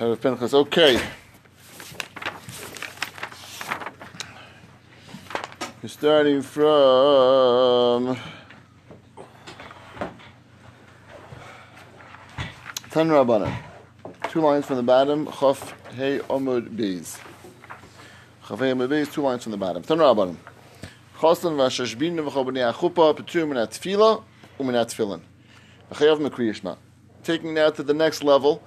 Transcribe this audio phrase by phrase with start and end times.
[0.00, 0.54] Harav Pinchas.
[0.54, 0.98] Okay.
[5.82, 8.16] We're starting from
[12.90, 13.54] Tan Rabbanan.
[14.30, 15.26] Two lines from the bottom.
[15.38, 17.18] Chaf Hey Omud Beis.
[18.48, 19.12] Chaf Hey Omud Beis.
[19.12, 19.82] Two lines from the bottom.
[19.82, 20.36] Tan Rabbanan.
[21.18, 24.24] Chostan v'ashashbin v'chobani achupa petur min atfila
[24.58, 25.20] umin atfilin.
[25.92, 26.78] V'chayav mekriyishma.
[27.22, 28.62] Taking that to the next level,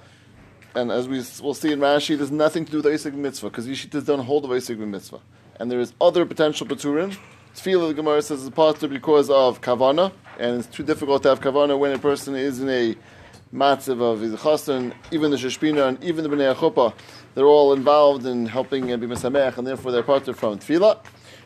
[0.74, 3.66] and as we will see in Rashi, there's nothing to do with Isaac mitzvah because
[3.66, 5.20] Yishitas don't hold of Isaac mitzvah,
[5.58, 7.16] and there is other potential peturim.
[7.54, 11.40] Tefillah, the Gemara says, is possible because of kavana, and it's too difficult to have
[11.40, 12.96] kavana when a person is in a
[13.54, 16.92] matzav of Yizachistan, even the Sheshpina and even the Bnei Achupa,
[17.34, 20.98] they're all involved in helping and be Mesamech, and therefore they're parted from Tefillah.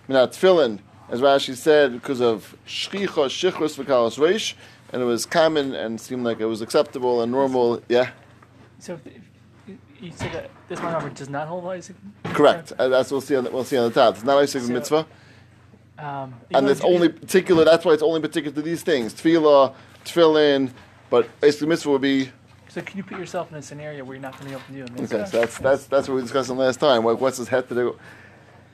[0.09, 0.79] Minat Tefillin,
[1.11, 4.55] as Rashi said, because of Shchicha, Shichrus, V'kalas Reish,
[4.91, 7.83] and it was common and seemed like it was acceptable and normal.
[7.91, 8.11] Yeah,
[8.79, 9.07] So if,
[9.67, 11.97] if you say that this one number does not hold Isaac.
[12.25, 12.73] correct.
[12.79, 13.37] Uh, That's what we'll see.
[13.37, 14.15] On the, we'll see on the top.
[14.17, 15.07] It's not Isaac So- mitzvah,
[15.99, 17.65] Um, and it's only particular.
[17.65, 20.71] That's why it's only particular to these things: Tefillah, Tefillin.
[21.11, 22.31] But Isaac mitzvah would be
[22.69, 24.89] So can you put yourself in a scenario where you're not going to be able
[24.89, 27.03] to do a Okay, so that's that's that's what we discussed last time.
[27.03, 27.99] What, what's his head to do?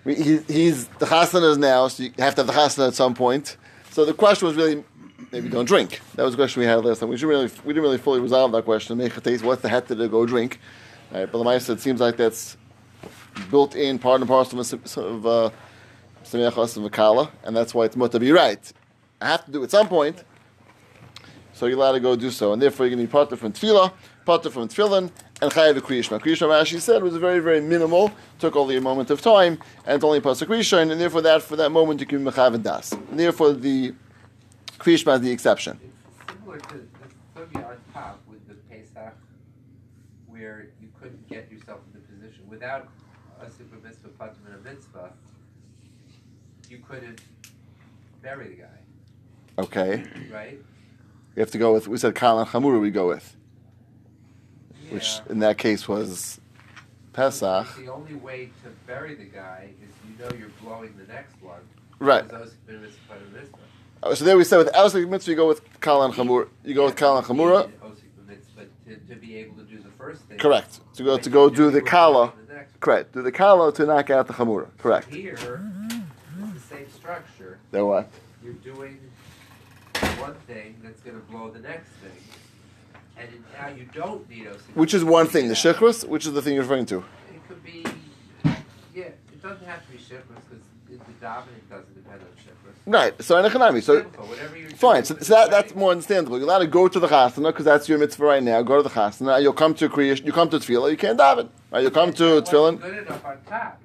[0.05, 3.15] He, he's the chasana is now, so you have to have the chasana at some
[3.15, 3.57] point.
[3.91, 4.85] So the question was really
[5.33, 6.01] maybe don't drink.
[6.15, 7.09] That was a question we had last time.
[7.09, 8.99] We really we didn't really fully resolve that question.
[8.99, 10.09] What's the head to do?
[10.09, 10.61] Go drink.
[11.13, 12.57] All right, but the Maisa, it seems like that's
[13.51, 15.51] built in part and parcel of of uh,
[16.25, 18.73] Sameachos and Vakala, and that's why it's mutter be right.
[19.21, 20.25] I have to do it at some point.
[21.53, 23.53] So you're allowed to go do so, and therefore you're going to be parted from
[23.53, 23.93] tefillah,
[24.25, 26.21] parted from tefillin, and chayav kriyishma.
[26.21, 28.11] Kriyishma, Rashi said, was very, very minimal.
[28.41, 31.55] Took only a moment of time, and it's only pasuk rishon, and therefore that for
[31.55, 32.91] that moment you can be mechav and das.
[32.93, 33.95] And therefore the
[34.85, 35.81] kriyishma is the exception.
[35.83, 39.15] It's similar to the sugya on top with the Pesach,
[40.27, 42.89] where you couldn't get yourself in the position without
[43.41, 45.11] a super mitzvah, patim, and a mitzvah.
[46.69, 47.21] You couldn't
[48.23, 48.79] bury the guy,
[49.59, 50.59] Okay, right?
[51.35, 51.89] we have to go with.
[51.89, 52.81] We said kal and chamura.
[52.81, 53.37] We go with,
[54.91, 56.41] which in that case was
[57.15, 57.75] Pesach.
[57.77, 61.61] The only way to bury the guy is you know you're blowing the next one.
[61.99, 62.29] Right.
[62.29, 62.55] Those
[64.05, 64.11] been mitzvah, patim, mitzvah.
[64.11, 66.49] Oh, So there we said with Ausik mitzvah you go with kal and chamura.
[66.65, 67.63] You go with kal and chamura.
[67.63, 70.39] You needed osik mitzvah to, to be able to do the first thing.
[70.39, 70.81] Correct.
[70.95, 72.29] To go to go do the kala.
[72.29, 72.81] blowing the next one.
[72.81, 73.13] Correct.
[73.13, 74.69] Do the kala to knock out the chamura.
[74.79, 75.13] Correct.
[75.13, 77.59] Here, it's the same structure.
[77.71, 78.09] Then what?
[78.43, 78.99] You're doing
[80.19, 82.11] one thing that's going to blow the next thing,
[83.17, 83.29] and
[83.59, 84.75] now you don't need OCD.
[84.75, 86.99] Which is one thing, the shikhrus, which is the thing you're referring to.
[87.33, 87.85] It could be,
[88.95, 89.05] yeah.
[89.05, 90.65] It doesn't have to be shiftless because
[91.07, 92.64] the dominant doesn't depend on shiftless.
[92.87, 93.21] Right.
[93.23, 94.05] So in economy, so
[94.77, 95.05] fine.
[95.05, 96.37] So, so that, that's more understandable.
[96.39, 98.61] You're allowed to go to the chasana because that's your mitzvah right now.
[98.63, 99.41] Go to the chasana.
[99.41, 100.27] You'll come to creation.
[100.27, 100.91] You come to tefillah.
[100.91, 101.49] You can't daven.
[101.71, 101.81] Right.
[101.81, 102.81] You'll come to tefillin.
[102.81, 103.81] Good enough on top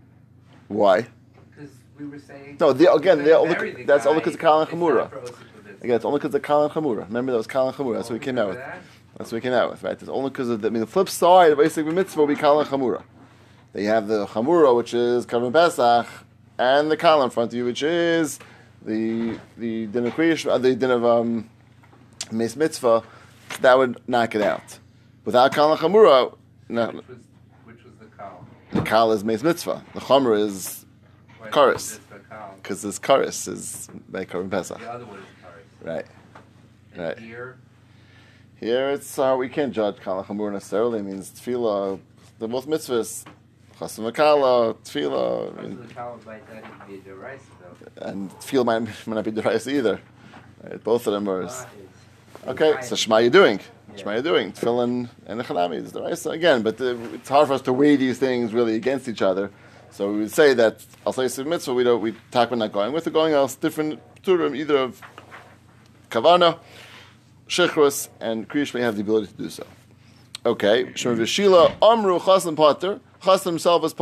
[0.68, 1.08] Why?
[1.56, 2.58] because we were saying.
[2.60, 4.96] No, again, only- the that's only because of Kal and it's Chamura.
[4.96, 5.30] not for OCD
[5.66, 5.84] mitzvah.
[5.84, 7.06] Again, it's only because of kal and chamura.
[7.08, 7.96] Remember that was kal and chamura.
[7.96, 8.58] That's what we came out with.
[8.58, 8.82] That?
[9.18, 9.82] That's what we came out with.
[9.82, 9.94] Right.
[9.94, 12.36] It's only because of the, I mean the flip side of basic mitzvah will be
[12.36, 13.04] kal and chamura.
[13.72, 16.06] They have the chamura, which is Karban Pesach,
[16.58, 18.40] and the kal in front of you, which is
[18.86, 21.50] the the din of Kriyish, uh, the din of um,
[22.32, 23.04] Mace Mitzvah.
[23.62, 24.80] That would knock it out.
[25.26, 26.36] Without kal chamura,
[26.70, 27.18] no, Which was
[27.66, 28.46] which was the call.
[28.72, 29.84] the kal is Mace Mitzvah.
[29.94, 30.86] The chamura is
[31.40, 31.74] Why Karis.
[31.74, 32.54] was this the call?
[32.58, 34.80] because this karis is by Karban Pesach.
[34.80, 35.88] The other one is Karis.
[35.96, 36.06] Right.
[36.94, 37.20] And Right.
[37.20, 37.58] here,
[38.60, 41.00] Here it's uh, we can't judge kal chamura necessarily.
[41.00, 42.00] It means tefillah.
[42.38, 43.26] They're both mitzvahs.
[43.80, 45.58] Chasam Akala, tefillah.
[45.58, 46.44] I mean, the call might
[46.86, 47.40] be a derisa
[47.96, 48.06] though.
[48.06, 50.02] and feel might, might not be the rice either.
[50.62, 50.84] Right?
[50.84, 51.50] Both of them are.
[52.46, 53.62] Okay, so Shema you're doing.
[53.92, 53.96] Yeah.
[53.96, 54.52] Shema you're doing.
[54.52, 57.96] Tefillin and Echanami is the rice again, but uh, it's hard for us to weigh
[57.96, 59.50] these things really against each other.
[59.92, 62.92] So we would say that I'll say Mitzvah, we don't we talk about not going
[62.92, 65.02] with or going else, different turim, either of
[66.12, 66.60] Kavana,
[67.48, 69.66] Shechrus, and Kriyish may have the ability to do so.
[70.46, 73.94] Okay, Shema Vishila, Amru Chasam Pater, Chasam himself is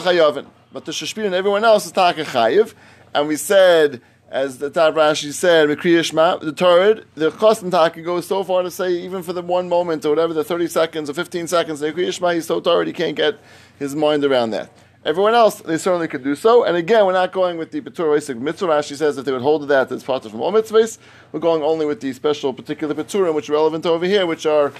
[0.00, 0.46] chayavin.
[0.72, 2.74] But the Shashbina and everyone else is Taka Chayiv.
[3.14, 4.00] And we said,
[4.30, 8.92] as the Tab Rashi said, the Torah, the Chasam Taka goes so far to say,
[8.92, 12.12] even for the one moment or whatever, the 30 seconds or 15 seconds, the Mikriya
[12.12, 13.40] Shema, he's so Torah, he can't get
[13.78, 14.70] his mind around that.
[15.04, 16.62] Everyone else, they certainly could do so.
[16.62, 18.66] And again, we're not going with the Petur Isaac mitzvah.
[18.66, 20.98] Rashi says if they would hold to that as part of from all mitzvahs,
[21.32, 24.74] we're going only with the special particular Peturim, which are relevant over here, which are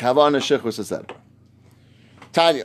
[0.00, 1.14] Kavan and Shechus, etc.
[2.32, 2.64] Tanya.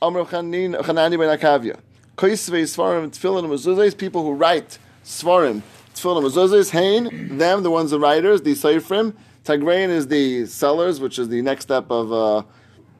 [0.00, 1.78] Amr Chanani ben Akavia.
[2.16, 5.60] Koisvei Svarim Tfilin Mezuzes, people who write Svarim
[5.94, 11.18] Tfilin Mezuzes, Hain, them, the ones the writers, the Seifrim, Tigrayan is the sellers, which
[11.18, 12.42] is the next step of uh,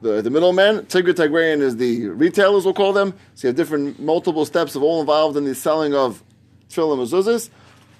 [0.01, 0.85] the, the middleman.
[0.85, 3.15] Tigre Tigrayan is the retailers, we'll call them.
[3.33, 6.23] So you have different, multiple steps of all involved in the selling of
[6.69, 7.49] tefillin mezuzahs.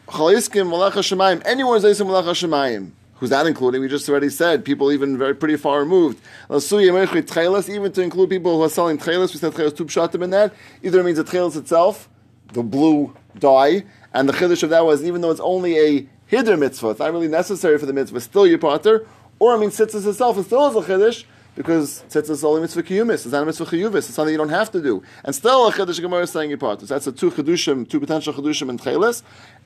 [0.07, 1.41] Chaliskim malach hashemayim.
[1.43, 2.91] Anyone is malach hashemayim.
[3.21, 3.81] Who's that including?
[3.81, 6.19] We just already said people even very pretty far removed.
[6.49, 10.51] Even to include people who are selling tchelis, we said tchelis two pshatim in that.
[10.81, 12.09] Either it means the tchelis itself,
[12.53, 16.57] the blue dye, and the chiddush of that was even though it's only a hiddur
[16.57, 19.05] mitzvah, it's not really necessary for the mitzvah, still your potter.
[19.37, 22.81] Or I mean, tzitzis itself, it still is a chiddush because tzitzis is only mitzvah
[22.81, 23.13] kiyumis.
[23.13, 23.97] It's not a mitzvah chiyuvis.
[23.97, 25.03] It's something you don't have to do.
[25.23, 26.59] And still a chiddush gemara is saying your.
[26.59, 29.21] So that's the two chidushim, two potential chidushim in tchelis.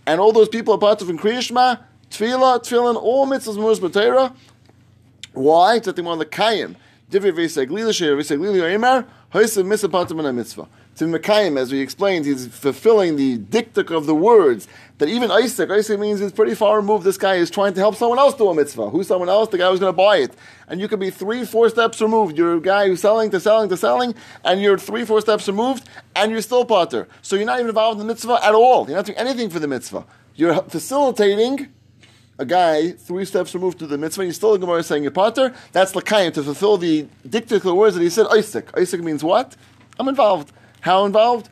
[0.06, 1.80] And all those people are part of in Kriyishma,
[2.10, 4.36] Tefillah, Tefillin, all mitzvahs, Murs, B'Teira.
[5.34, 5.76] Why?
[5.76, 6.76] It's one of the Kayim.
[7.12, 10.68] Divri V'Seglila, Sheir V'Seglila, Emer, Hoysev Misapatim and Mitzvah.
[10.96, 14.66] To Mekayim, as we explained, he's fulfilling the dictic of the words
[14.98, 17.04] that even Isaac, Isaac means he's pretty far removed.
[17.04, 18.90] This guy is trying to help someone else do a mitzvah.
[18.92, 19.50] Who's someone else?
[19.50, 20.34] The guy who's going to buy it.
[20.70, 22.38] And you could be three, four steps removed.
[22.38, 24.16] You're a guy who's selling to selling to selling,
[24.46, 27.10] and you're three, four steps removed, and you're still potter.
[27.22, 28.88] So you're not even involved in the mitzvah at all.
[28.88, 30.06] You're not doing anything for the mitzvah.
[30.36, 31.74] You're facilitating
[32.38, 35.54] a guy three steps removed to the mitzvah, he's still a Gemara saying you're potter.
[35.72, 38.28] That's lakayim to fulfill the of the words that he said.
[38.32, 38.70] Isaac.
[38.78, 39.56] Isaac means what?
[40.00, 40.52] I'm involved.
[40.82, 41.50] How involved?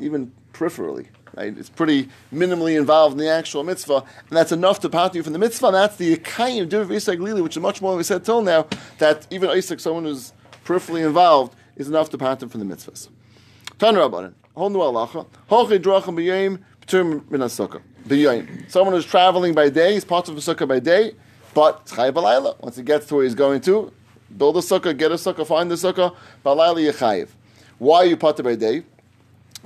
[0.00, 1.08] Even peripherally.
[1.34, 1.56] Right?
[1.56, 5.34] It's pretty minimally involved in the actual mitzvah, and that's enough to part you from
[5.34, 5.66] the mitzvah.
[5.66, 8.24] And that's the kind of Div Isaac Lili, which is much more than we said
[8.24, 8.66] till now,
[8.98, 10.32] that even Isaac, someone who's
[10.64, 13.08] peripherally involved, is enough to part him from the mitzvahs.
[13.78, 17.40] Tan Rabbanan, Hol Nu Alacha, Hochi Drachim B'Yayim, P'tur Min
[18.06, 18.46] HaSukkah.
[18.46, 18.70] B'Yayim.
[18.70, 21.12] Someone who's traveling by day, he's part of a sukkah by day,
[21.54, 22.60] but Chayav Balayla.
[22.60, 23.92] Once he gets to where he's going to,
[24.36, 26.14] build a sukkah, get a sukkah, find the sukkah,
[26.44, 27.28] Balayla Yechayiv.
[27.78, 28.84] Why are you part by day?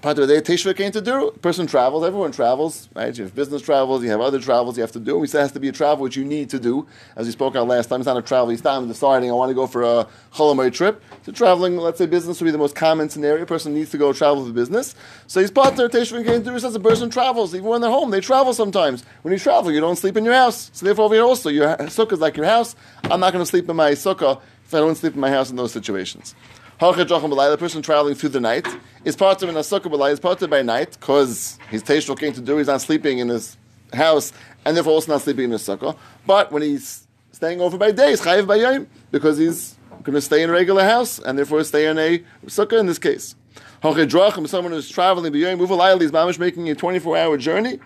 [0.02, 1.30] Part of the day, Teshuvah came to do.
[1.42, 3.14] Person travels, everyone travels, right?
[3.14, 5.18] You have business travels, you have other travels you have to do.
[5.18, 6.86] We say it has to be a travel which you need to do.
[7.16, 8.48] As we spoke about last time, it's not a travel.
[8.48, 11.02] It's time deciding I want to go for a Cholamoy trip.
[11.24, 13.42] So traveling, let's say business would be the most common scenario.
[13.42, 14.94] A person needs to go travel for business.
[15.26, 16.58] So he's part of Teshuvah came to do.
[16.58, 19.04] Says a person travels, even when they're home, they travel sometimes.
[19.20, 20.70] When you travel, you don't sleep in your house.
[20.72, 22.74] So therefore, over here also, your sukkah is like your house.
[23.04, 25.50] I'm not going to sleep in my sukkah if I don't sleep in my house
[25.50, 26.34] in those situations.
[26.80, 28.66] The person traveling through the night
[29.04, 32.40] is part of an asukah is part of by night because he's tashel came to
[32.40, 32.56] do.
[32.56, 33.58] He's not sleeping in his
[33.92, 34.32] house
[34.64, 35.94] and therefore also not sleeping in his sukkah.
[36.26, 40.22] But when he's staying over by day, he's chayiv by yom because he's going to
[40.22, 43.34] stay in a regular house and therefore stay in a sukkah in this case.
[43.82, 47.78] Someone who's traveling by yom, he's mamish making a 24 hour journey.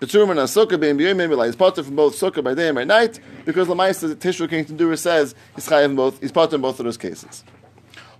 [0.00, 2.84] Peturim and Sukkah being maybe like he's part from both Sukkah by day and by
[2.84, 6.20] night because Lamaisa Tishra King Tendura says he's chayiv both.
[6.20, 7.42] He's part in both of those cases.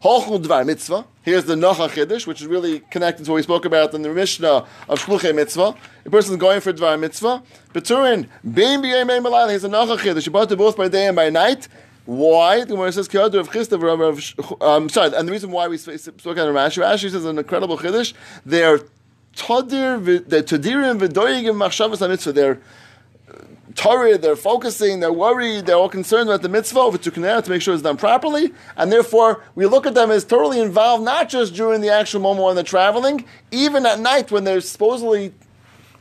[0.02, 1.04] Hochul Dvar Mitzvah.
[1.22, 4.10] Here's the Nocha Chiddush, which is really connected to what we spoke about in the
[4.10, 5.74] Mishnah of Shluchei Mitzvah.
[6.04, 7.42] A person is going for Dvar Mitzvah.
[7.74, 9.48] Beturin, Bein B'yay Mein.
[9.48, 10.26] Here's a Nocha Chiddush.
[10.26, 11.66] You bought it both by day and by night.
[12.04, 12.60] Why?
[12.60, 16.54] The Gemara says, "Kiyadu of Chistav um, Sorry, and the reason why we spoke about
[16.54, 18.14] Rashi, Rashi says an incredible chiddush.
[18.46, 18.78] They're
[19.36, 22.32] tadir, they're tadirim v'doyigim machshavas mitzvah.
[22.32, 22.60] They're
[23.78, 27.62] Torah, they're focusing, they're worried, they're all concerned about the mitzvah of to to make
[27.62, 31.54] sure it's done properly, and therefore we look at them as totally involved, not just
[31.54, 35.32] during the actual moment when they're traveling, even at night when they're supposedly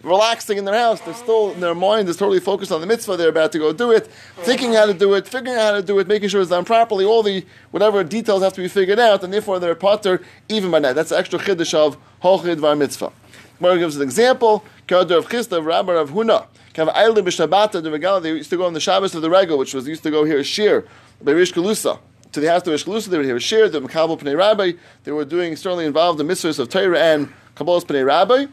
[0.01, 3.29] relaxing in their house, they're still their mind is totally focused on the mitzvah they're
[3.29, 4.07] about to go do it,
[4.37, 6.65] thinking how to do it, figuring out how to do it, making sure it's done
[6.65, 7.05] properly.
[7.05, 10.79] All the whatever details have to be figured out, and therefore they're potter even by
[10.79, 10.93] night.
[10.93, 13.11] That's the extra chiddush of hochid var mitzvah.
[13.59, 14.63] Gemara gives an example.
[14.87, 16.47] Kadar of Chista, Rabbi of Huna.
[16.77, 18.21] Kav Eilim b'Shabbata the Regala.
[18.21, 20.25] They used to go on the Shabbos of the Regal, which was used to go
[20.25, 20.85] here shir
[21.19, 21.97] by Rish Kalusa.
[22.33, 23.67] To the house of Rish Kalusa, they would hear shir.
[23.67, 24.73] The Makabel Pnei Rabbi.
[25.03, 28.45] They were doing certainly involved in mitzvahs of Torah and Kabbalas Pnei Rabbi.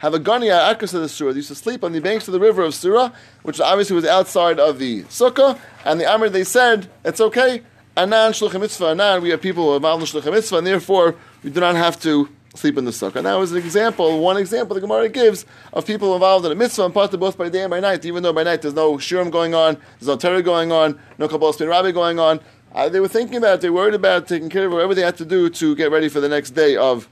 [0.00, 1.30] Have a gania akas of the surah.
[1.30, 3.12] They used to sleep on the banks of the river of Surah,
[3.44, 5.58] which obviously was outside of the sukkah.
[5.86, 7.62] And the Amr they said it's okay.
[7.96, 8.88] Anan shluchim mitzvah.
[8.88, 12.28] Anan we have people involved in shluchim mitzvah, and therefore we do not have to
[12.54, 13.22] sleep in the sukkah.
[13.22, 16.84] That was an example, one example the Gemara gives of people involved in a mitzvah
[16.86, 18.94] and part of both by day and by night, even though by night there's no
[18.94, 22.40] shirim going on, there's no terror going on, no kabbalah spin rabbi going on.
[22.74, 25.16] Uh, they were thinking about it, they worried about taking care of whatever they had
[25.16, 27.08] to do to get ready for the next day of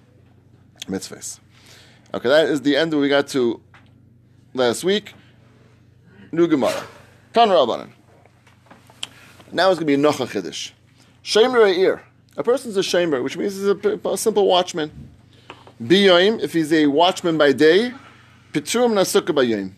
[0.87, 1.41] mitzvahs.
[2.15, 3.61] Okay, that is the end we got to
[4.55, 5.15] last week.
[6.33, 6.85] New Gemara.
[7.33, 7.91] Tan Rabbanan.
[9.53, 10.73] Now it's going to be Nocha Chiddush.
[11.23, 12.03] Shemer ear.
[12.37, 15.11] A person's a shamer, which means he's a, a simple watchman.
[15.81, 17.93] Biyoim, if he's a watchman by day,
[18.53, 19.71] Pitrum na sukkah by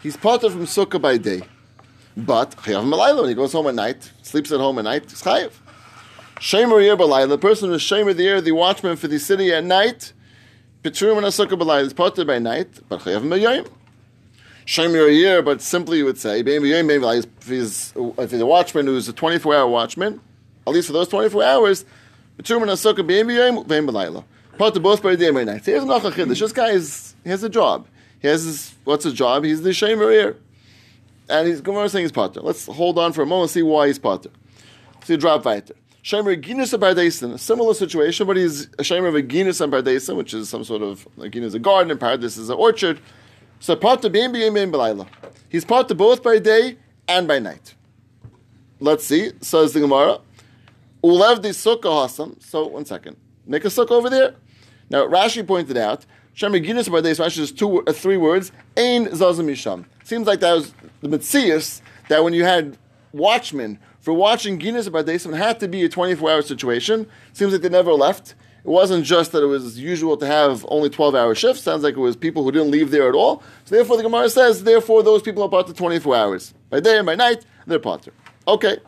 [0.00, 1.42] He's parted from sukkah by day.
[2.16, 5.20] But chayav malayla when he goes home at night, sleeps at home at night, he's
[5.20, 5.50] chayav.
[6.36, 10.12] Shemer yer the person who's shemer the air, the watchman for the city at night,
[10.84, 13.68] Pitrum na sukkah balayla is parted by night, but chayav malayim.
[14.64, 16.46] Shemer a year, but simply you would say, if
[17.48, 20.20] he's, if he's a watchman who's a 24 hour watchman,
[20.68, 21.84] at least for those 24 hours,
[22.38, 24.22] B'turim Sukkah bein b'yom, bein b'layla.
[24.58, 25.64] Part of both by day and by night.
[25.64, 26.40] Here's an Chiddush.
[26.40, 27.86] This guy is, he has a job.
[28.20, 29.44] He has his, what's his job?
[29.44, 30.36] He's the Shemer here.
[31.28, 32.40] And he's Gemara saying he's Potter.
[32.40, 34.30] Let's hold on for a moment and see why he's Potter.
[35.04, 35.74] See, drop weiter.
[36.02, 40.16] Shemer Ginus Bardesin, a similar situation, but he's a Shemer of a Ginus and Bardesin,
[40.16, 42.98] which is some sort of, like Ginus is a garden, and Paradis is an orchard.
[43.60, 45.06] So Potter bein b'yom, bein b'layla.
[45.48, 47.76] He's Potter both by day and by night.
[48.80, 50.18] Let's see, says the Gemara.
[51.04, 52.42] Ulev the sukkah hasam.
[52.42, 53.16] So, one second.
[53.46, 54.34] Make a sukkah over there.
[54.90, 59.46] Now, Rashi pointed out, Shemer Ginus Bardeis, Rashi is two, uh, three words, Ein Zazim
[59.46, 59.84] Misham.
[60.04, 62.78] Seems like that was the Mitzias, that when you had
[63.12, 67.08] watchmen for watching Ginus Bardeis, it had to be a 24 hour situation.
[67.32, 68.34] Seems like they never left.
[68.64, 71.62] It wasn't just that it was usual to have only 12 hour shifts.
[71.62, 73.42] Sounds like it was people who didn't leave there at all.
[73.64, 76.54] So therefore, the Gemara says, therefore, those people are part of 24 hours.
[76.70, 78.08] By day and by night, they're part
[78.46, 78.78] Okay.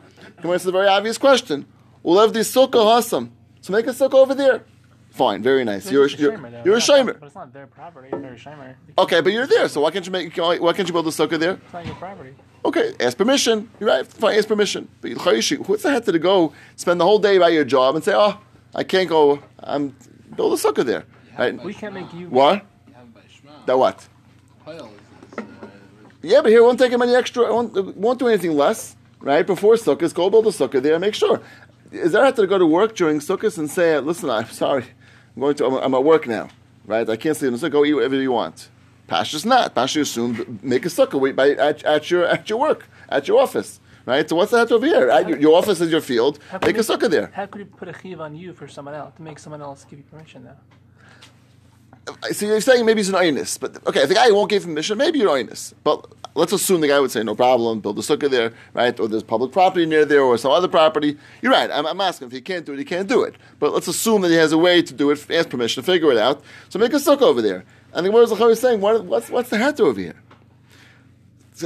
[0.41, 1.65] Gemara says a very obvious question.
[2.03, 3.29] We'll have the sukkah hasam.
[3.61, 4.63] So make a sukkah over there.
[5.11, 5.91] Fine, very nice.
[5.91, 6.61] You're, It's you're, Shemer, though.
[6.65, 7.19] you're a shamer.
[7.19, 8.07] But it's not their property.
[8.11, 8.75] They're a shamer.
[8.97, 10.35] Okay, but you're there, so why can't you make?
[10.37, 11.53] Why can't you build a sukkah there?
[11.63, 12.33] It's not your property.
[12.63, 13.69] Okay, ask permission.
[13.79, 14.07] You're right.
[14.07, 14.87] Fine, ask permission.
[15.01, 18.03] But Chayishi, what's the head to go spend the whole day by your job and
[18.03, 18.39] say, "Oh,
[18.73, 19.43] I can't go.
[19.59, 19.93] I'm
[20.35, 21.03] build a sukkah there."
[21.37, 21.61] Right?
[21.61, 22.29] We can't make you.
[22.29, 22.65] What?
[22.87, 23.65] You have by Shema.
[23.65, 24.07] That what?
[24.63, 25.43] Pile is, is, uh,
[26.21, 27.43] Yeah, but here it won't take him any extra.
[27.47, 28.95] It won't, it won't do anything less.
[29.19, 30.97] Right before sukkahs, go build a sukkah there.
[30.99, 31.41] Make sure.
[31.91, 34.85] Is there have to go to work during sukkahs and say, "Listen, I'm sorry,
[35.35, 35.65] I'm going to.
[35.65, 36.49] I'm, I'm at work now.
[36.85, 37.07] Right?
[37.09, 37.71] I can't sleep in the sukkah.
[37.71, 38.69] Go eat whatever you want."
[39.07, 39.75] Pashas not.
[39.75, 43.41] Pashas assume make a sukkah wait by at, at your at your work at your
[43.41, 43.79] office.
[44.05, 44.27] Right?
[44.27, 45.09] So what's that over here?
[45.09, 46.39] At your, your office is your field.
[46.65, 47.31] Make a sukkah there.
[47.33, 49.85] How could you put a chiv on you for someone else to make someone else
[49.85, 50.57] give you permission now?
[52.31, 54.71] So you're saying maybe he's an oinus, but okay, if the guy won't give him
[54.71, 55.73] permission, maybe you're oinus.
[55.83, 58.97] But let's assume the guy would say no problem, build a sukkah there, right?
[58.99, 61.17] Or there's public property near there, or some other property.
[61.41, 61.69] You're right.
[61.71, 63.35] I'm, I'm asking if he can't do it, he can't do it.
[63.59, 66.11] But let's assume that he has a way to do it, ask permission, to figure
[66.11, 66.43] it out.
[66.69, 67.65] So make a sukkah over there.
[67.93, 70.15] And the Gemara is saying, what, what's what's the hat over here?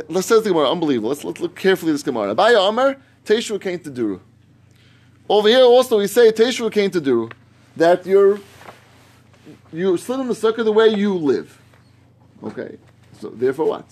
[0.09, 1.09] Let's say the Gemara, unbelievable.
[1.09, 2.35] Let's, let's look carefully at this Gemara.
[2.35, 4.19] Abaya Amar, Teshu came to Duru.
[5.29, 7.31] Over here also we say Teshu came to Duru,
[7.75, 8.39] that you're
[9.71, 11.59] you sit in the sukkah the way you live.
[12.43, 12.77] Okay,
[13.19, 13.85] so therefore what?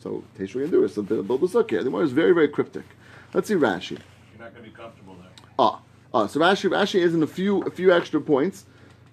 [0.00, 0.90] So Teshuvah can do it.
[0.90, 1.78] So build the sukkah.
[1.78, 2.84] The Gemara is very very cryptic.
[3.32, 3.90] Let's see Rashi.
[3.90, 3.98] You're
[4.38, 5.30] not going to be comfortable there.
[5.58, 5.80] Ah,
[6.12, 6.26] ah.
[6.26, 8.64] So Rashi Rashi is in a few a few extra points.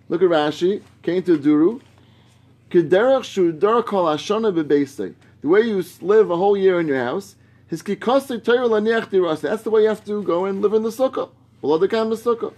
[0.10, 0.82] Look at Rashi.
[1.03, 1.82] Came to Duru.
[2.72, 5.13] Kederach shudar kol hashana bebeisei.
[5.41, 7.36] The way you live a whole year in your house.
[7.67, 9.36] His kikasei Torah.
[9.36, 11.29] That's the way you have to go and live in the sukkah.
[11.62, 12.53] Below the sukkah.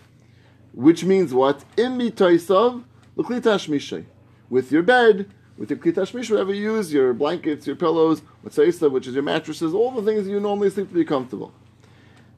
[0.74, 1.66] Which means what?
[1.78, 2.84] In mitoisav
[3.16, 4.06] l'klitash mishay.
[4.50, 8.58] With your bed, with your klitash mishay, whatever you use, your blankets, your pillows, what's
[8.58, 11.52] which is your mattresses, all the things you normally sleep to be comfortable.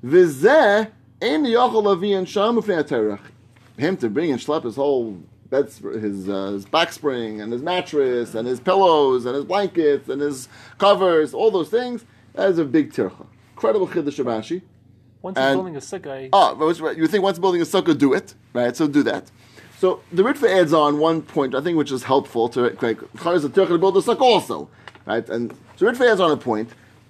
[0.03, 0.89] V'zeh
[1.21, 3.19] ein yochel avi and sham ufnei.
[3.77, 5.19] Him to bring and schlep his whole
[5.51, 10.09] bed, his uh, his back spring and his mattress and his pillows and his blankets
[10.09, 10.49] and his
[10.79, 12.03] covers, all those things.
[12.33, 13.27] That is a big tircha.
[13.53, 14.63] Incredible chiddush of Rashi.
[15.21, 18.13] Once he's And- building a sukkah, Oh, but you think once building a sukkah, do
[18.13, 18.75] it, right?
[18.75, 19.29] So do that.
[19.81, 23.77] So the Ritva adds on one point, I think, which is helpful to Chayz to
[23.79, 24.69] build a sukkah also,
[25.07, 25.27] right?
[25.27, 26.69] And so Ritva adds on a point,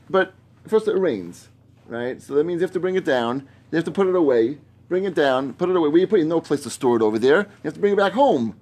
[0.10, 0.34] but
[0.70, 1.50] first it rains,
[1.88, 2.22] right?
[2.22, 4.58] So that means you have to bring it down, you have to put it away,
[4.88, 5.90] bring it down, put it away.
[5.90, 7.40] Where you put it, no place to store it over there.
[7.40, 8.56] You have to bring it back home,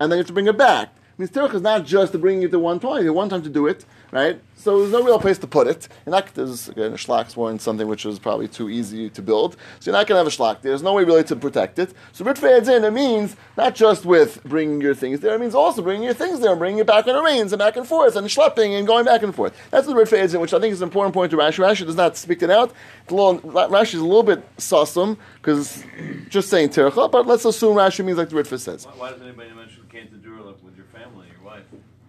[0.00, 0.92] and then you have to bring it back.
[1.18, 3.04] Mean, is not just to bring it to one time.
[3.04, 4.38] You one time to do it, right?
[4.54, 5.88] So there's no real place to put it.
[6.04, 9.56] You're not, there's, again, a shlak's one, something which is probably too easy to build.
[9.80, 10.60] So you're not going to have a shlak.
[10.60, 11.94] There's no way really to protect it.
[12.12, 15.54] So Ritva adds in, it means not just with bringing your things there, it means
[15.54, 17.86] also bringing your things there and bringing it back when it rains and back and
[17.86, 19.56] forth and schlepping and going back and forth.
[19.70, 21.64] That's what Ritva adds in, which I think is an important point to Rashi.
[21.64, 22.72] Rashi does not speak it out.
[23.08, 25.84] Rashi is a little bit sussum because
[26.28, 28.86] just saying Tercha, but let's assume Rashi means like the Ritva says.
[28.86, 31.62] Why, why does anybody mention Cantadura like with your family, your wife?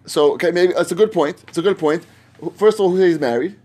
[0.08, 1.44] So okay, maybe that's a good point.
[1.48, 2.06] It's a good point.
[2.56, 3.56] First of all, who he's married,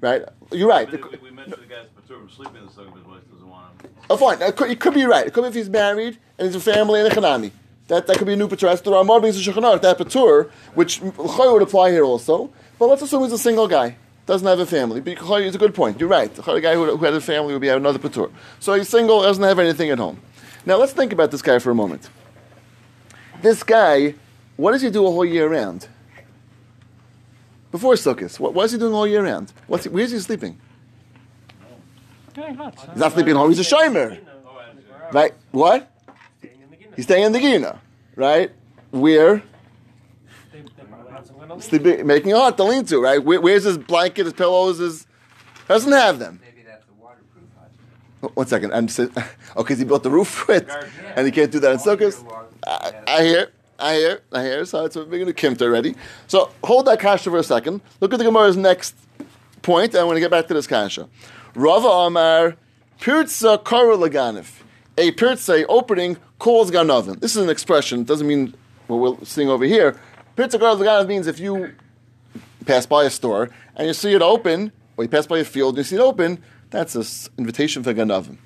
[0.00, 0.22] right?
[0.52, 0.90] You're right.
[0.90, 3.48] We, we, we mentioned the guy's perturbed sleeping in the sukkah, but his wife doesn't
[3.48, 3.90] want him.
[4.08, 4.40] Oh, fine.
[4.40, 5.26] It could, it could be right.
[5.26, 7.50] It could be if he's married and he's a family and a chanami.
[7.88, 8.80] That, that could be a new patur.
[8.82, 12.50] The Ramah brings the Shulchan that patur, which L'choy would apply here also.
[12.78, 15.00] But let's assume he's a single guy, doesn't have a family.
[15.00, 15.98] But L'choy is a good point.
[15.98, 16.32] You're right.
[16.32, 18.30] The guy who, who had a family would be another patur.
[18.60, 20.20] So he's single, doesn't have anything at home.
[20.64, 22.08] Now let's think about this guy for a moment.
[23.42, 24.14] This guy,
[24.56, 25.88] what does he do a whole year round?
[27.72, 29.52] Before Sukkot, what, what is he doing all year round?
[29.66, 30.58] What's he, where's he sleeping?
[32.36, 32.52] yeah.
[32.92, 33.50] He's not sleeping at home.
[33.50, 34.22] He's a shomer, I see.
[35.12, 35.34] right?
[35.52, 35.90] What?
[36.94, 37.80] He's staying in the Gina,
[38.14, 38.50] right?
[38.90, 39.42] Where?
[40.52, 41.64] They, they probably have so I'm gonna leave.
[41.64, 43.22] sleeping, making a hut to lean to, right?
[43.22, 45.06] Where, where's his blanket, his pillows, his
[45.68, 46.40] doesn't have them.
[46.42, 47.70] Maybe that's a waterproof hut.
[48.22, 50.68] Oh, One second, I'm just, oh, because he built the roof for it,
[51.16, 52.30] and he can't do that in All year sukkahs.
[52.30, 52.92] long, I.
[53.06, 54.64] I hear, I hear, I hear.
[54.64, 55.94] So it's a big into kimt already.
[56.26, 57.80] So hold that kasha for a second.
[58.00, 58.94] Look at the Gemara's next
[59.62, 59.94] point.
[59.94, 61.08] I'm going to get back to this kasha.
[61.54, 62.56] Rava Amar
[63.00, 64.62] Pirza Kara Laganif.
[64.98, 67.20] A pirza opening calls ganavim.
[67.20, 68.00] This is an expression.
[68.00, 68.54] It doesn't mean
[68.86, 70.00] what we're seeing over here.
[70.36, 71.74] Pirza Kara Laganif means if you
[72.64, 75.74] pass by a store and you see it open, or you pass by a field
[75.74, 77.04] and you see it open, that's an
[77.38, 78.38] invitation for ganavim.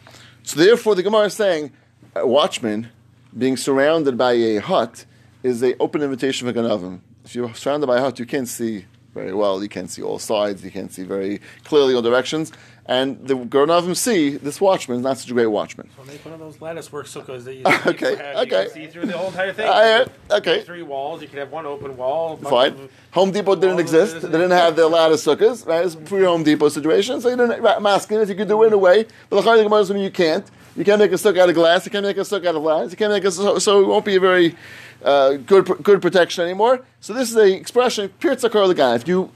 [0.43, 1.73] So therefore, the Gemara is saying,
[2.15, 2.89] a watchman
[3.37, 5.05] being surrounded by a hut
[5.43, 7.01] is a open invitation for ganavim.
[7.25, 9.63] If you're surrounded by a hut, you can't see very well.
[9.63, 10.65] You can't see all sides.
[10.65, 12.53] You can't see very clearly all directions.
[12.87, 15.89] And the ganavim see this watchman is not such a great watchman.
[15.97, 18.37] So make one of those lattice work sukkahs that you, Okay, have.
[18.39, 18.65] okay.
[18.65, 19.69] You can see through the whole entire thing.
[19.69, 20.07] I uh,
[20.39, 20.63] okay.
[20.63, 21.23] Three walls.
[21.23, 22.37] You can have one open wall.
[22.37, 22.89] Fine.
[23.13, 24.21] Home Depot didn't exist.
[24.23, 25.67] They didn't have their lattice sukkahs.
[25.67, 25.85] Right?
[25.85, 27.21] It's a pre-Home Depot situation.
[27.21, 27.65] So you didn't.
[27.65, 30.11] I'm asking if you could do it in a way, but the Gemara is you
[30.11, 30.49] can't.
[30.77, 31.85] You can't make a sukkah out of glass.
[31.85, 32.91] You can't make a sukkah out of glass.
[32.93, 34.57] You can't make a so, so it won't be a very
[35.05, 36.85] uh, good good protection anymore.
[37.01, 38.97] So this is the expression pirtzakar legan.
[38.97, 39.31] If you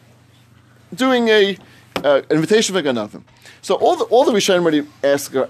[0.95, 1.57] doing a
[2.03, 3.23] uh, invitation for ganavim.
[3.63, 5.35] So all the all the Rishonim already ask.
[5.35, 5.47] Uh,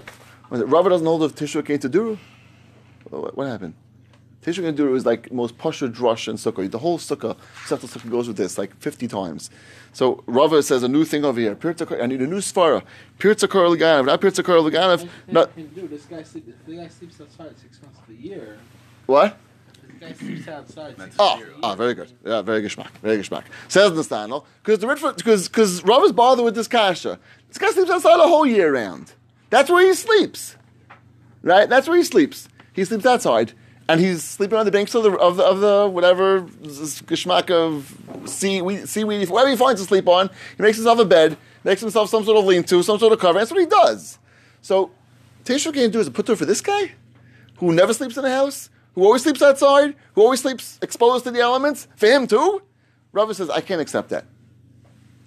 [0.50, 2.18] was it Rava doesn't hold of Tishua came to Duru?
[3.10, 3.74] What, what happened?
[4.42, 6.70] Tishua came to Duru is like most pasha drush and sukkah.
[6.70, 9.50] The whole sukkah, Sefta sukkah goes with this like fifty times.
[9.92, 11.54] So Rava says a new thing over here.
[11.54, 12.82] Pirtzakar, I need a new svara.
[13.18, 15.08] Pirtzakar leganav, not pirtzakar leganav.
[15.28, 18.58] Not Dude, this guy, sleep, the guy sleeps outside six months of the year.
[19.06, 19.38] what?
[20.00, 21.54] This guy sleeps outside six Oh, months of the year.
[21.62, 22.12] ah, very good.
[22.24, 22.90] Yeah, very geschmack.
[23.02, 23.44] Very geschmack.
[23.68, 27.18] Says the Stanel, because the Ritva, because because Rav is bothered with this kasha.
[27.48, 29.12] This guy sleeps outside a whole year round.
[29.50, 30.56] That's where he sleeps,
[31.42, 31.68] right?
[31.68, 32.48] That's where he sleeps.
[32.72, 33.52] He sleeps outside,
[33.88, 37.50] and he's sleeping on the banks of the of the, of the whatever z- geschmack
[37.50, 37.96] of
[38.28, 40.28] seaweed, seaweed, whatever he finds to sleep on.
[40.56, 43.38] He makes himself a bed, makes himself some sort of lean-to, some sort of cover.
[43.38, 44.18] That's what he does.
[44.60, 44.90] So,
[45.44, 46.92] Teshuvah can't do is a put for this guy
[47.58, 51.30] who never sleeps in a house, who always sleeps outside, who always sleeps exposed to
[51.30, 52.62] the elements, for him too?
[53.12, 54.24] Rava says, I can't accept that.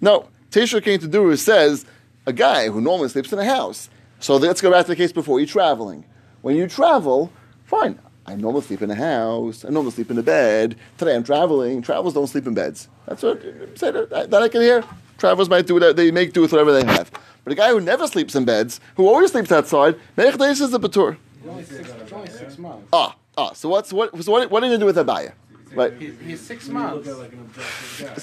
[0.00, 1.84] No, Teshuvah came to do says,
[2.26, 3.88] a guy who normally sleeps in a house.
[4.20, 5.40] So let's go back to the case before.
[5.40, 6.04] You're traveling.
[6.42, 7.32] When you travel,
[7.64, 7.98] fine.
[8.26, 9.64] I normally sleep in a house.
[9.64, 10.76] I normally sleep in a bed.
[10.98, 11.80] Today I'm traveling.
[11.80, 12.88] Travelers don't sleep in beds.
[13.06, 13.42] That's what
[13.76, 14.84] say that, that I can hear.
[15.16, 17.10] Travelers might do whatever they make do with whatever they have.
[17.42, 20.78] But a guy who never sleeps in beds, who always sleeps outside, Mechdesh is a
[20.78, 21.16] patur.
[21.38, 22.88] It's only six, it's only six months.
[22.92, 23.52] Ah, ah.
[23.54, 24.08] So what's what?
[24.24, 24.50] So what?
[24.50, 25.32] What are you gonna do with Abaya?
[25.74, 25.92] Right.
[26.02, 27.06] He's, he's six months.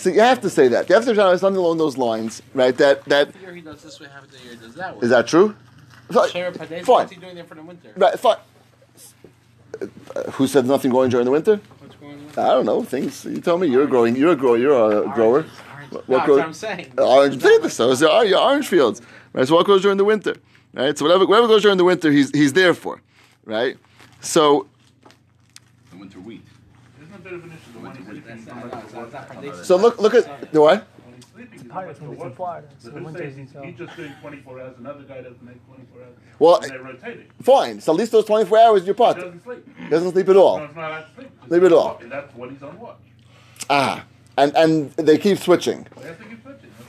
[0.02, 0.90] So you have to say that.
[0.90, 2.76] You have to say something along those lines, right?
[2.78, 5.02] That that Half the year he does this way, half the year does that way.
[5.04, 5.56] is that true?
[6.12, 6.30] Fine.
[6.30, 6.84] Fine.
[6.86, 7.90] what's he doing there for the winter?
[7.96, 8.20] Right.
[8.20, 8.38] Fine.
[9.82, 11.60] Uh, who said nothing growing during the winter?
[11.80, 12.46] What's going on?
[12.46, 12.84] I don't know.
[12.84, 13.26] Things.
[13.26, 13.68] You tell me.
[13.68, 14.16] You're growing.
[14.16, 14.58] You're a grower.
[14.58, 15.46] You're a grower.
[15.46, 15.92] Oranges, oranges.
[15.92, 16.94] What- no, what that's grows- what I'm saying.
[16.98, 17.74] Orange Is that potatoes.
[17.80, 19.02] So is there your orange fields.
[19.34, 19.48] Right.
[19.48, 20.36] So what grows during the winter?
[20.74, 20.98] Right.
[20.98, 23.02] So whatever whatever goes during the winter, he's he's there for.
[23.46, 23.78] Right.
[24.22, 24.75] So The winter wheat.
[29.64, 30.88] So look look at the what?
[31.70, 34.76] Pirates it's in the this he's he's, just doing 24 hours.
[34.78, 36.16] Another guy doesn't make 24 hours.
[36.40, 36.62] Well,
[37.42, 37.82] fine.
[37.82, 39.18] So at least those 24 hours you're part.
[39.18, 39.90] doesn't sleep.
[39.90, 40.60] Doesn't sleep at all.
[40.60, 41.06] No,
[41.48, 41.64] sleep.
[41.64, 41.98] It all.
[42.02, 42.98] And that's what he's on watch.
[43.70, 44.06] Ah.
[44.38, 45.88] And and they keep switching.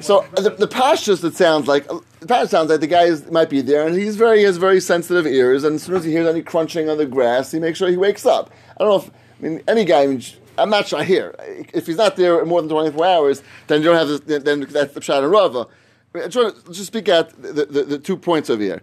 [0.00, 3.48] So the, the pashtus, it sounds like the pashtus sounds like the guy is, might
[3.48, 6.26] be there, and he's very has very sensitive ears, and as soon as he hears
[6.26, 8.50] any crunching on the grass, he makes sure he wakes up.
[8.78, 10.18] I don't know if I mean any guy.
[10.58, 11.34] I'm not sure here.
[11.74, 14.94] If he's not there more than 24 hours, then you don't have this, then that's
[14.94, 15.66] the pshat and rava.
[16.14, 18.82] I'm trying to just speak out the, the, the two points over here.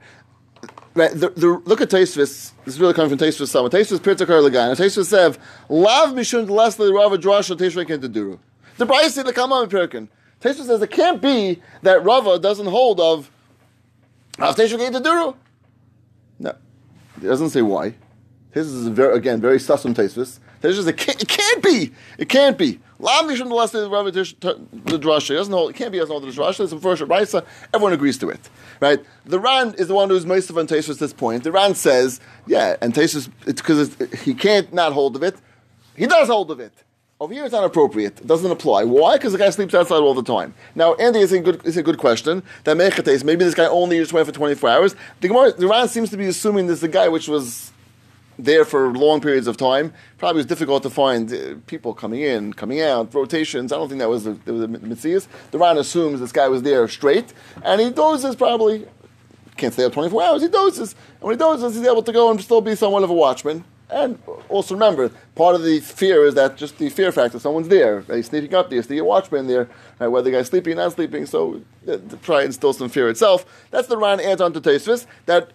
[0.95, 2.51] Right, the, the, look at Taisvis.
[2.65, 3.47] This is really coming from Taisvis.
[3.47, 4.75] Sama Taisvis Pirtakar Lagan.
[4.75, 8.37] Taisvis said, "Lav mishun leslie rava drasha Taisvis kent duru."
[8.77, 10.07] The Bryce said the Kama Pirkin.
[10.39, 13.31] Taisvis says it can't be that Rava doesn't hold of
[14.37, 15.35] Rav Taisvis kent duru.
[16.37, 16.49] No,
[17.17, 17.95] it doesn't say why.
[18.51, 20.39] This is very, again very susum Taisvis.
[20.63, 21.91] Taisvis says it can't, be!
[22.17, 22.63] it can't be.
[22.73, 22.79] Be.
[22.99, 25.35] Lav mishun leslie rava Tish- the drasha.
[25.35, 25.71] Doesn't hold.
[25.71, 25.97] It can't be.
[25.97, 26.61] It doesn't hold the drasha.
[26.61, 27.43] It's a first Raisa.
[27.73, 28.49] Everyone agrees to it.
[28.79, 29.03] Right?
[29.25, 31.43] The Ran is the one who's most of on Taisvis at this point.
[31.43, 35.35] The Ran says, yeah, and Taisvis, it's because he can't not hold of it.
[35.97, 36.71] He does hold of it.
[37.19, 38.21] Over here, it's not appropriate.
[38.21, 38.85] It doesn't apply.
[38.85, 39.17] Why?
[39.17, 40.53] Because the guy sleeps outside all the time.
[40.75, 42.41] Now, Andy is a good, is a good question.
[42.63, 44.95] That mechates, maybe this guy only just went for 24 hours.
[45.19, 47.72] The the Ran seems to be assuming this is a guy which was
[48.37, 49.93] there for long periods of time.
[50.17, 53.71] Probably was difficult to find uh, people coming in, coming out, rotations.
[53.71, 55.27] I don't think that was the, the, the Mitzias.
[55.51, 58.87] The Ran assumes this guy was there straight, and he dozes probably.
[59.55, 60.41] Can't stay up 24 hours.
[60.41, 60.93] He dozes.
[60.93, 63.63] And when he dozes, he's able to go and still be somewhat of a watchman.
[63.93, 64.17] And
[64.49, 67.37] also remember, part of the fear is that just the fear factor.
[67.37, 69.69] Someone's there, he's sneaking up there, you see watchman there,
[69.99, 71.27] right, whether the guy's sleeping or not sleeping.
[71.27, 73.45] So uh, try and instill some fear itself.
[73.69, 75.51] That's the Ran adds on to Tosfos that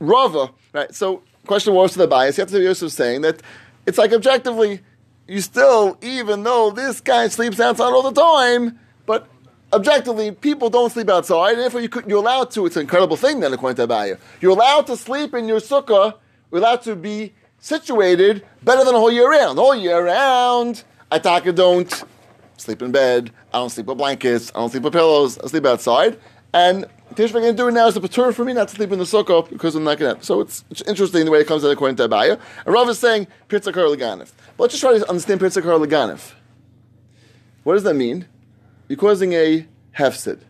[0.00, 0.50] Rava.
[0.72, 0.94] Right.
[0.94, 2.36] So question was to the bias.
[2.36, 3.42] You have to be Yosef saying that
[3.86, 4.80] it's like objectively,
[5.26, 9.28] you still, even though this guy sleeps outside all the time, but
[9.72, 12.66] objectively, people don't sleep outside, and therefore you could, you're allowed to.
[12.66, 14.18] It's an incredible thing then, according to Abaya.
[14.40, 16.14] You're allowed to sleep in your sukkah.
[16.50, 19.58] You're allowed to be situated better than a whole year round.
[19.58, 22.04] All year round, I taka don't
[22.56, 23.30] sleep in bed.
[23.52, 24.50] I don't sleep with blankets.
[24.54, 25.38] I don't sleep with pillows.
[25.38, 26.18] I sleep outside.
[26.52, 28.90] And Tish going to do it now is the patur for me not to sleep
[28.92, 30.24] in the sukkah because I'm not going to.
[30.24, 32.40] So it's, it's interesting the way it comes out according to Abaya.
[32.64, 34.32] And Rav is saying Pirtzakar Leganif.
[34.56, 36.32] But let's just try to understand Pirtzakar Leganif.
[37.62, 38.26] What does that mean?
[38.88, 39.66] You're causing a
[39.96, 40.40] hefsid.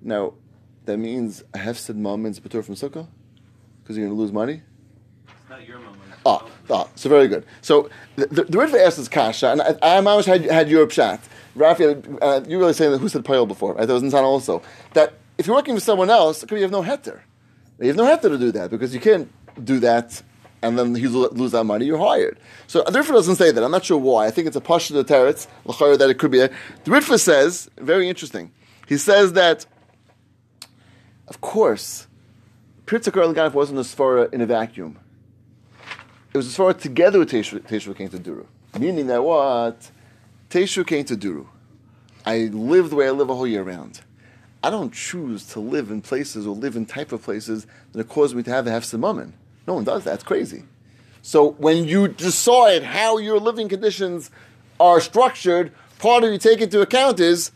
[0.00, 0.34] Now,
[0.84, 3.08] that means a hefsid moment is patur from sukkah
[3.82, 4.62] because you're going to lose money.
[5.26, 6.05] It's not your moment.
[6.26, 7.44] Ah, ah, so very good.
[7.62, 11.20] So the, the, the Ritva is kasha, and I, I almost had, had your pshat.
[11.54, 13.74] Raphael, uh, you really saying that who said payal before?
[13.74, 13.86] Right?
[13.86, 14.60] That was Nisan also.
[14.94, 17.20] That if you're working with someone else, you have no heter.
[17.78, 19.30] You have no heter to do that because you can't
[19.64, 20.20] do that
[20.62, 22.38] and then you lo- lose that money, you're hired.
[22.66, 23.62] So the Ritva doesn't say that.
[23.62, 24.26] I'm not sure why.
[24.26, 25.46] I think it's a pasha the teretz,
[25.98, 26.40] that it could be.
[26.40, 28.50] A, the Ritva says, very interesting,
[28.88, 29.66] he says that,
[31.28, 32.08] of course,
[32.86, 34.98] Pirtzakar Ganef wasn't a svara in a vacuum
[36.32, 38.46] it was as far together with Teshu came to Duru.
[38.78, 39.90] Meaning that what?
[40.50, 41.46] Teshu came to Duru.
[42.24, 44.00] I live the way I live a whole year round.
[44.62, 48.34] I don't choose to live in places or live in type of places that cause
[48.34, 49.32] me to have a hefsed mammon.
[49.66, 50.14] No one does that.
[50.14, 50.64] It's crazy.
[51.22, 54.30] So when you decide how your living conditions
[54.78, 57.52] are structured, part of you take into account is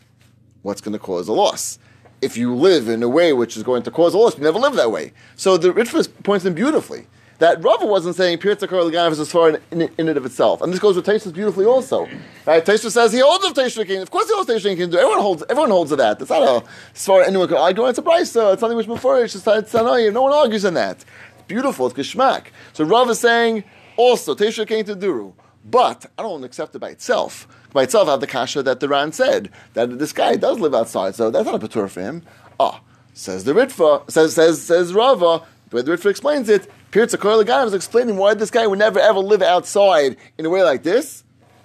[0.61, 1.79] what's going to cause a loss.
[2.21, 4.59] If you live in a way which is going to cause a loss, you never
[4.59, 5.13] live that way.
[5.35, 7.07] So the Ritva points in beautifully
[7.41, 10.27] that Rava wasn't saying Pirza Kar Laganav is as far in, in, in, and of
[10.27, 10.61] itself.
[10.61, 12.07] And this goes with Taisha beautifully also.
[12.45, 12.63] Right?
[12.63, 13.99] Taisha says he holds of Taisha King.
[13.99, 14.93] Of course he holds Taisha King.
[14.93, 16.21] Everyone holds everyone holds of that.
[16.21, 17.83] It's not a, as far anyone could argue.
[17.87, 18.03] It's a.
[18.03, 20.13] Uh, it's something which before it's just it's annoying.
[20.13, 20.97] No one argues in that.
[20.97, 21.05] It's
[21.47, 21.87] beautiful.
[21.87, 22.51] It's geschmack.
[22.73, 23.63] So Rava is saying
[23.97, 25.33] also Taisha King to Duru.
[25.65, 27.47] But I don't accept it by itself.
[27.73, 30.75] By itself, I have the kasha that the Ran said that this guy does live
[30.75, 32.21] outside, so that's not a patur for him.
[32.59, 32.81] Ah,
[33.15, 35.41] says the Ritva, says says says Rava.
[35.69, 38.99] The way the Ritva explains it, Pirza Korlegan was explaining why this guy would never
[38.99, 41.23] ever live outside in a way like this.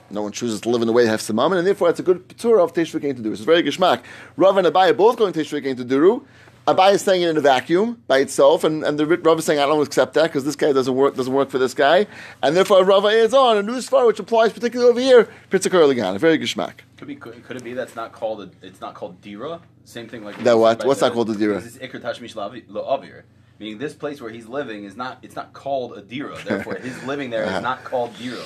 [0.09, 2.05] No one chooses to live in a way to have samaman, and therefore it's a
[2.05, 3.33] good patur of Teshuvah to do.
[3.33, 4.05] It's very gishmak.
[4.37, 6.25] Rav and Abai both going Teshuvah to Duru.
[6.69, 9.59] Abai is saying it in a vacuum by itself, and, and the Rav is saying
[9.59, 12.07] I don't accept that because this guy doesn't work doesn't work for this guy,
[12.41, 15.29] and therefore Rav adds on a new sfar which applies particularly over here.
[15.51, 16.75] Pirza Korlegan, very gishmak.
[16.99, 19.61] Could be could, could it be that's not called a, it's not called dira?
[19.85, 20.85] Same thing like That what?
[20.85, 21.61] What's not called a dira?
[21.61, 23.25] This is ikr tashmish la'avir.
[23.59, 26.42] Meaning this place where he's living is not it's not called Adira.
[26.45, 27.61] Therefore, his living there is uh-huh.
[27.61, 28.42] not called dira.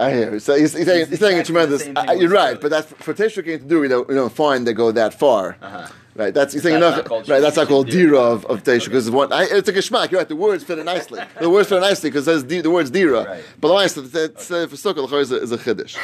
[0.00, 0.38] I hear.
[0.40, 1.86] So he's, he's saying, he's saying it's tremendous.
[2.18, 3.80] you're right, but that's for Teshuvah to do.
[3.80, 5.56] We don't, we don't find they go that far.
[5.60, 5.88] Uh-huh.
[6.16, 6.96] Right, that's he's saying enough.
[6.96, 8.18] not called Right, that's not called Dira.
[8.18, 9.32] of, of Teisha because one.
[9.32, 10.10] I, it's a geshmak.
[10.10, 10.28] You're right.
[10.28, 11.22] The words fit it nicely.
[11.40, 13.24] The words fit it nicely because says the words dira.
[13.24, 13.44] Right.
[13.60, 15.96] But the is it's uh, for l'chor is a, is a chiddush.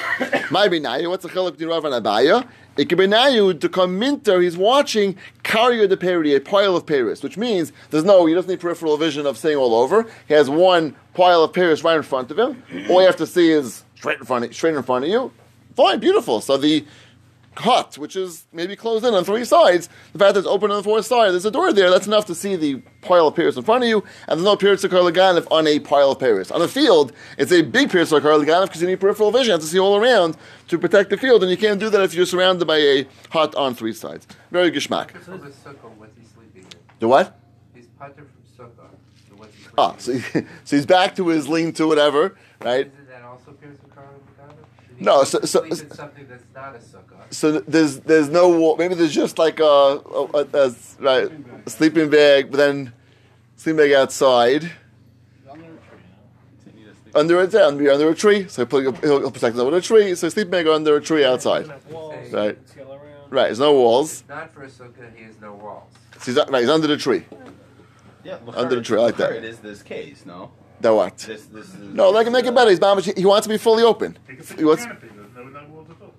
[0.51, 1.11] My binayu.
[1.11, 2.49] What's the chiluk between Rav and Abaya?
[2.77, 4.41] It could be nayu to come minter.
[4.41, 8.27] He's watching carrier the peri, a pile of paris, which means there's no.
[8.27, 10.07] He doesn't need peripheral vision of seeing all over.
[10.29, 12.63] He has one pile of paris right in front of him.
[12.89, 15.33] All you have to see is straight in front of, straight in front of you.
[15.75, 16.41] Fine, beautiful.
[16.41, 16.87] So the
[17.59, 20.77] hut, which is maybe closed in on three sides, the fact that it's open on
[20.79, 23.57] the fourth side, there's a door there, that's enough to see the pile of Paris
[23.57, 26.51] in front of you, and there's no Paris of Karlaganov on a pile of Paris.
[26.51, 29.53] On the field, it's a big Paris of Karlaganov because you need peripheral vision, you
[29.53, 30.37] have to see all around
[30.69, 33.55] to protect the field, and you can't do that if you're surrounded by a hut
[33.55, 34.27] on three sides.
[34.51, 35.13] Very gishmak.
[35.13, 36.79] The sukkah, what's he sleeping in?
[36.99, 37.39] The what?
[37.75, 38.91] He's pater from sukkah,
[39.29, 40.21] so what's he Ah, so, he,
[40.65, 42.87] so he's back to his lean to whatever, right?
[42.87, 44.55] Isn't that also Pierce and Carl Lugano?
[44.99, 47.13] No, so- so- sleep something that's not a sukkah.
[47.31, 48.77] So there's there's no wall.
[48.77, 49.99] Maybe there's just like a, a,
[50.35, 51.31] a, a- right
[51.67, 52.93] a sleeping bag, but then
[53.57, 54.71] sleeping bag outside.
[57.15, 58.47] under a yeah, under, under a tree.
[58.49, 60.15] So he'll, he'll, he'll protect them with a tree.
[60.15, 61.67] So sleeping bag under a tree outside.
[61.91, 62.69] Walls, Right.
[62.69, 63.31] scale around.
[63.31, 63.45] Right.
[63.47, 64.21] There's no walls.
[64.21, 65.91] It's not for a sukkah, he has no walls.
[66.21, 67.25] So he's, right, he's under the tree.
[68.25, 69.33] Yeah, Under the tree, I like that.
[69.33, 70.51] It is this case, no.
[70.81, 71.17] That what?
[71.19, 72.71] This this is No, like make it better.
[72.71, 73.17] He's mamish.
[73.17, 74.19] He wants to be fully open.
[74.29, 76.15] He can put He wants a canopy, there's no, no walls at all.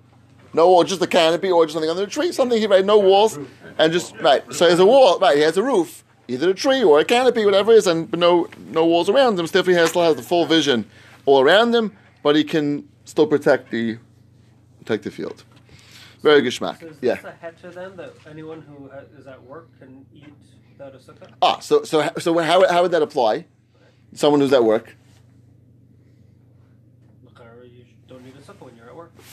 [0.52, 2.32] no wall, just a canopy or just something under the tree.
[2.32, 3.38] Something he right, no walls,
[3.78, 4.42] and just right.
[4.52, 5.18] So there's a wall.
[5.18, 5.36] Right.
[5.36, 8.18] He has a roof, either a tree or a canopy, whatever it is, and but
[8.18, 9.46] no no walls around him.
[9.46, 10.84] Still, he has still has the full vision
[11.26, 11.92] all around him,
[12.24, 13.98] but he can still protect the
[14.80, 15.44] protect the field.
[16.22, 16.80] Very good schmack.
[16.80, 17.14] So is Yeah.
[17.14, 20.34] this a heter then that anyone who is at work can eat
[20.72, 21.30] without a sukkah?
[21.40, 23.46] Ah, so so so how how would that apply?
[24.14, 24.96] Someone who's at work.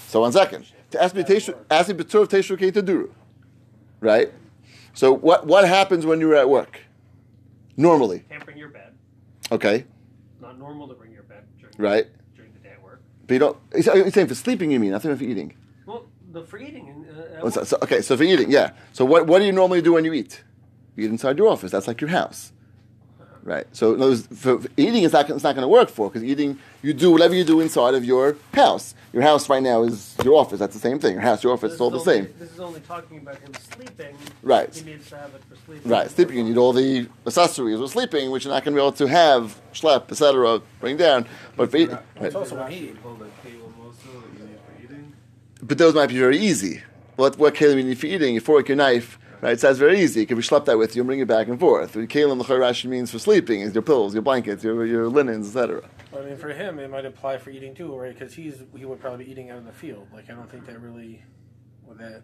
[0.08, 0.66] So one second.
[0.92, 1.24] To ask me
[1.70, 3.14] ask me of Teshukei to do.
[4.00, 4.32] Right?
[4.94, 6.80] So what what happens when you're at work?
[7.76, 8.18] Normally.
[8.18, 8.94] You can't bring your bed.
[9.52, 9.86] Okay.
[10.40, 12.06] Not normal to bring your bed during right.
[12.06, 13.02] The, during the day at work.
[13.28, 13.58] But you don't.
[13.74, 14.94] You're saying for sleeping, you mean?
[14.94, 15.58] I think for eating.
[15.86, 17.06] Well, the for eating.
[17.10, 18.72] Uh, oh, so, so, okay, so for eating, yeah.
[18.94, 20.44] So what what do you normally do when you eat?
[20.96, 21.72] You eat inside your office.
[21.72, 22.54] That's like your house
[23.46, 23.66] right?
[23.74, 26.24] So in words, for, for eating, is not it's not going to work for because
[26.24, 28.94] eating you do whatever you do inside of your house.
[29.14, 30.60] Your house right now is your office.
[30.60, 31.14] That's the same thing.
[31.14, 32.34] Your house, your office, This it's all the only- same.
[32.38, 34.18] This is only talking about him sleeping.
[34.44, 34.76] Right.
[34.76, 35.90] He needs to have it for sleeping.
[35.90, 38.84] Right, sleeping, you need all the accessories with sleeping, which you're not going to be
[38.86, 41.26] able to have, schlep, etc., bring down.
[41.56, 42.04] But for eating, right.
[42.26, 42.98] It's also when he eats.
[43.04, 45.14] Hold a cable also that you need for eating.
[45.64, 46.82] but those might be very easy.
[47.16, 48.34] What what kalim you need for eating?
[48.34, 49.60] Your fork, your knife, right?
[49.60, 50.22] So that's very easy.
[50.22, 51.94] You can be schlepped that with you and bring it back and forth.
[51.94, 55.48] The kalim the Rashi means for sleeping is your pillows, your blankets, your your linens,
[55.48, 55.82] etc.
[56.16, 58.14] I mean, for him, it might apply for eating too, right?
[58.18, 60.08] Because he's he would probably be eating out in the field.
[60.14, 61.24] Like, I don't think that really
[61.86, 62.22] with that.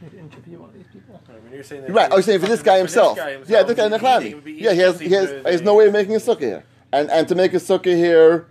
[0.00, 1.20] Need to interview one of these people.
[1.28, 2.10] I mean, you're saying that Right.
[2.10, 3.16] Oh, I was saying for this guy himself.
[3.16, 4.24] guy Yeah, this guy he's Nechlami.
[4.46, 6.64] eating- Yeah, he has he has, he has no way of making a sukkah here,
[6.92, 8.46] and and to make a sukkah here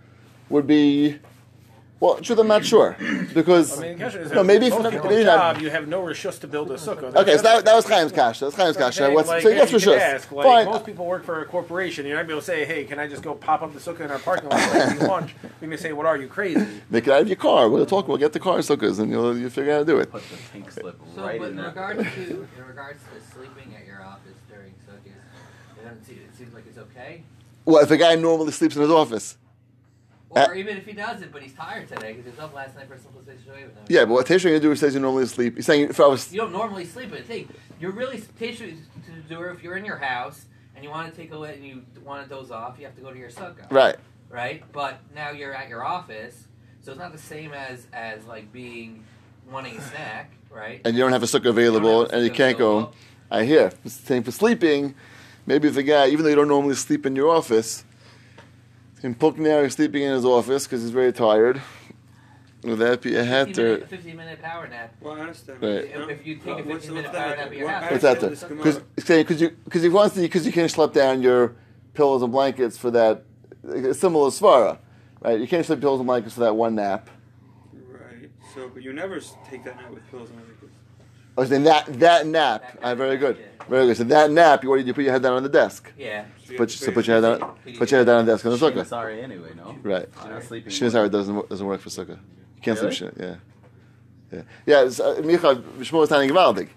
[0.48, 1.18] would be.
[2.02, 2.96] Well, truth, I'm not sure
[3.32, 5.54] because I mean, is no, maybe most for people's maybe not.
[5.54, 7.14] job, you have no rishus to build a sukkah.
[7.14, 8.46] Okay, so that, that was Chaim's kasha.
[8.46, 8.98] That's Chaim's kasha.
[9.04, 10.64] Saying, What's like, so yes you for can ask, like, Fine.
[10.66, 12.04] Most people work for a corporation.
[12.04, 14.10] You're not going to say, "Hey, can I just go pop up the sukkah in
[14.10, 17.06] our parking lot and eat lunch?" You're going to say, "What are you crazy?" Make
[17.06, 17.68] it out of your car.
[17.68, 18.08] We'll talk.
[18.08, 20.10] We'll get the car sukkahs, and you'll you figure out how to do it.
[20.10, 21.66] Put the pink slip So, right but in in there.
[21.66, 26.36] regards to in regards to sleeping at your office during sukkahs, it, doesn't seem, it
[26.36, 27.22] seems like it's okay.
[27.64, 29.38] Well, if a guy normally sleeps in his office,
[30.34, 32.74] Or Uh, even if he doesn't, but he's tired today because he was up last
[32.74, 33.52] night for simplicity show.
[33.88, 34.06] yeah.
[34.06, 35.56] But what Teshuvah going to do says you normally sleep.
[35.56, 37.46] He's saying if I was You don't normally sleep, but hey,
[37.78, 38.58] you're really Teshu
[39.06, 41.82] to do if you're in your house and you want to take a and you
[42.02, 43.70] want to doze off, you have to go to your sukkah.
[43.70, 43.96] right,
[44.30, 44.64] Right.
[44.72, 46.48] But now you're at your office,
[46.80, 49.04] so it's not the same as as like being
[49.50, 50.80] wanting a snack, right?
[50.86, 52.92] and you don't have a sukkah available, have a and you can't go.
[53.30, 53.70] I hear.
[53.84, 54.94] It's the Same for sleeping.
[55.46, 57.84] Maybe if the guy, even though you don't normally sleep in your office,
[59.02, 61.60] him poking out, he's sleeping in his office because he's very tired.
[62.64, 63.68] Would that be a hat 15 or?
[63.74, 64.94] minute, 15 minute power nap.
[65.00, 65.60] Well, I understand.
[65.60, 65.70] Right.
[65.70, 68.22] If, if you take a 15 minute power nap at your What- house, What's that?
[68.22, 68.78] understand Because
[69.16, 71.56] because you because he wants to because you can't schlep down your
[71.94, 73.24] pillows and blankets for that
[73.68, 74.78] uh, similar svara,
[75.20, 75.40] right?
[75.40, 77.10] You can't schlep pillows and blankets for that one nap.
[77.74, 78.30] Right.
[78.54, 79.18] So, but you never
[79.50, 80.70] take that nap with pillows and everything.
[81.36, 83.38] Oh, then that that nap, ah, very good,
[83.68, 83.96] very good.
[83.96, 84.94] So that nap, you what do you do?
[84.94, 85.92] Put your head down on the desk.
[85.98, 86.24] yeah.
[86.44, 88.44] So Put so put your head down, Put put your head down on the desk
[88.46, 88.86] on the sukkah.
[88.86, 89.76] Sorry, anyway, no.
[89.82, 90.08] Right.
[90.24, 90.70] You're not sleeping.
[90.72, 92.18] Shinazara doesn't doesn't work for sukkah.
[92.56, 92.94] You can't Really?
[92.94, 93.12] sleep.
[93.16, 93.24] Shin,
[94.32, 94.84] yeah, yeah, yeah.
[94.84, 96.68] It's, uh, Micha Shmuel was telling Givaldig.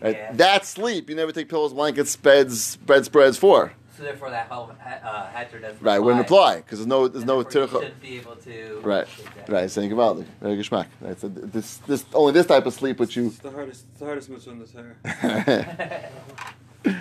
[0.00, 0.16] Right?
[0.16, 0.32] Yeah.
[0.32, 3.72] That sleep, you never take pillows, blankets, beds, bread spreads for.
[4.00, 7.20] So therefore, that whole ha- uh, hatcher doesn't Right, wouldn't apply because there's no there's
[7.24, 7.82] And no therefore you tircha.
[7.82, 8.80] shouldn't be able to.
[8.82, 9.48] Right, take that.
[9.50, 9.70] right.
[9.70, 10.86] Saying Givaldig, very geschmack.
[11.02, 11.20] Right.
[11.20, 13.26] So this this only this type of sleep which you.
[13.26, 16.08] It's the hardest, it's the hardest mitzvah in the
[16.82, 16.96] Torah.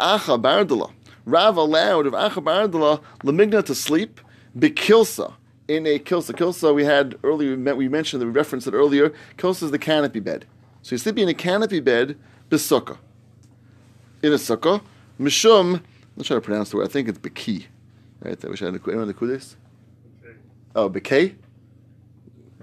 [0.00, 0.90] Acha Bardala.
[1.24, 4.20] Rav allowed of Acha Bardala Lamigna to sleep
[4.58, 5.34] bikilsa
[5.68, 6.32] in a kilsa.
[6.34, 7.56] Kilsa we had earlier.
[7.74, 9.12] We mentioned that we referenced it earlier.
[9.38, 10.46] Kilsa is the canopy bed.
[10.82, 12.18] So you're sleeping in a canopy bed
[12.50, 12.98] bisukkah.
[14.22, 14.82] In a sukkah,
[15.20, 15.76] mishum.
[15.76, 15.82] I'm
[16.16, 16.88] not trying to pronounce the word.
[16.88, 17.66] I think it's biki.
[18.20, 18.42] Right?
[18.44, 19.56] I wish I had the anyone the kudis.
[20.74, 21.34] Oh, bikay.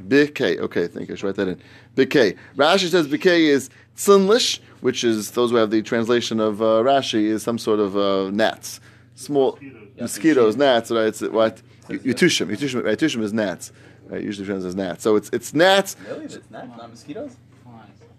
[0.02, 0.60] Bikay.
[0.60, 1.14] Okay, thank you.
[1.14, 1.62] I should write that in.
[1.96, 2.38] Bikay.
[2.56, 7.24] Rashi says bikay is tzinlish, which is those who have the translation of uh, Rashi
[7.24, 8.80] is some sort of uh, gnats,
[9.16, 10.00] small Mosquitoes.
[10.00, 10.92] mosquitoes, gnats.
[10.92, 11.08] Right?
[11.08, 12.48] It's what yutushim.
[12.48, 12.84] Yutushim.
[12.84, 13.72] Yutushim is gnats.
[14.08, 14.24] Right?
[14.24, 15.04] Usually translates as gnats.
[15.04, 15.96] So it's it's gnats.
[16.08, 16.28] Really?
[16.28, 17.36] That's not, not mosquitoes?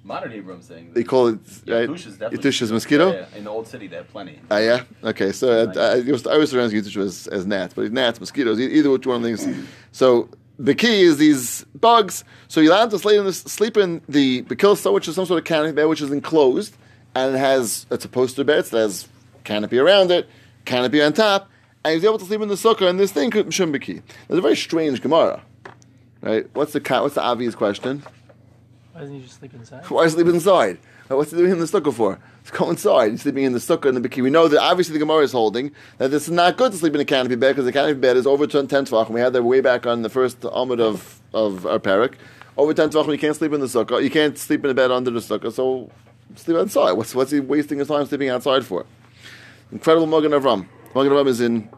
[0.02, 0.92] Modern Hebrew, I'm saying.
[0.94, 1.88] They call it right.
[1.88, 3.12] Yatush is definitely Yatush is mosquito.
[3.12, 3.38] Yeah, yeah.
[3.38, 4.40] In the old city, they have plenty.
[4.50, 4.84] Ah, yeah.
[5.04, 8.18] Okay, so uh, I, I, was, I was around Yitush as, as gnats, but gnats,
[8.18, 9.46] mosquitoes, either which one of these.
[9.92, 12.24] So the key is these bugs.
[12.48, 15.38] So you're allowed to sleep in, the, sleep in the bekilsa, which is some sort
[15.38, 16.74] of canopy bed, which is enclosed,
[17.14, 19.06] and it has it's a poster bed, so it has
[19.44, 20.28] canopy around it,
[20.64, 21.50] canopy on top,
[21.84, 24.02] and he's able to sleep in the sukkah, and this thing could key.
[24.28, 25.42] There's a very strange Gemara,
[26.20, 26.46] right?
[26.54, 28.02] What's the what's the obvious question?
[28.92, 29.88] Why doesn't he just sleep inside?
[29.88, 30.78] Why sleep inside?
[31.08, 32.18] What's he doing in the sukkah for?
[32.46, 33.10] To go inside.
[33.10, 34.22] He's sleeping in the sukkah in the bikini.
[34.22, 36.94] We know that obviously the Gemara is holding that this is not good to sleep
[36.94, 39.10] in a canopy bed because the canopy bed is over 10 tvach.
[39.10, 42.14] We had that way back on the first Amud of, of our parak.
[42.56, 44.02] Over 10 tvach, you can't sleep in the sukkah.
[44.02, 45.52] You can't sleep in a bed under the sukkah.
[45.52, 45.90] So
[46.36, 46.92] sleep outside.
[46.92, 48.86] What's, what's he wasting his time sleeping outside for?
[49.72, 50.66] Incredible Magen Avram.
[50.92, 51.68] Magen Avram is in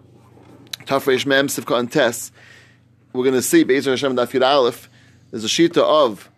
[0.86, 2.32] Tafresh Mem, Sivka and Tess.
[3.12, 4.88] We're going to see, Be'ezer Hashem Daf Yud Aleph,
[5.30, 6.30] there's a shita of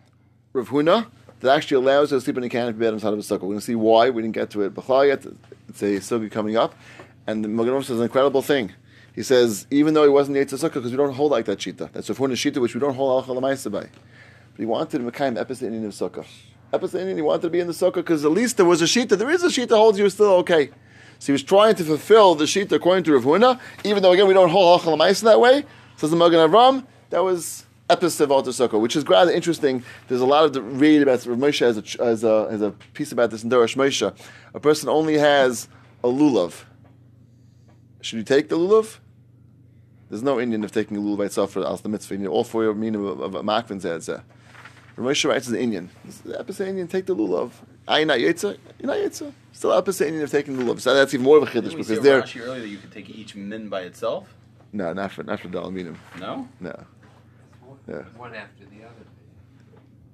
[0.51, 1.07] Rav Huna
[1.39, 3.43] that actually allows us to sleep in a canopy bed inside of a sukkah.
[3.43, 4.09] We're going to see why.
[4.09, 5.25] We didn't get to it b'chlal yet.
[5.69, 6.75] It's a sukkah coming up.
[7.25, 8.73] And the Magen Avram says an incredible thing.
[9.13, 11.59] He says, even though he wasn't the Yitzhak sukkah, because we don't hold like that
[11.59, 11.89] shita.
[11.93, 13.79] That's Rav Huna's shita, which we don't hold halacha l'maisa by.
[13.79, 13.89] But
[14.57, 16.25] he wanted Mekayim Epis Indian of sukkah.
[16.73, 18.85] Epis Indian, he wanted to be in the sukkah because at least there was a
[18.85, 19.17] shita.
[19.17, 20.71] There is a shita holds you still okay.
[21.25, 24.27] So he was trying to fulfill the shita according to Rav Huna, even though again
[24.27, 25.65] we don't hold halacha l'maisa that way.
[25.97, 29.83] Says the Magen Avram, that was Epis of Sukkah, which is rather interesting.
[30.07, 33.11] There's a lot of the read about Rav Moshe as a, as a, a piece
[33.11, 34.15] about this in Dorosh Moshe.
[34.53, 35.67] A person only has
[36.03, 36.65] a lulav.
[38.01, 38.99] Should you take the lulav?
[40.11, 42.13] There's no Indian of taking a lulav itself for the mitzvah.
[42.13, 44.21] You need all four of meaning of, of, of Makvin Zeh.
[44.95, 45.89] Rav Moshe writes as an Indian.
[46.07, 47.49] Epis Indian, take the lulav.
[47.87, 48.57] Are you not Yitzah?
[48.79, 49.31] You're not Yitzah.
[49.51, 50.79] Still Epis Indian of taking the lulav.
[50.81, 52.67] So that's even more of a chiddush Didn't we because see they're Rashi earlier that
[52.67, 54.27] you could take each min by itself?
[54.73, 55.95] no, not for not for Dalaminim.
[56.19, 56.83] No, No.
[57.87, 58.01] Yeah.
[58.17, 59.05] One after the other.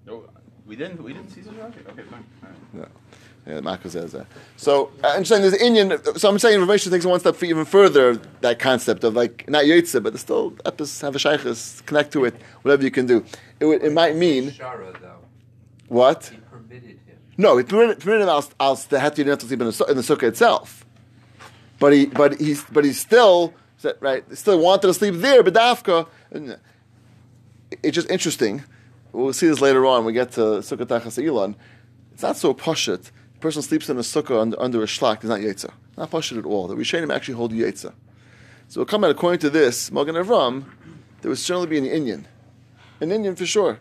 [0.06, 0.24] no,
[0.66, 1.02] we didn't.
[1.02, 1.88] We didn't see such Rashi.
[1.90, 2.26] Okay, fine.
[2.44, 2.58] All right.
[2.74, 2.88] No.
[3.48, 4.28] Yeah, Mako says that.
[4.56, 5.98] So uh, I'm saying there's Indian.
[6.18, 8.16] So I'm saying Rav Moshe takes it one step even further.
[8.42, 12.36] That concept of like not Yitzah, but still epis have a shaykhs connect to it.
[12.62, 13.26] Whatever you can do,
[13.60, 15.16] it, it might mean Shara, though,
[15.88, 16.32] what?
[17.38, 19.86] No, it permitted, permitted him al, al to have to, to sleep in the, su-
[19.86, 20.86] in the sukkah itself.
[21.80, 23.54] But he, but he's, but he still
[24.00, 24.24] right.
[24.38, 26.08] Still wanted to sleep there, but dafka.
[26.34, 26.56] Uh,
[27.82, 28.64] it's just interesting.
[29.12, 30.00] We'll see this later on.
[30.00, 31.56] when We get to sukkah tachas Elon.
[32.14, 33.04] It's not so pashut.
[33.04, 35.16] The person sleeps in a sukkah under, under a shlak.
[35.16, 35.72] It's not yetza.
[35.98, 36.68] Not pashut at all.
[36.68, 37.94] The Rishonim actually hold yetza.
[38.68, 40.66] So we'll come out according to this Magen Avram.
[41.22, 42.28] There would certainly be an Indian,
[43.00, 43.80] an Indian for sure,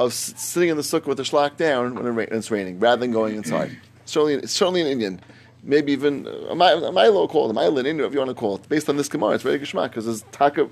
[0.00, 3.36] of sitting in the sukkah with the shlak down when it's raining, rather than going
[3.36, 3.76] inside.
[4.06, 5.20] certainly, it's certainly an Indian.
[5.62, 8.34] Maybe even uh, a a Milo call it, a Milo Indian, if you want to
[8.34, 8.68] call it.
[8.68, 10.68] Based on this Gemara, it's very geshmak because there's taka.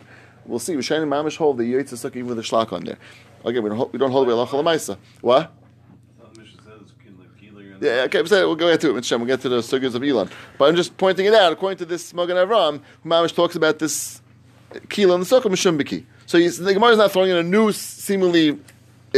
[0.46, 0.74] We'll see.
[0.74, 2.98] Rishonim mamish hold the yetza sukkah even with a shlak on there.
[3.44, 4.96] Again, we don't we don't hold the halacha l'maisa.
[5.20, 5.52] What?
[6.32, 9.10] The Mishnah says, "Kila- Kila, you're in Yeah, okay, so we'll go into it.
[9.10, 10.30] We'll get to the sugyas of Elon.
[10.56, 11.52] But I'm just pointing it out.
[11.52, 14.22] According to this Magen Avram, Mamish talks about this
[14.88, 16.04] kila in the sukkah mishum biki.
[16.24, 18.58] So the Gemara is not throwing in a new seemingly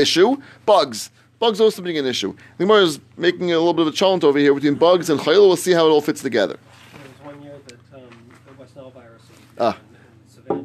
[0.01, 0.37] issue.
[0.67, 1.11] Bugs.
[1.39, 2.35] Bugs also being an issue.
[2.59, 5.19] The Gemara is making a little bit of a challenge over here between bugs and
[5.21, 5.47] chayil.
[5.49, 6.59] We'll see how it all fits together.
[6.93, 8.03] There was one year that um,
[8.47, 9.77] the West Nile virus in, Ah.
[9.79, 10.59] in, Savannah,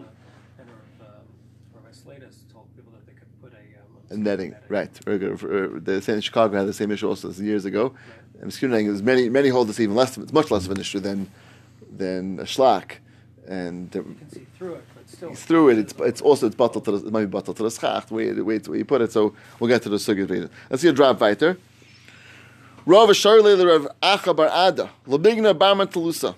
[0.59, 0.67] and
[1.01, 1.07] um,
[1.75, 4.91] Rabbi Slatus told people that they could put a, um, And netting, right?
[5.05, 5.31] Very good.
[5.43, 7.93] Uh, The same in Chicago had the same issue also years ago.
[8.33, 10.17] And mosquito netting is many many hold this even less.
[10.17, 11.29] It's much less of an issue than
[11.89, 12.97] than a shlak.
[13.47, 15.33] And You can see through it, still.
[15.33, 18.05] through it, it's it's also it's bottled to the, it might be bottled to the.
[18.09, 19.11] Way the way you put it.
[19.11, 20.49] So we'll get to the sugya later.
[20.69, 21.57] Let's see a drop weiter.
[22.85, 26.35] Rav the Rav Acha Bar Ada Labigna Barman Telusa.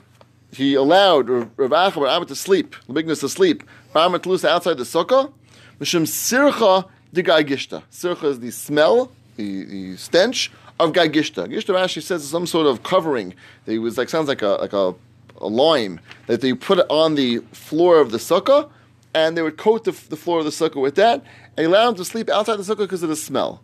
[0.52, 2.76] He allowed Rav Acha Bar Ada to sleep.
[2.88, 3.64] Labigna to sleep.
[3.92, 5.34] Barman Telusa outside the sukkah.
[5.80, 7.84] Mishum Sircha de Gagishta.
[7.92, 11.48] Sircha is the smell, the, the stench of Gagishta.
[11.48, 13.34] Gishta Rashi says some sort of covering.
[13.66, 14.96] It was like sounds like a like a
[15.46, 18.70] lime that they put on the floor of the sukkah,
[19.14, 21.24] and they would coat the, the floor of the sukkah with that,
[21.56, 23.64] and allow them to sleep outside the sukkah because of the smell.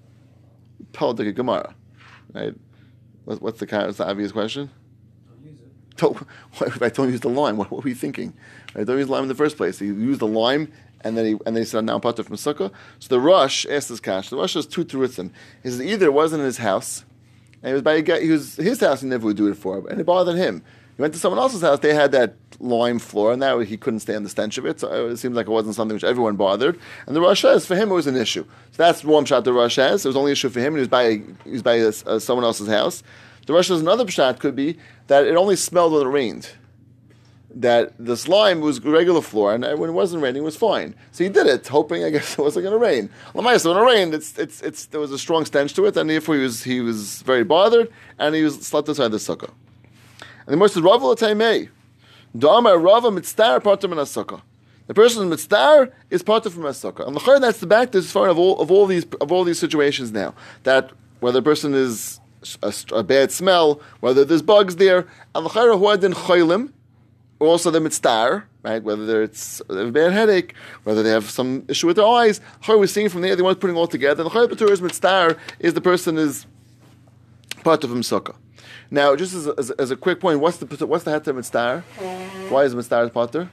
[0.92, 1.74] Peldik Gemara,
[2.34, 2.54] right?
[3.26, 3.86] What, what's the kind?
[3.86, 4.70] What's the obvious question?
[5.98, 6.18] Don't,
[6.62, 8.34] if I don't use the lime, what, were you thinking?
[8.76, 9.80] I don't use lime in the first place.
[9.80, 10.72] He used the lime,
[11.02, 12.72] and then he and then he said now potter from sukkah.
[13.00, 14.30] So the rush asked this cash.
[14.30, 15.32] The rush has two terutzim.
[15.62, 17.06] He says either it wasn't in his house,
[17.62, 18.22] and it was by a guy.
[18.22, 19.02] He was his house.
[19.02, 20.64] He never would do it for, and it bothered him.
[20.96, 21.80] He went to someone else's house.
[21.80, 24.80] They had that lime floor, and that he couldn't stand the stench of it.
[24.80, 26.80] So it seems like it wasn't something which everyone bothered.
[27.08, 28.46] And the rush says for him it was an issue.
[28.72, 29.44] So that's one shot.
[29.44, 30.06] The rush has.
[30.06, 32.20] It was only an issue for him, he was by he was by a, uh,
[32.20, 33.04] someone else's house.
[33.48, 34.78] The rush says another shot could be
[35.08, 36.50] that it only smelled when it rained.
[37.56, 40.96] that the slime was regular floor, and when it wasn't raining, it was fine.
[41.12, 43.10] So he did it, hoping, I guess, it wasn't going to rain.
[43.34, 46.10] Lamaisa, when it rained, it's, it's, it's, there was a strong stench to it, and
[46.10, 49.52] therefore he was, he was very bothered, and he was slept inside the sukkah.
[50.46, 51.70] And the Gemara says, Rava l'taimei,
[52.38, 54.42] da'amar Rava mitztar partam min.
[54.86, 57.08] The person mitztar is part from a sukkah.
[57.08, 59.60] And the that's the back this far of all of all these of all these
[59.60, 60.34] situations now.
[60.64, 60.92] That
[61.22, 62.20] whether the person is
[62.62, 66.74] a, a bad smell, whether there's bugs there, and the huad in chaylim,
[67.40, 68.84] also the mitzvah, right?
[68.84, 72.42] Whether it's they have a bad headache, whether they have some issue with their eyes.
[72.62, 74.24] How we're seeing from there, they want putting all together.
[74.24, 76.46] And the b'tur is mitzvah is the person is
[77.64, 78.36] part of him sukkah.
[78.94, 81.84] Now, just as as, as a quick point, what's the what's the heter mitzvah?
[82.50, 83.50] Why is mitzvah potter?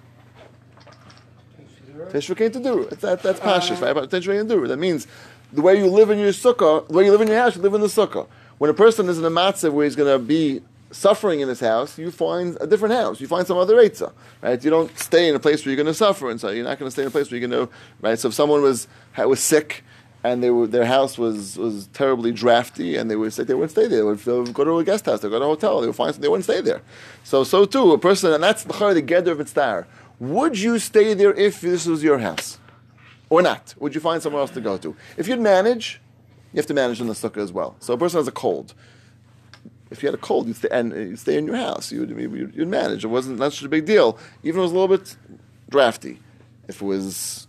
[2.11, 2.85] Teshuvah came to do.
[3.01, 3.95] That, that's pashas, right?
[3.95, 4.67] But came to do.
[4.67, 5.07] That means
[5.51, 7.63] the way you live in your sukkah, the way you live in your house, you
[7.63, 8.27] live in the sukkah.
[8.59, 10.61] When a person is in a matzah where he's going to be
[10.91, 13.19] suffering in his house, you find a different house.
[13.19, 14.13] You find some other eitzah,
[14.43, 14.63] right?
[14.63, 16.79] You don't stay in a place where you're going to suffer, and so you're not
[16.79, 17.73] going to stay in a place where you're going to,
[18.03, 18.19] right?
[18.19, 19.85] So if someone was was sick
[20.23, 23.71] and they were, their house was, was terribly drafty, and they would say they wouldn't
[23.71, 24.15] stay there.
[24.15, 25.97] They would go to a guest house, they would go to a hotel, they would
[25.97, 26.83] find they wouldn't stay there.
[27.25, 29.87] So so too a person, and that's the the gather of star.
[30.19, 32.59] Would you stay there if this was your house?
[33.31, 33.75] Or not?
[33.79, 34.95] Would you find somewhere else to go to?
[35.17, 36.01] If you'd manage,
[36.53, 37.77] you have to manage in the sukkah as well.
[37.79, 38.75] So a person has a cold.
[39.91, 41.91] If you had a cold, you'd stay, and uh, you'd stay in your house.
[41.91, 43.05] You'd, you'd, you'd manage.
[43.05, 44.19] It wasn't such a big deal.
[44.43, 45.17] Even if it was a little bit
[45.71, 46.19] drafty.
[46.69, 47.47] If it was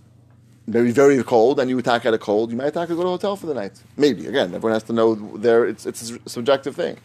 [0.68, 3.07] very, very cold and you attack at a cold, you might attack to go to
[3.07, 3.82] a hotel for the night.
[3.97, 4.28] Maybe.
[4.28, 6.97] Again, everyone has to know there, it's, it's a subjective thing.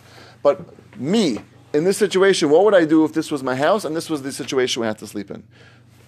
[0.43, 0.61] But
[0.99, 1.39] me,
[1.73, 4.23] in this situation, what would I do if this was my house and this was
[4.23, 5.43] the situation we had to sleep in?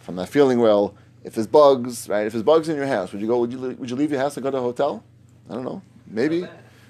[0.01, 0.94] If I'm not feeling well,
[1.24, 2.26] if there's bugs, right?
[2.26, 3.40] If there's bugs in your house, would you go?
[3.40, 5.03] Would you would you leave your house and go to a hotel?
[5.51, 5.82] I don't know.
[6.07, 6.46] Maybe.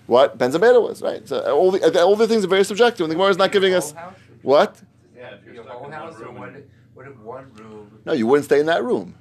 [0.06, 1.26] What Benzabeta was right.
[1.26, 3.52] So uh, all the all the things are very subjective, and the Gemara is not
[3.52, 3.94] giving us
[4.42, 4.80] what.
[5.16, 8.00] Yeah, if your whole house, or what if, what if one room?
[8.04, 9.14] No, you wouldn't stay in that room.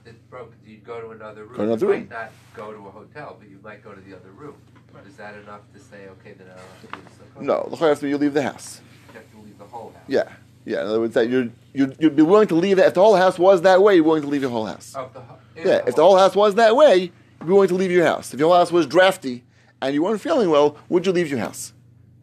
[0.87, 1.03] It's broke.
[1.03, 1.57] You'd go to another room.
[1.57, 1.99] Go another you room.
[2.01, 4.55] might not go to a hotel, but you might go to the other room.
[5.07, 7.43] Is that enough to say, okay, then I don't have to do the sukkah?
[7.43, 8.81] No, the after you leave the house.
[9.09, 10.03] You have to leave the whole house.
[10.07, 10.31] Yeah,
[10.65, 10.81] yeah.
[10.81, 13.15] In other words, that you'd, you'd you'd be willing to leave it if the whole
[13.15, 13.95] house was that way.
[13.95, 14.93] You're willing to leave your whole house.
[14.97, 17.67] Oh, if the, ho- Yeah, if the whole house was that way, you'd be willing
[17.69, 18.33] to leave your house.
[18.33, 19.43] If your whole house was drafty
[19.81, 21.73] and you weren't feeling well, would you leave your house?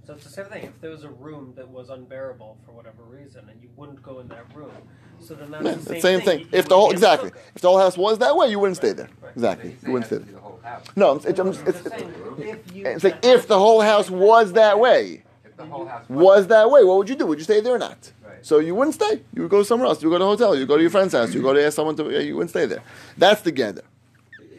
[0.05, 0.65] So it's the same thing.
[0.65, 4.19] If there was a room that was unbearable for whatever reason, and you wouldn't go
[4.21, 4.73] in that room,
[5.21, 6.41] so then that's Yeah, the the same, same thing.
[6.41, 8.49] You- If the whole wouldn't be in exactly, if the whole house was that way,
[8.49, 9.09] you wouldn't stay there.
[9.21, 10.27] Then Exactly, you wouldn't stay there.
[10.27, 10.85] be the whole house.
[10.97, 14.79] No, I'm, it's, I'm, I'm it's, if it's like if the whole house was that
[14.79, 17.27] way, If the whole house was that way, what would you do?
[17.27, 18.13] Would you stay there or not?
[18.43, 19.23] So you wouldn't stay.
[19.35, 20.03] You would go somewhere else.
[20.03, 20.55] You would go to a hotel.
[20.55, 21.33] You would go to your friend's house.
[21.33, 22.11] You would go to ask someone to.
[22.11, 22.83] Yeah, you wouldn't stay there.
[23.17, 23.83] That's the gather.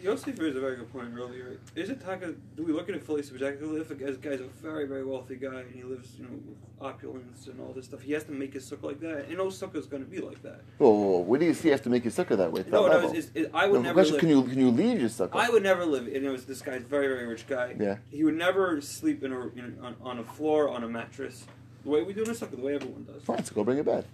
[0.06, 1.58] Yosef raised a very good point earlier.
[1.76, 2.36] Is it taka?
[2.56, 3.82] Do we look at it fully subjectively?
[3.82, 6.58] If a guy's, guy's a very, very wealthy guy and he lives, you know, with
[6.80, 9.26] opulence and all this stuff, he has to make his sukkah like that.
[9.26, 10.62] And no sukkah is going to be like that.
[10.78, 11.18] Whoa, whoa, whoa.
[11.20, 11.70] What do you see?
[11.70, 12.64] Have to make your sukkah that way.
[12.70, 14.20] No, that no, it's, it's, it, I would the never question: live.
[14.22, 15.32] Can you can you leave your sukkah?
[15.34, 16.06] I would never live.
[16.06, 17.76] And it was this guy's very, very rich guy.
[17.80, 17.98] Yeah.
[18.12, 21.46] He would never sleep in a, in, on, on a floor on a mattress.
[21.84, 23.24] The way we do in a sukkah, the way everyone does.
[23.24, 24.06] Fine, so go bring your bed.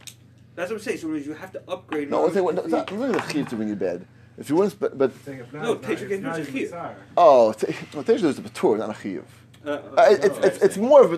[0.56, 1.00] That's what I'm saying.
[1.00, 2.10] So you have to upgrade.
[2.10, 4.08] No, I'm saying, no, it's not, it's not a chiv to bring your bed.
[4.38, 5.12] If you wouldn't, but, but
[5.54, 6.96] No, Tetra Gate is here.
[7.18, 9.24] oh, t- no, Teja is a patur, not a chiv.
[9.66, 11.18] Uh, Uh, it's, it's, it's more of a.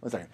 [0.00, 0.28] One second.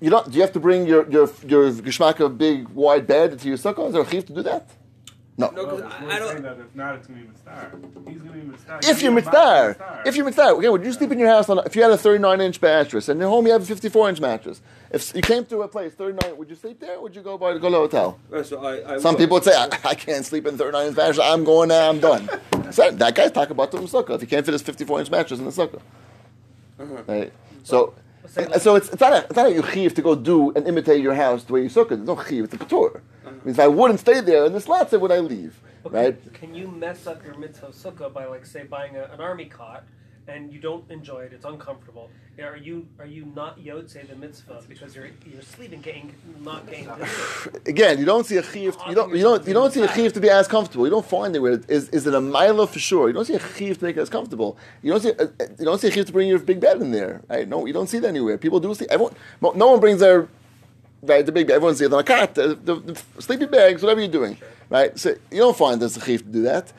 [0.00, 0.26] You don't.
[0.30, 3.58] Do you have to bring your your your geschmack of big wide bed into your
[3.58, 3.86] sukkah?
[3.88, 4.68] Is there a chiv to do that?
[5.38, 5.50] No.
[5.50, 6.42] No, because I, I don't.
[6.42, 7.70] that if not, it's gonna be mitzvah.
[8.08, 8.78] He's gonna be mitzvah.
[8.84, 11.58] If you're mitzvah, if you're mitzvah, okay, would you sleep in your house on?
[11.66, 14.20] If you had a 39 inch mattress and at home you have a 54 inch
[14.20, 16.96] mattress, if you came to a place 39, would you sleep there?
[16.96, 18.18] or Would you go by go to a hotel?
[18.32, 19.18] Uh, so I, I Some would.
[19.20, 21.18] people would say, I, I can't sleep in 39 inch mattress.
[21.18, 21.90] I'm going now.
[21.90, 22.30] I'm done.
[22.72, 24.14] so that guy's talking about the sukkah.
[24.14, 25.82] If he can't fit his 54 inch mattress in the sukkah,
[26.80, 27.02] Uh-huh.
[27.06, 27.32] right?
[27.62, 27.94] So.
[28.26, 30.66] Say like- So it's, it's not a, it's not a chiv to go do and
[30.66, 31.90] imitate your house the way you sukkah.
[31.90, 32.44] There's no chiv.
[32.44, 33.00] It's a patur.
[33.44, 35.60] Means if I wouldn't stay there in this lot, would I leave?
[35.86, 36.34] Okay, Right?
[36.34, 39.84] Can you mess up your mitzvah sukkah by like say buying a, an army cot
[40.28, 41.32] and you don't enjoy it?
[41.32, 42.10] It's uncomfortable.
[42.38, 46.14] Yeah, Are you are you not yod say the mitzvah because you're you're sleeping getting
[46.42, 47.68] not getting to do it?
[47.68, 48.76] again, you don't see a chiv.
[48.88, 49.14] You don't.
[49.14, 49.46] You don't.
[49.46, 50.84] You don't see a chiv to be as comfortable.
[50.86, 51.88] You don't find it where it is.
[51.90, 53.08] Is it a mila for sure?
[53.08, 54.58] You don't see a chiv to make it as comfortable.
[54.82, 55.10] You don't see.
[55.18, 55.24] A,
[55.58, 57.22] you don't see a chiv to bring your big bed in there.
[57.30, 57.48] Right?
[57.48, 58.36] No, you don't see that anywhere.
[58.38, 58.86] People do see.
[58.90, 59.14] Everyone.
[59.40, 60.28] No one brings their.
[61.06, 61.54] Right, the big bed.
[61.54, 64.36] Everyone sees it on the, the, the sleeping bags, whatever you're doing.
[64.68, 66.72] Right, so you don't find there's a chiv to do that.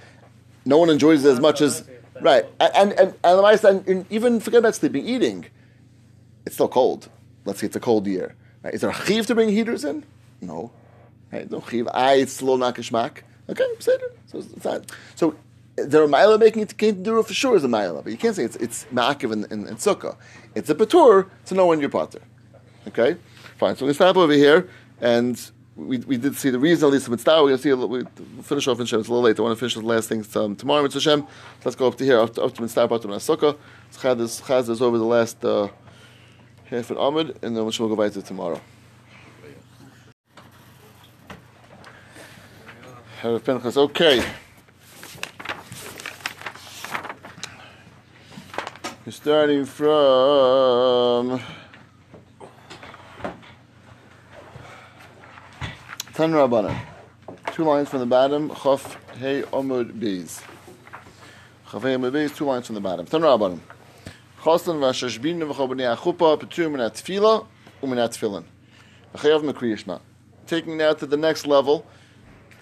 [0.66, 1.88] No one enjoys it as much as
[2.20, 2.46] right.
[2.60, 5.46] And and and, and, and, even forget about sleeping, eating.
[6.46, 7.10] It's still cold.
[7.46, 8.36] Let's say it's a cold year.
[8.64, 8.74] Right?
[8.74, 10.04] Is there a chiv to bring heaters in?
[10.42, 10.72] No.
[11.32, 11.50] Right?
[11.50, 11.88] No chiv.
[11.94, 13.20] I it's a little nakashmak.
[13.50, 14.92] Okay, so so it's not.
[15.16, 15.36] So
[15.78, 18.12] is there a mila making it can't do it for sure is a mila, but
[18.12, 20.18] you can't say it's it's ma'akiv in, in, in sukkah.
[20.56, 22.22] It's a patur to know when you're potter.
[22.88, 23.16] Okay,
[23.58, 23.76] fine.
[23.76, 24.70] So we stop over here,
[25.02, 27.44] and we, we did see the reason at least with Star.
[27.44, 29.00] We're gonna see a little, we we'll finish off in Shem.
[29.00, 29.40] It's a little late.
[29.40, 30.84] I want to finish the last things um, tomorrow.
[30.84, 31.22] Mitzvah Shem.
[31.22, 31.28] So
[31.66, 33.58] let's go up to here up to, to Mitzvah up to Sukkah.
[33.94, 35.70] Chaz is Chaz is over the last uh,
[36.66, 38.62] half an Ahmed, and then we'll go back to tomorrow.
[43.24, 44.24] Okay.
[49.06, 51.42] We're starting from
[56.18, 56.76] Tan Rabbanan.
[57.54, 58.50] Two lines from the bottom.
[58.50, 60.42] Chaf Hey Omud Beis.
[61.70, 62.36] Chaf Hey Omud Beis.
[62.36, 63.06] Two lines from the bottom.
[63.06, 63.60] Tan Rabbanan.
[64.42, 67.46] Choslan v'ashashbin v'chobani achupa petur min atfila
[67.84, 68.46] umin atfilin.
[69.14, 70.02] V'chayav mekriyishma.
[70.48, 71.86] Taking that to the next level,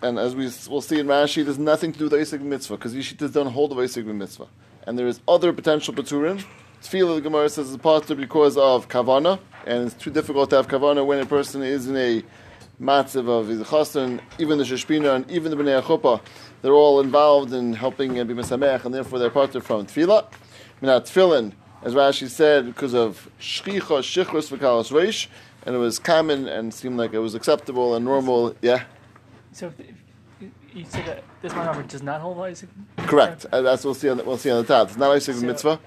[0.01, 2.93] and as we will see in Rashi, there's nothing to do with Isaac mitzvah because
[2.93, 4.49] Yishitas don't hold the Isaac mitzvah,
[4.85, 6.43] and there is other potential peturim.
[6.81, 10.67] Tefillah, the Gemara says, is possible because of kavana, and it's too difficult to have
[10.67, 12.21] kavana when a person is in a
[12.81, 13.59] matzav of his
[14.39, 16.21] even the sheshpina and even the bnei chuppah,
[16.61, 20.25] they're all involved in helping and be mesamech, and therefore they're part of from tefillah.
[20.81, 21.53] Minat tefillin,
[21.83, 25.27] as Rashi said, because of shchicha, shichrus, v'kalas reish,
[25.65, 28.55] and it was common and seemed like it was acceptable and normal.
[28.61, 28.83] Yeah,
[29.51, 29.71] So
[30.73, 32.69] you said that this number does not hold Isaac.
[32.97, 33.45] correct.
[33.51, 34.09] Uh, that's what we'll see.
[34.09, 34.89] On the, we'll see on the top.
[34.89, 35.79] It's not Isaac So- mitzvah,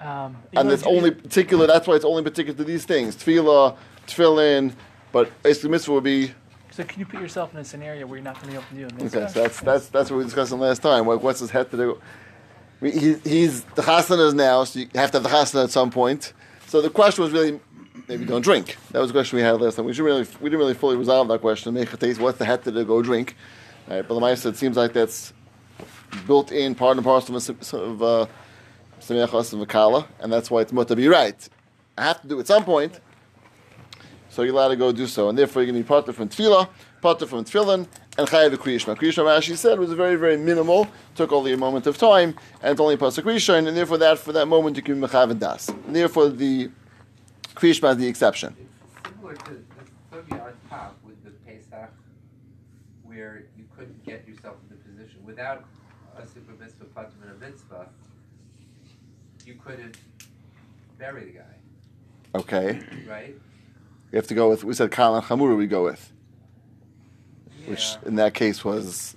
[0.00, 1.66] Um, and it's only particular.
[1.66, 3.76] That's why it's only particular to these things: tefillah,
[4.06, 4.72] tefillin.
[5.14, 6.34] But Isaac mitzvah would be
[6.72, 8.90] So can you put yourself in a scenario where you're not going to be able
[8.90, 11.06] to do a Okay, so that's that's that's what we discussed last time.
[11.06, 12.00] What, what's his head to do?
[12.80, 15.92] He, he's the chasana is now, so you have to have the chasana at some
[15.92, 16.32] point.
[16.66, 17.60] So the question was really
[18.08, 18.76] maybe don't drink.
[18.90, 19.84] That was the question we had last time.
[19.84, 21.72] We should really we didn't really fully resolve that question.
[21.74, 22.20] Make a taste.
[22.20, 22.84] What's the head to do?
[22.84, 23.36] Go drink.
[23.88, 25.32] All right, but the Maisa, it seems like that's
[26.26, 28.26] built in part and parcel of of uh,
[29.10, 31.48] and Vakala, and that's why it's mutter be right.
[31.96, 32.98] I have to do it at some point.
[34.34, 36.28] So you're allowed to go do so, and therefore you're going to be partner from
[36.28, 36.68] tefillah,
[37.00, 37.86] partner from tefillin,
[38.18, 38.96] and chayav kriyishma.
[38.96, 40.88] Kriyishma, Rashi said, was very, very minimal.
[41.14, 44.32] Took only a moment of time, and it's only pasuk rishon, and therefore that for
[44.32, 45.68] that moment you can be mechav and das.
[45.68, 46.68] And therefore the
[47.54, 48.56] kriyishma is the exception.
[48.58, 49.52] It's similar to
[50.10, 51.92] the on top with the Pesach,
[53.04, 55.64] where you couldn't get yourself in the position without
[56.18, 57.88] a super mitzvah, patim, and a mitzvah.
[59.46, 59.96] You couldn't
[60.98, 61.54] bury the guy,
[62.34, 63.36] Okay, right?
[64.14, 64.62] We have to go with.
[64.62, 65.56] We said kal and chamura.
[65.56, 66.12] We go with,
[67.66, 69.16] which in that case was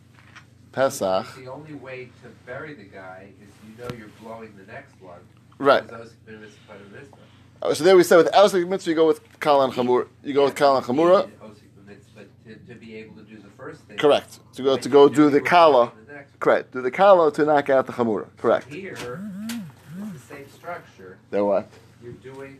[0.71, 1.35] Pesach.
[1.35, 5.19] The only way to bury the guy is you know you're blowing the next one.
[5.59, 5.83] Right.
[5.83, 7.17] Because those have been mitzvah, patim, mitzvah.
[7.61, 10.07] Oh, So there we said with Elsik mitzvah you go with kal and chamura.
[10.23, 13.81] You go with kal and osik mitzvah to, to be able to do the first
[13.81, 13.97] thing.
[13.97, 14.39] Correct.
[14.55, 15.91] To go to go do, do the kala.
[16.07, 16.23] the.
[16.39, 16.71] Correct.
[16.71, 18.29] Do the kala to knock out the chamura.
[18.37, 18.73] Correct.
[18.73, 21.19] Here, it's the same structure.
[21.29, 21.69] Then what?
[22.01, 22.57] You're doing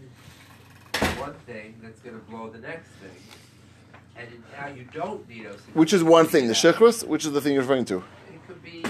[1.17, 1.73] one thing
[2.09, 3.09] going to blow the next thing,
[4.17, 4.27] and
[4.57, 5.73] now you don't need OCD.
[5.73, 7.97] Which is one thing, the shichrus, which is the thing you're referring to.
[7.97, 8.83] It could be,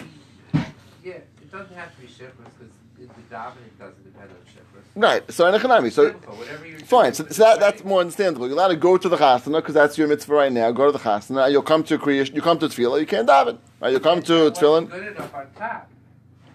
[1.03, 1.13] yeah.
[1.13, 2.73] It doesn't have to be shiftless because
[3.15, 4.85] the dominant doesn't depend on shiftless.
[4.95, 5.31] Right.
[5.31, 7.13] So in Echanami, so Simple, whatever you're fine.
[7.13, 8.47] So, so that, that's more understandable.
[8.47, 10.71] You're allowed to go to the chasana because that's your mitzvah right now.
[10.71, 11.51] Go to the chasana.
[11.51, 12.99] You'll come to creation, You come to tefillah.
[12.99, 13.57] You can't daven.
[13.81, 13.93] Right.
[13.93, 14.89] You come to tefillin.
[14.89, 15.89] Good enough on top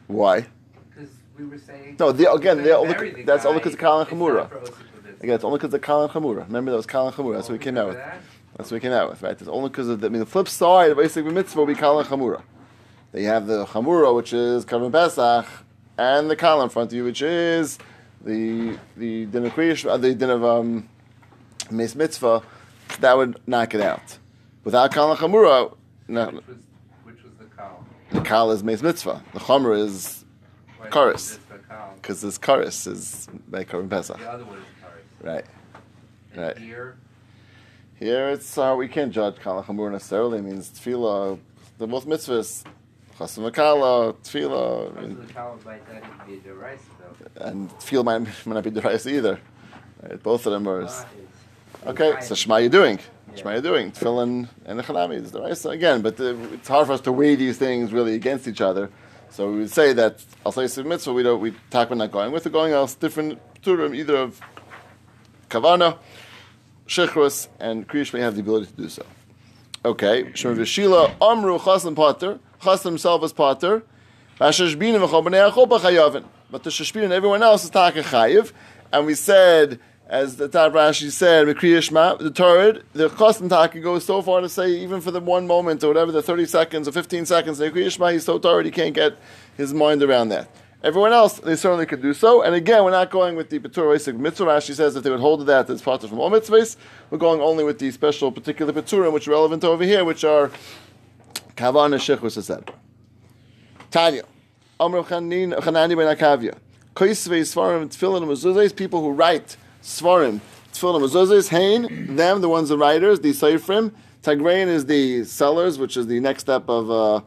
[0.07, 0.47] Why?
[0.91, 1.97] because we were saying.
[1.99, 4.01] No, the- again, you're they're gonna only- bury the that's only guy, 'cause of Kal
[4.01, 4.49] and Chamura.
[5.23, 5.31] Not for OCD mitzvah.
[5.31, 6.47] Again, it's only because of kal and chamura.
[6.47, 7.35] Remember that was kal and chamura.
[7.37, 7.97] That's what we came out with.
[8.57, 9.23] That's what we came out with.
[9.23, 9.33] Right.
[9.33, 11.75] It's only because of the, I mean the flip side of basic mitzvah will be
[11.75, 12.43] kal and chamura.
[13.13, 15.47] They have the chamura, which is karban pesach,
[15.99, 17.79] and the kal in front of you, which is
[18.25, 20.89] the the din of kriyish, uh, the din of um,
[21.71, 22.43] Mace mitzvah,
[23.01, 24.19] that would knock it out.
[24.65, 25.75] Without kal and chamura,
[26.09, 26.57] no, Which was,
[27.05, 27.85] which was the kal.
[28.11, 29.23] the kal is mace mitzvah.
[29.33, 30.25] The chamura is
[30.79, 31.15] Why Karis.
[31.15, 31.93] is the kal?
[31.97, 34.19] because this karis is by karban pesach.
[34.19, 34.65] The other one is.
[35.23, 35.45] Right.
[36.35, 36.59] And Right.
[36.59, 36.97] here,
[37.99, 40.39] Here it's uh, we can't judge kal and chamura necessarily.
[40.39, 41.39] It means tefillah.
[41.79, 42.65] They're both mitzvahs.
[43.19, 47.45] Chasam v'kala, tefillah, I most mean, of the kal might not be a though.
[47.47, 49.39] and tefillah might, might not be derais either.
[50.03, 50.21] Right?
[50.23, 50.83] Both of them are.
[50.83, 51.05] Is-
[51.85, 53.01] Okay, so Shema you're doing.
[53.35, 53.91] Shema you're doing.
[53.91, 57.35] Tefillin and Echanami is the right again, but the, it's hard for us to weigh
[57.35, 58.89] these things really against each other.
[59.31, 62.13] So we would say that I'll say some mitzvah we don't we talk about not
[62.13, 64.41] going with the going else different either of
[65.53, 65.99] kavana,
[66.87, 69.05] shechrus, and kriyish may have the ability to do so.
[69.85, 73.83] Okay, Shema v'shila amru chasam pater chasam himself is pater.
[74.39, 74.63] But the
[76.71, 78.53] shashbin and everyone else is taka chayiv,
[78.93, 79.79] and we said
[80.13, 84.69] as the Tab Rashi said, the Torah, the Chosn Taka goes so far to say,
[84.71, 88.13] even for the one moment or whatever, the 30 seconds or 15 seconds, the Mikriyashma,
[88.13, 89.17] he's so tired he can't get
[89.57, 90.49] his mind around that.
[90.85, 92.43] Everyone else, they certainly could do so.
[92.43, 94.47] And again, we're not going with the Petur Isaac mitzvah.
[94.47, 96.77] Rashi says that they would hold to that as part of from all mitzvahs.
[97.11, 100.51] We're going only with the special particular Peturim, which are relevant over here, which are
[101.57, 102.75] Kavan and Shechus, etc.
[103.93, 104.25] Tanya.
[104.81, 105.51] Amr Chanani
[105.97, 106.59] ben Akavia.
[106.97, 110.41] Koisvei Svarim Tfilin Mezuzahs, people who write Svarim
[110.73, 113.93] Tfilin Mezuzahs, Hain, them, the ones the writers, the Seifrim.
[114.23, 117.21] Tagrain is the sellers, which is the next step of uh,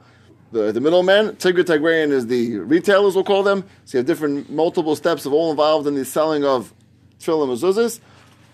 [0.55, 1.35] the, the middlemen.
[1.35, 3.65] Tigr Tagrain is the retailers, we'll call them.
[3.83, 6.73] So you have different, multiple steps of all involved in the selling of
[7.19, 7.99] Tfilin Mezuzahs.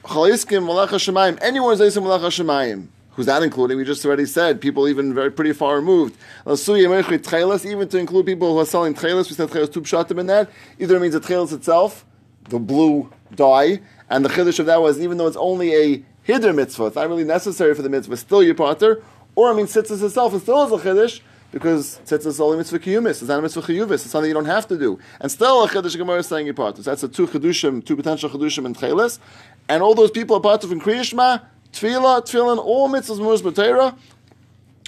[0.04, 2.88] Chaliskim Malach HaShemayim, anyone who's Eisim Malach.
[3.12, 3.78] Who's that including?
[3.78, 6.18] We just already said people even very pretty far removed.
[6.47, 10.49] Even to include people who are selling tchelis, we said tchelis two pshatim in that.
[10.80, 12.06] Either it means the tchelis itself,
[12.45, 16.56] the blue dye, and the chiddush of that was even though it's only a hiddur
[16.56, 19.04] mitzvah, it's not really necessary for the mitzvah, still your potter.
[19.36, 21.20] Or I mean tzitzis itself, it still is a chiddush
[21.52, 23.10] because tzitzis is only mitzvah kiyumis.
[23.10, 23.93] It's not a mitzvah chiyuvis.
[23.93, 24.99] It's something you don't have to do.
[25.20, 26.54] And still a chiddush gemara is saying.
[26.56, 29.20] So that's the two chidushim, two potential chidushim in tchelis.
[29.68, 31.43] And all those people are part of in Kriyishma,
[31.74, 33.97] Tefillah, Tefillin, all mitzvahs, Muz B'Teira.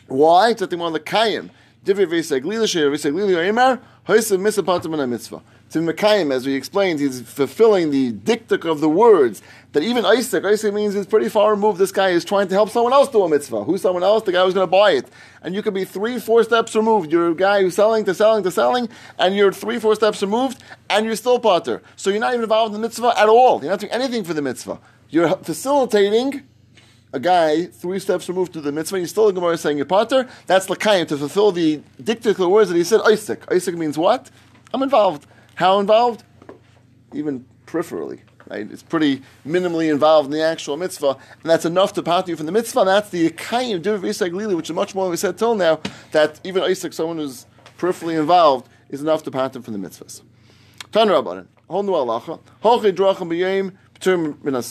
[0.08, 0.54] Why?
[0.54, 1.50] That they want the Kayim.
[1.86, 5.42] Divri V'Seglila, Shir V'Seglila Yomer, Hoysev Misapatim and Mitzvah.
[5.74, 10.46] To Mekayim, as we explained, he's fulfilling the dictic of the words that even Isaac,
[10.46, 11.80] Isaac means it's pretty far removed.
[11.80, 13.64] This guy is trying to help someone else do a mitzvah.
[13.64, 14.22] Who's someone else?
[14.22, 15.08] The guy who's going to buy it.
[15.42, 17.12] And you could be three, four steps removed.
[17.12, 20.64] You're a guy who's selling to selling to selling, and you're three, four steps removed,
[20.92, 21.82] and you're still potter.
[21.96, 23.60] So you're not even involved in the mitzvah at all.
[23.60, 24.80] You're not doing anything for the mitzvah.
[25.10, 26.44] You're facilitating
[27.14, 30.30] a guy three steps removed to the mitzvah, you're still a Gemara saying you're potter.
[30.46, 33.02] That's lakayim to fulfill the dictator words that he said.
[33.08, 33.52] Isaac.
[33.52, 34.30] Isaac means what?
[34.72, 35.26] I'm involved.
[35.56, 36.24] How involved?
[37.14, 38.20] Even peripherally.
[38.50, 38.70] Right?
[38.70, 42.46] It's pretty minimally involved in the actual mitzvah, and that's enough to part you from
[42.46, 42.82] the mitzvah.
[42.82, 45.56] And that's the kayim div Isaac lili, which is much more than we said till
[45.56, 45.80] now.
[46.12, 47.46] That even Isaac, someone who's
[47.78, 50.22] peripherally involved, is enough to part him from the mitzvahs.
[50.92, 51.48] Tan Rabbanan.
[51.70, 52.40] Whole new halacha.
[52.64, 54.62] Hochi drachim b'yayim p'tur min.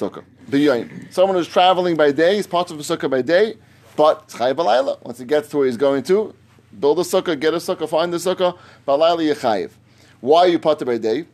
[1.11, 3.57] Someone who's traveling by day, he's part of a sukkah by day,
[3.97, 5.03] but balayla.
[5.03, 6.35] Once he gets to where he's going to,
[6.79, 9.71] build a sukkah, get a sukkah, find the sukkah, balayla yechayiv.
[10.23, 11.27] Why are you part by day?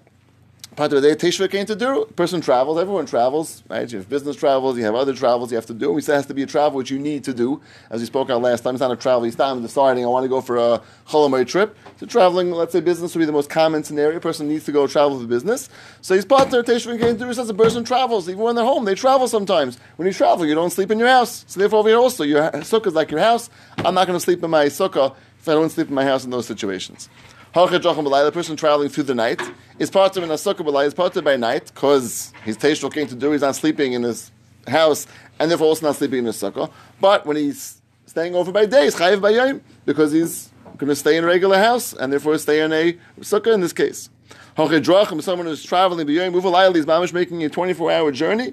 [0.78, 2.06] Of the day, Teshuvah came to do.
[2.16, 3.90] Person travels, everyone travels, right?
[3.90, 5.92] You have business travels, you have other travels you have to do.
[5.92, 7.60] We say it has to be a travel which you need to do.
[7.90, 9.24] As we spoke out last time, it's not a travel.
[9.24, 11.76] He's time deciding, I want to go for a Cholamoy trip.
[11.98, 14.16] So traveling, let's say business would be the most common scenario.
[14.16, 15.68] A person needs to go travel for business.
[16.00, 17.34] So he's of Teshuvah came to do.
[17.34, 19.78] Says a person travels, even when they're home, they travel sometimes.
[19.96, 21.44] When you travel, you don't sleep in your house.
[21.46, 23.50] So therefore, over here also, your sukkah is like your house.
[23.76, 26.24] I'm not going to sleep in my sukkah if I don't sleep in my house
[26.24, 27.10] in those situations.
[27.54, 29.40] The person traveling through the night
[29.78, 33.06] is part of in a sukkah is part of by night because he's teshuvah came
[33.06, 33.32] to do.
[33.32, 34.30] He's not sleeping in his
[34.66, 35.06] house,
[35.38, 36.70] and therefore also not sleeping in his sukkah.
[37.00, 40.96] But when he's staying over by day, he's chayiv by yom because he's going to
[40.96, 44.10] stay in a regular house and therefore stay in a sukkah in this case.
[44.56, 48.52] Someone who's traveling by yom, move he's mamish making a 24-hour journey.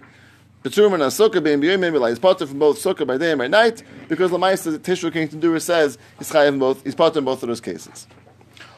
[0.63, 3.39] Peturim and sukkah being b'yom maybe like he's part from both sukkah by day and
[3.39, 6.83] by night because the Lamaisa Tishra King do says he's chayiv both.
[6.83, 8.07] He's part in both of those cases.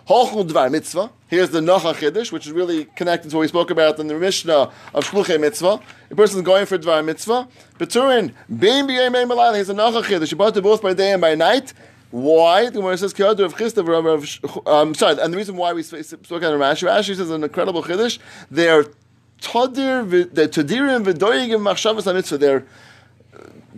[0.08, 1.10] Hochul Dvar Mitzvah.
[1.28, 4.16] Here's the Nocha Chiddush, which is really connected to what we spoke about in the
[4.16, 5.82] Mishnah of Shluchei Mitzvah.
[6.10, 7.48] A person is going for Dvar Mitzvah.
[7.78, 10.32] Beturin, Bein B'yei Mein Malal, here's a Nocha Chiddush.
[10.32, 11.74] You bought it both by day and by night.
[12.12, 12.66] Why?
[12.66, 16.14] The Gemara says, "Kiyadu of Chista um, Sorry, and the reason why we spoke of
[16.14, 18.18] Rashi, Rashi says an incredible chiddush.
[18.50, 18.86] They're
[19.42, 22.38] tadir, they're tadirim v'doyigim machshavas mitzvah.
[22.38, 22.66] They're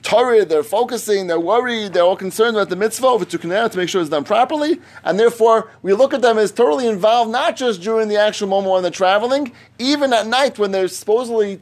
[0.02, 3.90] Torah, they're focusing, they're worried, they're all concerned about the mitzvah over to to make
[3.90, 7.82] sure it's done properly, and therefore we look at them as totally involved, not just
[7.82, 11.60] during the actual moment when they're traveling, even at night when they're supposedly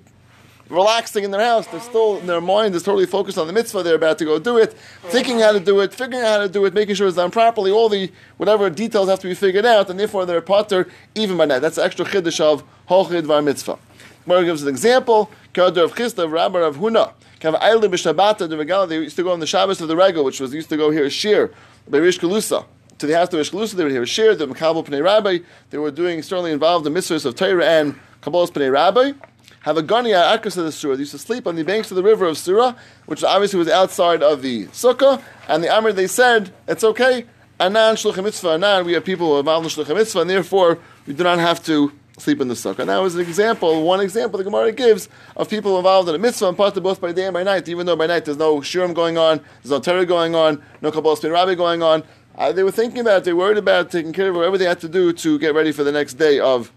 [0.69, 3.95] relaxing in their house, they're still, their mind is totally focused on the mitzvah, they're
[3.95, 4.73] about to go do it,
[5.05, 7.31] thinking how to do it, figuring out how to do it, making sure it's done
[7.31, 11.37] properly, all the, whatever details have to be figured out, and therefore they're potter even
[11.37, 11.59] by night.
[11.59, 13.79] That's the extra chiddush of Hochid Var Mitzvah.
[14.25, 17.13] Gemara gives an example, Kadar of Chista, Rabbi of Huna.
[17.39, 20.89] They used to go on the Shabbos of the Regal, which was used to go
[20.91, 21.51] here Shir
[21.87, 22.65] by Rish Kalusa.
[22.97, 25.39] To the house of Rish Kalusa, they would hear Shir, the Makabal Pnei Rabbi.
[25.69, 29.13] They were doing certainly involved in mitzvahs of Torah and Kabbalah's Pnei Rabbi.
[29.61, 30.95] Have a Gania Akas of the Surah.
[30.95, 32.73] They used to sleep on the banks of the river of Surah,
[33.05, 35.21] which obviously was outside of the Sukkah.
[35.47, 37.25] And the Amr, they said, it's okay.
[37.59, 40.79] Anan Shluchim Mitzvah, Anan, we have people who are involved in Shluchim Mitzvah, and therefore
[41.05, 42.85] we do not have to sleep in the sukkah.
[42.85, 46.49] That was an example, one example the Gemara gives of people involved in a mitzvah
[46.49, 48.93] and part both by day and by night, even though by night there's no shirim
[48.93, 52.03] going on, there's no Torah going on, no Kabbalah Spin Rabbi going on.
[52.35, 54.79] Uh, they were thinking about it, they worried about taking care of whatever they had
[54.79, 56.71] to do to get ready for the next day of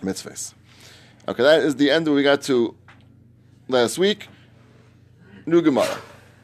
[0.00, 0.54] mitzvahs.
[1.28, 2.74] Okay, that is the end we got to
[3.68, 4.28] last week.
[5.44, 5.98] New Gemara.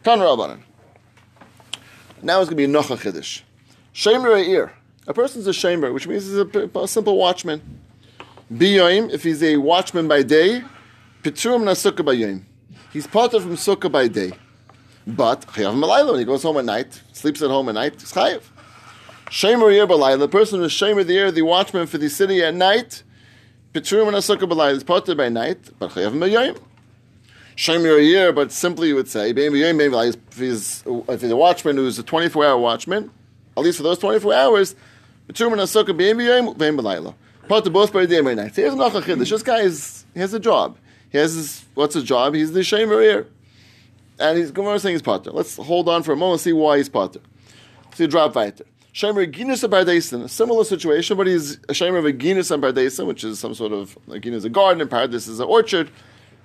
[0.04, 0.60] Rabbanan.
[2.22, 3.42] Now it's going to be Nocha Chiddush.
[3.92, 4.70] Shem Re'ir.
[5.06, 7.60] A person's a shamer, which means he's a simple watchman.
[8.52, 10.62] Biyoim, if he's a watchman by day,
[11.22, 12.44] Pitrum na sukkah by yom.
[12.92, 14.32] He's potter from sukkah by day.
[15.06, 18.12] But chayav malayla when he goes home at night, sleeps at home at night, he's
[18.12, 18.42] chayav.
[19.28, 22.54] Shamer yer balayla, the person who's shamer the year, the watchman for the city at
[22.54, 23.02] night,
[23.72, 26.60] Pitrum na sukkah balayla is potter by night, but chayav malayla.
[27.56, 31.30] Shamer yer, but simply you would say, maybe yom, maybe like if he's if he's
[31.30, 33.10] a watchman who's a 24 hour watchman,
[33.56, 34.74] at least for those 24 hours,
[35.26, 37.14] Pitrum na sukkah b'yom yom, b'yom balayla.
[37.48, 38.54] Potter both by day and by night.
[38.54, 39.30] Here's a chiddush.
[39.30, 40.78] This guy is he has a job.
[41.10, 42.34] He has his, what's his job?
[42.34, 43.26] He's the shamer here.
[44.18, 45.30] And he's Gemara saying he's potter.
[45.30, 47.20] Let's hold on for a moment and see why he's potter.
[47.94, 48.64] See, drop weiter.
[48.94, 53.06] Shamer Ginus Bardesin, a similar situation, but he's a shamer of a Ginus and Bardesin,
[53.06, 55.90] which is some sort of, like Ginus is a garden, and is an orchard.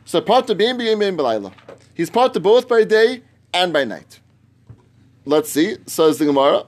[0.06, 1.54] So potter bein bein bein belayla.
[1.94, 3.22] He's potter both by day
[3.54, 4.20] and by night.
[5.26, 6.64] Let's see, says the Gemara.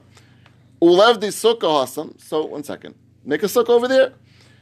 [0.82, 2.20] Ulev the sukkah hasam.
[2.20, 2.94] So, one second.
[3.24, 4.12] Make a sukkah over there.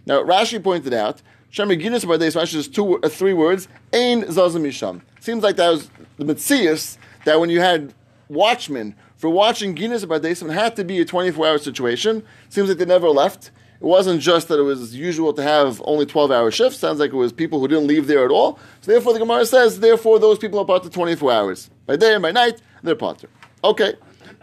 [0.09, 1.21] Now, Rashi pointed out,
[1.53, 5.03] Shamer Ginus Bardeis, Rashi is two, uh, three words, Ein Zazim Misham.
[5.21, 6.97] Seems like that was the Mitzias,
[7.27, 7.93] that when you had
[8.29, 12.25] watchmen for watching Guinness Bardesim, it had to be a 24 hour situation.
[12.49, 13.51] Seems like they never left.
[13.81, 16.79] It wasn't just that it was usual to have only 12 hour shifts.
[16.79, 18.59] Sounds like it was people who didn't leave there at all.
[18.81, 21.69] So therefore, the Gemara says, therefore, those people are part of 24 hours.
[21.85, 23.31] By day and by night, they're part potter.
[23.63, 23.95] Okay.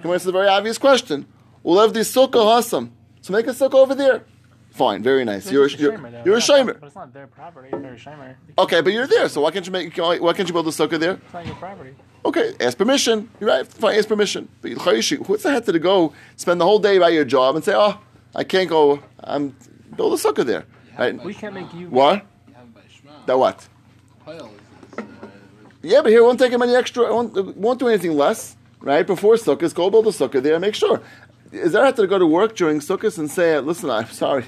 [0.03, 1.26] Gemara says a very obvious question.
[1.63, 2.91] We'll have the sukkah hasam.
[3.22, 4.24] So make a sukkah over there.
[4.76, 5.49] Fine, very nice.
[5.49, 6.21] You're, It's you're, shamer, though.
[6.26, 6.80] you're a It's not- shamer.
[6.82, 7.69] But it's not their property.
[7.71, 8.36] They're a shamer.
[8.57, 9.95] Okay, but you're there, so why can't you make?
[9.97, 11.13] Why can't you build a sukkah there?
[11.13, 11.95] It's not your property.
[12.26, 13.30] Okay, ask permission.
[13.39, 13.65] You're right.
[13.65, 14.49] Fine, ask permission.
[14.61, 17.63] But Chayishi, what's the head to go spend the whole day by your job and
[17.63, 17.99] say, "Oh,
[18.36, 18.99] I can't go.
[19.23, 19.55] I'm
[19.95, 20.65] build a sukkah there."
[20.99, 21.23] Right?
[21.23, 21.88] We can't make you.
[21.89, 22.26] What?
[22.47, 23.26] You have by Shema.
[23.28, 23.67] That what?
[24.26, 25.28] Pile is, is, uh,
[25.84, 27.03] Yeah, but here it won't take him any extra.
[27.05, 28.57] It won't, it won't do anything less.
[28.82, 30.55] Right before sukkahs, go build a sukkah there.
[30.55, 31.01] and Make sure.
[31.51, 34.45] Is there have to go to work during sukkahs and say, "Listen, I'm sorry,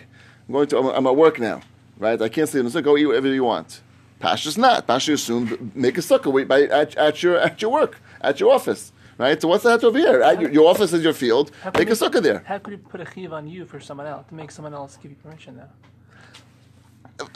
[0.47, 0.77] I'm going to.
[0.77, 1.61] I'm, I'm at work now.
[1.97, 2.21] Right?
[2.21, 2.85] I can't sleep in the sukkah.
[2.85, 3.81] Go eat whatever you want."
[4.19, 4.87] Pasha's not.
[4.87, 8.51] Pasha assumed make a sukkah wait by at, at your at your work at your
[8.53, 8.91] office.
[9.17, 9.41] Right.
[9.41, 10.21] So what's that over here?
[10.21, 11.51] At your, your office is your field.
[11.75, 12.43] Make a sukkah there.
[12.45, 14.97] How could you put a chiv on you for someone else to make someone else
[15.01, 15.69] give you permission now?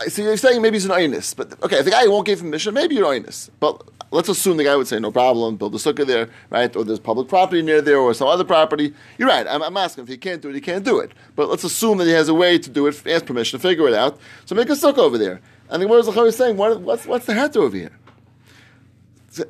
[0.09, 2.95] So you're saying maybe he's an oinus, but okay, the guy won't give permission, maybe
[2.95, 3.49] you're oinus.
[3.59, 6.75] But let's assume the guy would say no problem, build a sukkah there, right?
[6.75, 8.93] Or there's public property near there, or some other property.
[9.17, 9.47] You're right.
[9.47, 11.11] I'm, I'm asking if he can't do it, he can't do it.
[11.35, 13.87] But let's assume that he has a way to do it, ask permission, to figure
[13.87, 14.19] it out.
[14.45, 15.41] So make a sukkah over there.
[15.69, 17.97] And the Gemara is saying, what, what's what's the hat over here?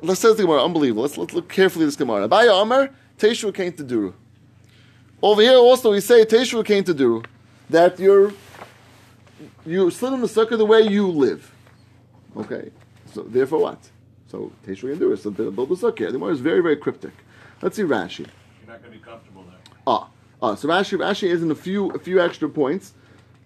[0.00, 1.02] Let's say the Gemara, unbelievable.
[1.02, 2.28] Let's, let's look carefully at this Gemara.
[2.28, 4.14] Abaya Amar, Teshu came to Duru.
[5.20, 7.26] Over here also we say Teshu came to Duru,
[7.68, 8.32] that you're
[9.66, 11.52] you in the sukkah the way you live.
[12.36, 12.70] Okay,
[13.12, 13.90] so therefore what?
[14.28, 15.18] So Teshuvah can do it.
[15.18, 16.06] So build the sukkah.
[16.06, 17.12] The Gemara is very very cryptic.
[17.60, 18.18] Let's see Rashi.
[18.18, 18.28] You're
[18.66, 19.58] not going to be comfortable there.
[19.86, 20.08] Ah,
[20.40, 20.54] ah.
[20.54, 22.94] So Rashi Rashi is in a few a few extra points.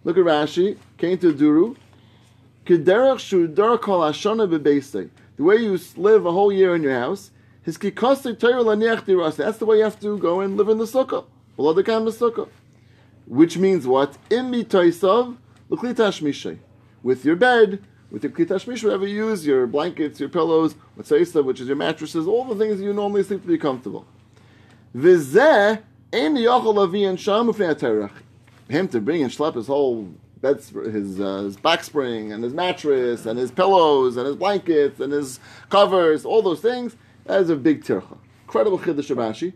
[0.05, 0.77] Look at Rashi.
[0.99, 1.77] Came to Duru.
[2.65, 5.11] Kederach shudar kol hashana bebeisei.
[5.37, 7.31] The way you live a whole year in your house.
[7.63, 9.37] His kikasei Torah laniach dirasa.
[9.39, 11.25] That's the way you have to go and live in the sukkah.
[11.57, 12.49] Below the sukkah.
[13.27, 14.17] Which means what?
[14.31, 15.37] In mishay.
[15.69, 21.61] With your bed, with your klitash whatever you use, your blankets, your pillows, seisa, which
[21.61, 24.07] is your mattresses, all the things you normally sleep to be comfortable.
[24.97, 28.13] V'zeh ein yochel lavi and sham ufnei terach.
[28.69, 30.09] Him to bring and schlep his whole
[30.41, 35.01] bed, his, uh, his back spring and his mattress and his pillows and his blankets
[35.01, 35.39] and his
[35.69, 36.97] covers, all those things.
[37.25, 38.17] That is a big tircha.
[38.45, 39.53] Incredible chiddush of Rashi.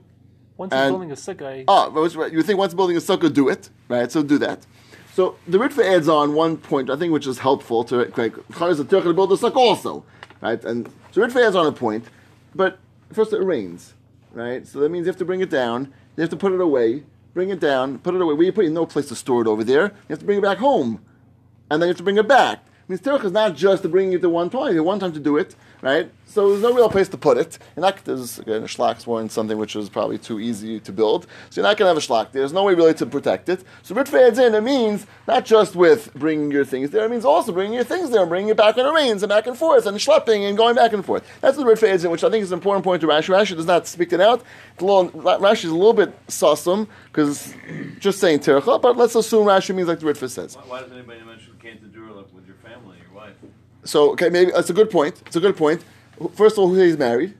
[0.56, 2.32] Once And- building a sukkah, Oh, but what's right.
[2.32, 4.10] you think once building a sukkah, do it, right?
[4.12, 4.66] So do that.
[5.12, 8.80] So the Ritva adds on one point, I think, which is helpful to like, Chayes
[8.80, 10.04] a Turk to build a sukkah also,
[10.40, 10.62] right?
[10.64, 12.04] And so Ritva adds on a point,
[12.54, 12.78] but
[13.12, 13.94] first it rains,
[14.32, 14.66] right?
[14.66, 17.02] So that means you have to bring it down, you have to put it away,
[17.34, 18.34] bring it down, put it away.
[18.34, 19.86] Where you put it, no place to store it over there.
[19.86, 21.04] You have to bring it back home,
[21.70, 22.58] and then you have to bring it back.
[22.58, 25.00] I mean, Tirach is not just to bring it to one time, you have one
[25.00, 26.10] time to do it, right?
[26.26, 27.58] So there's no real place to put it.
[27.74, 31.26] And that, there's again, shlak's one something which is probably too easy to build.
[31.50, 32.42] So you're not going to have a there.
[32.42, 33.64] There's no way really to protect it.
[33.82, 37.24] So Ritva adds in, it means not just with bringing your things there, it means
[37.24, 39.56] also bringing your things there and bringing it back when it rains and back and
[39.56, 41.26] forth and schlepping and going back and forth.
[41.40, 43.34] That's what Ritva adds in, which I think is an important point to Rashi.
[43.34, 44.44] Rashi does not speak it out.
[44.78, 47.54] Rashi is a little bit sussum because
[47.98, 50.56] just saying tircha, but let's assume Rashi means like the Ritva says.
[50.56, 53.34] Why, why does anybody mention came to do like with your family, your wife?
[53.84, 55.22] So okay, maybe that's a good point.
[55.26, 55.84] It's a good point.
[56.34, 57.34] First of all, who he's married,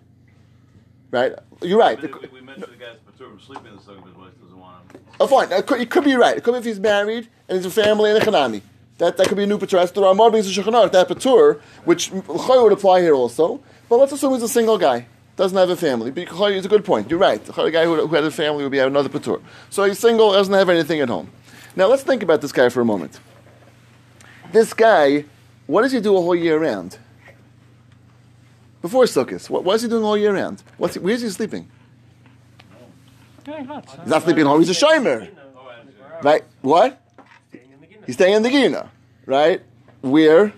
[1.11, 1.32] right?
[1.61, 2.01] You're right.
[2.01, 2.97] We, we mentioned the guy's
[3.41, 5.01] sleeping in the sukkah, his wife doesn't want him.
[5.18, 5.51] Oh, fine.
[5.53, 6.36] It could, it could be right.
[6.36, 8.62] It could be if he's married and he's a family and a chanami.
[8.99, 9.91] That, that could be a new patur.
[9.93, 13.62] The Ramah brings the Shulchan that patur, which Choy would apply here also.
[13.88, 15.07] But let's assume he's a single guy.
[15.36, 16.11] doesn't have a family.
[16.11, 17.11] But it's a good point.
[17.11, 17.41] You're right.
[17.59, 19.41] A guy who, who had a family would be another patur.
[19.70, 21.30] So he's single, doesn't have anything at home.
[21.76, 23.18] Now let's think about this guy for a moment.
[24.53, 25.24] This guy,
[25.70, 26.98] what does he do a whole year round?
[28.82, 30.62] Before Sukkot, what, what is he doing all year round?
[30.78, 31.68] What's he, where's he sleeping?
[33.46, 34.60] He's not sleeping at home.
[34.60, 35.30] He's a shomer,
[36.22, 36.42] right?
[36.62, 37.00] What?
[37.50, 38.06] Staying in the Guinness.
[38.06, 38.90] He's staying in the Gina,
[39.26, 39.62] right?
[40.02, 40.52] Where?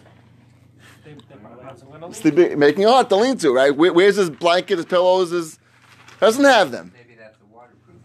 [1.05, 3.75] They, they probably have some kind of Sleeping, making a hut to lean to, right?
[3.75, 5.59] Where, where's his blanket, his pillows, his
[6.21, 6.93] doesn't have them.
[6.95, 8.01] Maybe that's a waterproof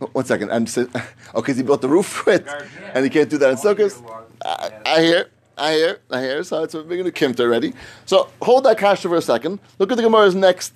[0.00, 0.14] hut.
[0.14, 0.86] One second, I'm si-
[1.34, 2.46] oh, because he built the roof for it,
[2.94, 4.02] and he can't do that in Sukkot.
[4.44, 4.70] I.
[4.84, 6.42] I hear, I hear, I hear.
[6.44, 7.74] So it's we're going to kimt already.
[8.06, 9.60] So hold that kasha for a second.
[9.78, 10.72] Look at the Gemara's next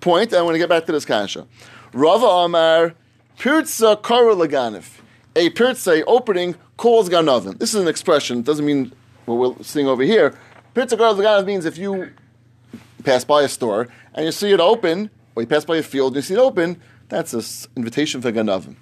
[0.00, 1.46] point, I want to get back to this kasha.
[1.92, 2.94] Rava Amar
[3.38, 4.82] Pirza Kara.
[5.36, 7.58] A pirza opening calls ganavim.
[7.58, 8.40] This is an expression.
[8.40, 8.92] It doesn't mean
[9.24, 10.36] what we're seeing over here.
[10.74, 12.10] Pirza Kara means if you
[13.04, 16.12] pass by a store and you see it open, or you pass by a field
[16.12, 17.42] and you see it open, that's an
[17.76, 18.76] invitation for ganavim.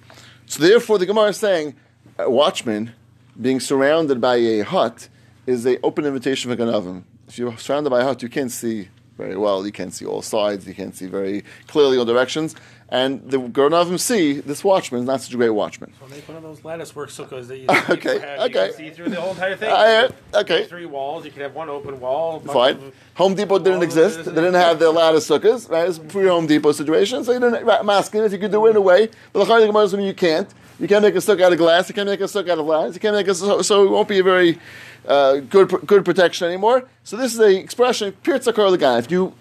[0.47, 1.75] So therefore, the Gemara is saying
[2.17, 2.93] a watchman
[3.39, 5.09] being surrounded by a hut
[5.47, 7.03] is a open invitation for ganavim.
[7.27, 9.65] If you're surrounded by a hut, you can't see very well.
[9.65, 10.67] You can't see all sides.
[10.67, 12.55] You can't see very clearly all directions.
[12.89, 15.91] And the ganavim see this watchman is not such a great watchman.
[15.99, 18.67] So make one of those lattice work sukkahs that you, Okay, have, okay.
[18.67, 19.69] you can see through the whole entire thing.
[19.71, 20.65] I uh, okay.
[20.67, 21.25] Three walls.
[21.25, 22.39] You can have one open wall.
[22.41, 22.75] Fine.
[22.75, 24.23] of- Home Depot didn't exist.
[24.23, 25.89] They didn't have the lattice sukkahs, right?
[25.89, 27.23] It's a free Home Depot situation.
[27.23, 29.09] So you didn't, right, I'm asking if you could do it in a way.
[29.33, 30.47] But the Chaylik Gemara you can't.
[30.79, 31.89] You can't make a sukkah out of glass.
[31.89, 32.93] You can't make a sukkah out of glass.
[32.93, 34.59] You can't make a so, so it won't be a very
[35.07, 36.87] uh, good good protection anymore.
[37.03, 38.99] So this is the expression, Pirza Karlagan.
[38.99, 39.33] If you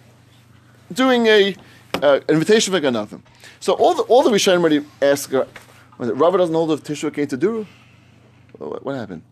[0.92, 1.56] doing a
[2.02, 3.22] uh, invitation for Ganavim.
[3.60, 5.32] So all the all the Rishonim already ask,
[5.98, 7.66] Rava doesn't hold of Tishua Kein Taduru?
[8.58, 9.22] What, what happened?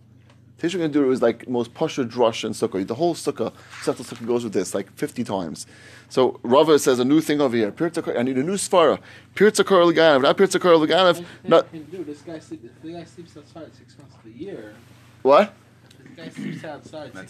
[0.59, 2.87] Tishua Kein Taduru is like most pasha drush and Sukkah.
[2.87, 5.66] The whole Sukkah, Sefta Sukkah goes with this like 50 times.
[6.09, 7.74] So Rava says a new thing over here.
[7.78, 8.99] I need a new svara.
[9.35, 12.64] Pirza Kar Laganav, not Not, Dude, this guy sleeps.
[12.64, 14.74] If the guy sleeps outside six months of the year,
[15.22, 15.55] what?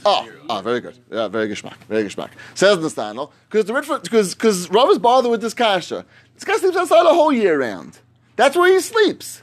[0.04, 0.98] Oh, oh, very good.
[1.10, 1.76] Yeah, very geschmack.
[1.88, 2.30] Very geschmack.
[2.54, 6.04] Says the Stanel, because the Ritva, because because Rav is bothered with this kasha.
[6.34, 7.98] This guy sleeps outside the whole year round.
[8.36, 9.42] That's where he sleeps,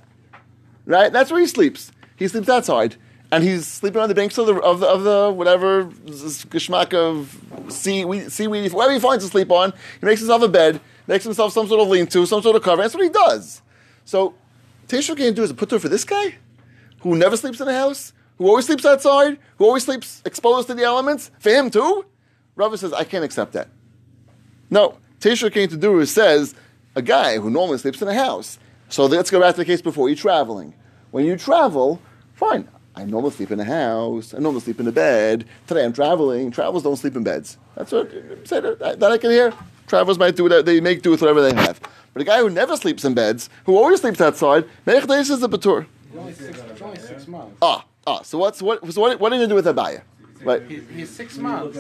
[0.86, 1.12] right?
[1.12, 1.92] That's where he sleeps.
[2.18, 2.98] He sleeps outside,
[3.32, 7.42] and he's sleeping on the banks of the of the, of the whatever geschmack of
[7.72, 9.74] seaweed, seaweed, whatever he finds to sleep on.
[10.00, 12.82] He makes himself a bed, makes himself some sort of lean-to, some sort of cover.
[12.82, 13.62] That's what he does.
[14.06, 14.36] So,
[14.88, 16.36] Teshuvah can't do is a put for this guy
[17.00, 20.74] who never sleeps in a house, who always sleeps outside, who always sleeps exposed to
[20.74, 22.06] the elements, for him too?
[22.56, 23.68] Rava says, I can't accept that.
[24.72, 26.56] No, came to do says
[26.96, 28.58] a guy who normally sleeps in a house.
[28.89, 30.10] So let's go back to the case before.
[30.10, 30.74] You're traveling.
[31.12, 32.02] When you travel,
[32.34, 32.68] fine.
[32.96, 34.34] I normally sleep in a house.
[34.34, 35.46] I normally sleep in a bed.
[35.68, 36.50] Today I'm traveling.
[36.50, 37.60] Travelers don't sleep in beds.
[37.76, 39.54] That's what that, I can hear.
[39.86, 40.66] Travelers might do that.
[40.66, 41.80] They make do with whatever they have.
[42.12, 45.48] But a guy who never sleeps in beds, who always sleeps outside, Mechdesh is a
[45.48, 45.86] Batur.
[46.08, 47.58] It's only six, it's only six months.
[47.62, 48.22] Ah, ah.
[48.24, 48.91] So what's what?
[48.93, 49.20] So what?
[49.20, 50.02] What are you gonna do with Abaya?
[50.43, 50.64] Right.
[50.64, 51.78] He's, he's six months.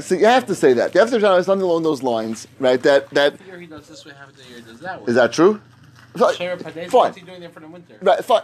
[0.00, 0.92] So you have to say that.
[0.92, 2.82] You have to say something along those lines, right?
[2.82, 5.06] That that Half the year he does this way, half the year does that way.
[5.06, 5.60] is that true?
[6.16, 6.34] Fine.
[6.58, 6.90] Fine.
[6.90, 7.96] what's he doing there for the winter?
[8.02, 8.24] Right.
[8.24, 8.42] Fine.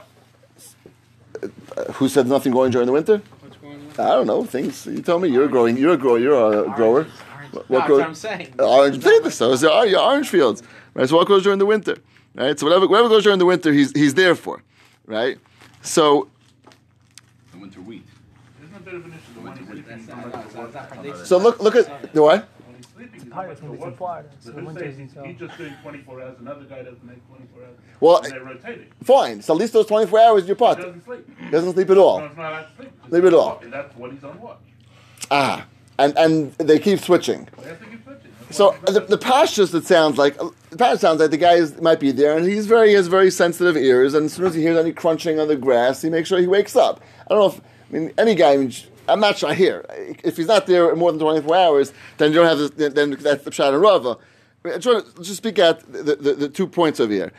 [1.43, 3.21] Uh, who said nothing going during the winter?
[3.41, 4.07] What's going on?
[4.07, 4.45] I don't know.
[4.45, 5.29] Things you tell me.
[5.29, 5.77] You're growing.
[5.77, 6.18] You're a grower.
[6.18, 7.07] You're a grower.
[7.07, 7.53] Oranges, oranges.
[7.53, 8.55] What- no, what that's grow- what I'm saying.
[8.61, 9.35] Orange potatoes.
[9.35, 10.62] So is your, your orange fields.
[10.95, 11.09] Right.
[11.09, 11.97] So what goes during the winter?
[12.35, 12.59] Right.
[12.59, 14.62] So whatever whatever goes during the winter, he's he's there for.
[15.07, 15.39] Right.
[15.83, 16.29] So
[17.53, 18.05] The winter wheat.
[18.64, 19.79] Isn't a bit of an issue the one he's sleeping That's so not, much no,
[19.79, 19.79] for it's work?
[19.79, 19.80] not, it's not
[21.24, 22.49] so look look at the what?
[22.76, 24.28] He's sleeping, he's Pirates so when it's in Florida.
[24.41, 27.76] So So the let's he's, just doing 24 hours, another guy doesn't make 24 hours.
[28.01, 28.86] Well, they're rotating.
[29.05, 29.43] Fine.
[29.43, 31.38] So at least those twenty four hours in your He doesn't sleep.
[31.38, 32.20] He doesn't sleep at all.
[32.20, 33.24] No, it's not allowed to sleep.
[33.24, 33.59] It all.
[33.62, 34.59] And that's what he's on watch.
[35.30, 35.66] Ah.
[35.99, 37.47] And and they keep switching.
[37.59, 38.30] They have to keep switching.
[38.41, 41.78] That's So the, the pashtus, it sounds like the pashtus sounds like the guy is,
[41.80, 44.55] might be there, and he's very he has very sensitive ears, and as soon as
[44.55, 47.03] he hears any crunching on the grass, he makes sure he wakes up.
[47.26, 47.61] I don't know if
[47.91, 48.55] I mean any guy.
[48.55, 48.72] I mean,
[49.11, 49.85] I'm not sure here.
[50.25, 53.45] If he's not there more than 24 hours, then you don't have this, then that's
[53.45, 54.19] the pshat and rava.
[54.65, 57.33] Uh, to just speak out the, the, the two points over here.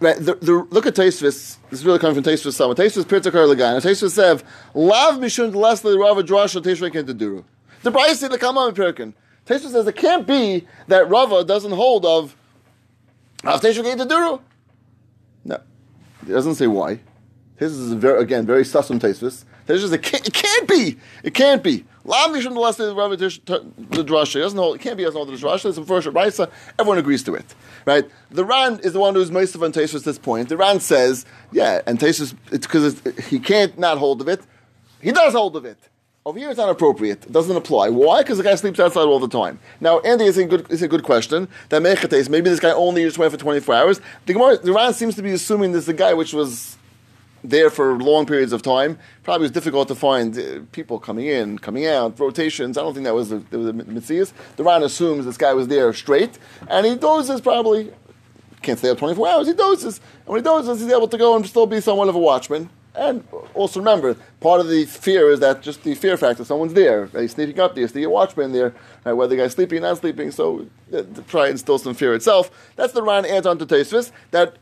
[0.00, 1.20] Right, the, the, look at Taisvis.
[1.20, 2.54] This is really coming from Taisvis.
[2.54, 3.80] Someone Taisvis Pirtakar Lagan.
[3.80, 4.42] Taisvis said,
[4.74, 7.44] "Lav mishun leslie Rava drasha Taisvis kent to duru."
[7.82, 9.14] The Brayse the Kama Pirkin.
[9.46, 12.34] Taisvis says it can't be that Rava doesn't hold of
[13.44, 14.40] of Taisvis kent to duru.
[15.44, 15.60] No,
[16.26, 16.98] it doesn't say why.
[17.60, 19.44] Taisvis is very, again very susum Taisvis.
[19.66, 20.96] Says it can't, it can't be.
[21.22, 21.84] It can't be.
[22.04, 24.40] Mishun leslie Rava Tish- the drasha.
[24.40, 24.76] Doesn't hold.
[24.76, 25.04] It can't be.
[25.04, 25.66] Doesn't hold the drasha.
[25.66, 26.50] It's a first Brayse.
[26.78, 27.54] Everyone agrees to it.
[27.84, 28.04] Right?
[28.30, 30.48] The Ran is the one who's most of at this point.
[30.48, 34.40] The Ran says, yeah, and Taisvis, it's because he can't not hold of it.
[35.00, 35.78] He does hold of it.
[36.24, 37.24] Over here, it's not appropriate.
[37.26, 37.88] It doesn't apply.
[37.88, 38.22] Why?
[38.22, 39.58] Because the guy sleeps outside all the time.
[39.80, 41.48] Now, Andy is a good, is a good question.
[41.70, 44.00] That mechates, maybe this guy only used for 24 hours.
[44.26, 46.76] The the Ran seems to be assuming this is a guy which was
[47.44, 48.98] there for long periods of time.
[49.22, 52.78] Probably was difficult to find uh, people coming in, coming out, rotations.
[52.78, 54.32] I don't think that was the, the, the Mitzias.
[54.56, 56.38] The Ran assumes this guy was there straight,
[56.68, 57.92] and he dozes probably.
[58.62, 59.46] Can't stay up 24 hours.
[59.48, 59.98] He dozes.
[60.20, 62.70] And when he dozes, he's able to go and still be somewhat of a watchman.
[62.94, 67.06] And also remember, part of the fear is that just the fear factor, someone's there,
[67.06, 68.74] he's sneaking up there, see a watchman there,
[69.04, 72.14] right, whether the guy's sleeping or not sleeping, so uh, try and instill some fear
[72.14, 72.50] itself.
[72.76, 74.56] That's the Ran adds on to Tesvis, that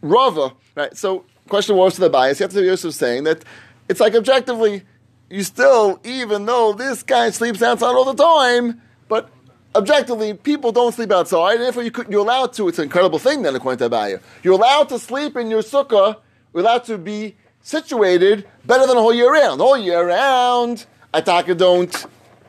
[0.00, 3.44] Rava, right, so question was to the bias, you have to be Yosef saying that
[3.88, 4.82] it's like objectively,
[5.30, 9.30] you still, even though this guy sleeps outside all the time, but
[9.74, 13.18] objectively, people don't sleep outside, and therefore you could, you're allowed to, it's an incredible
[13.18, 14.20] thing then according to Abaya.
[14.42, 16.16] You're allowed to sleep in your sukkah,
[16.52, 19.60] you're allowed to be situated better than a whole year round.
[19.60, 22.06] All year round, I don't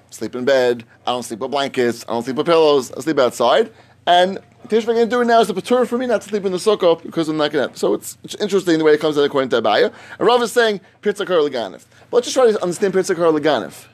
[0.10, 0.84] sleep in bed.
[1.06, 2.06] I don't sleep with blankets.
[2.08, 2.92] I don't sleep with pillows.
[2.92, 3.72] I sleep outside.
[4.06, 4.40] And
[4.70, 6.46] Tish I'm going to do it now is a patur for me not to sleep
[6.46, 7.78] in the sukkah because I'm not going to.
[7.78, 9.94] So it's, it's interesting the way it comes out according to Abaya.
[10.18, 11.86] And Rav is saying Pirzakar Leganif.
[12.10, 13.88] But let's just try to understand Pirzakar Leganif.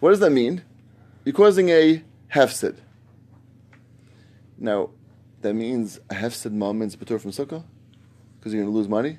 [0.00, 0.62] What does that mean?
[1.24, 2.02] You're causing a
[2.34, 2.76] hefsid.
[4.58, 4.90] Now,
[5.42, 7.62] that means a hefsid mom means patur from sukkah
[8.38, 9.18] because you're going to lose money.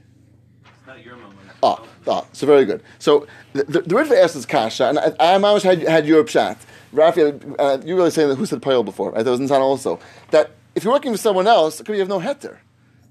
[0.66, 1.38] It's not your moment.
[1.64, 2.84] Ah, ah, so very good.
[3.00, 6.24] So the, the, the Ritva asked this kasha, and I, I almost had, had your
[6.24, 6.58] pshat.
[6.98, 9.12] Raphael, uh, you really saying that who said payal before?
[9.12, 9.24] Right?
[9.24, 10.00] That was Insan also.
[10.32, 12.58] That if you're working with someone else, it could be you have no heter.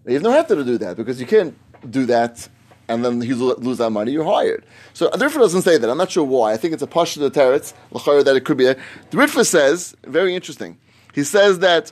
[0.06, 1.56] You have no heter to do that because you can't
[1.90, 2.48] do that
[2.88, 4.64] and then you lose that money, you're hired.
[4.92, 5.90] So the Ritva doesn't say that.
[5.90, 6.52] I'm not sure why.
[6.52, 8.66] I think it's a pasha the teretz, l'chayr, that it could be.
[8.66, 8.74] A,
[9.10, 10.78] the Ritva says, very interesting,
[11.12, 11.90] he says that,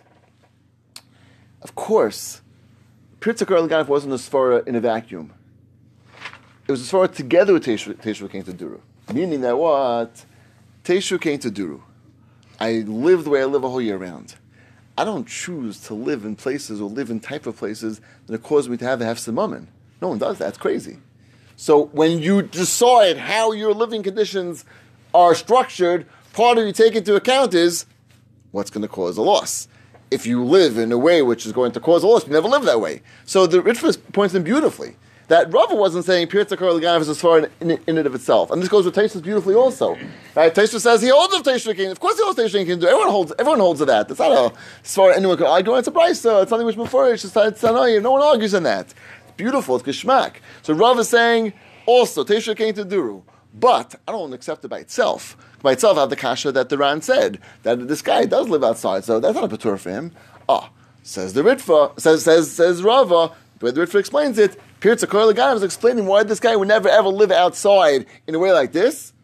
[1.63, 2.43] of course,
[3.19, 5.33] Pirtzakar Laganov wasn't a svara in a vacuum
[6.67, 8.81] it was as far together with Teshu, Teshu came to Duru.
[9.13, 10.25] Meaning that what?
[10.85, 11.81] Teshu came to Duru.
[12.61, 14.35] I live the way I live a whole year round.
[14.99, 18.69] I don't choose to live in places or live in type of places that cause
[18.69, 19.67] me to have a hefsamamin.
[20.03, 20.51] No one does that.
[20.51, 20.99] It's crazy.
[21.57, 24.67] So when you decide how your living conditions
[25.15, 27.87] are structured, part of you take into account is
[28.51, 29.69] what's going to cause a loss.
[30.11, 32.47] If you live in a way which is going to cause a loss, you never
[32.47, 33.01] live that way.
[33.25, 34.97] So the Ritva points in beautifully
[35.29, 38.15] that Rava wasn't saying Pirtzak or Laganav is a svara in, in, in, it of
[38.15, 38.51] itself.
[38.51, 39.97] And this goes with Taishas beautifully also.
[40.35, 40.55] Right?
[40.55, 41.91] Taishas says he holds of Taishas King.
[41.91, 42.71] Of course he holds Taishas King.
[42.71, 44.11] Everyone holds, everyone holds of that.
[44.11, 45.79] It's not a svara anyone can argue on.
[45.79, 48.65] It's a so it's something which before it's just it's no, no one argues on
[48.65, 48.87] that.
[48.87, 48.95] It's
[49.37, 50.37] beautiful, it's geschmack.
[50.63, 51.53] So Rava is saying
[51.87, 53.23] also Taishas King to Duru.
[53.55, 55.37] But I don't accept it by itself.
[55.63, 58.65] By itself, I have the kasha that the Ran said that this guy does live
[58.65, 60.13] outside, so that's not a patur for him.
[60.49, 60.71] Ah,
[61.03, 63.33] says the Ritva, says says says Rava.
[63.61, 66.91] The way the Ritva explains it, Pirza Koil was explaining why this guy would never
[66.91, 69.15] ever live outside in a way like this.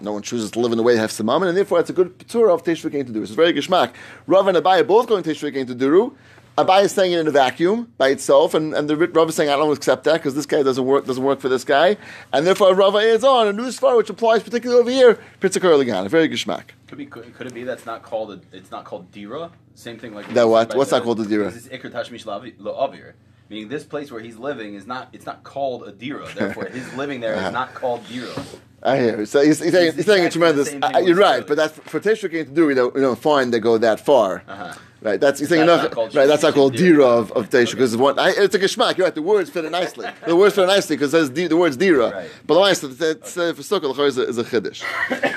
[0.00, 2.18] No one chooses to live in a way to have and therefore it's a good
[2.18, 3.22] patur of Teshuvah to do.
[3.22, 3.92] It's very geschmack.
[4.26, 6.16] Rav and Abai both going Teshuvah to do.
[6.56, 9.50] Abai is saying it in a vacuum by itself, and, and the Rav is saying
[9.50, 11.98] I don't accept that because this guy doesn't work doesn't work for this guy,
[12.32, 15.18] and therefore Rav adds on a new sfar which applies particularly over here.
[15.38, 16.70] Pirza Koil very geschmack.
[16.88, 19.50] Could be could, could it be that's not called a, it's not called dira?
[19.74, 20.74] Same thing like That what?
[20.74, 21.50] What's not called a dira?
[21.50, 23.12] This is ikr tashmish la'avir.
[23.50, 26.32] Meaning this place where he's living is not it's not called Adira.
[26.32, 27.50] Therefore, his living there is uh-huh.
[27.50, 28.32] not called dira.
[28.82, 29.26] I hear.
[29.26, 30.74] So he's, he's, saying, he's saying it's tremendous.
[30.82, 32.66] I, you're right, but that's for Teshuvah to do.
[32.66, 34.42] We don't, we don't find they go that far.
[34.48, 34.74] Uh-huh.
[35.02, 36.26] Right, that's you're saying That's called right.
[36.26, 37.06] That's not called dira.
[37.06, 38.18] of, of Teshuvah because one.
[38.18, 38.98] I, it's a geschmack.
[38.98, 39.14] You're right.
[39.14, 40.06] The words fit it nicely.
[40.26, 42.10] The words fit it nicely because di, the words dira.
[42.10, 42.30] Right.
[42.46, 44.82] But the last it's, it's uh, for sukkah is a, is a chiddush.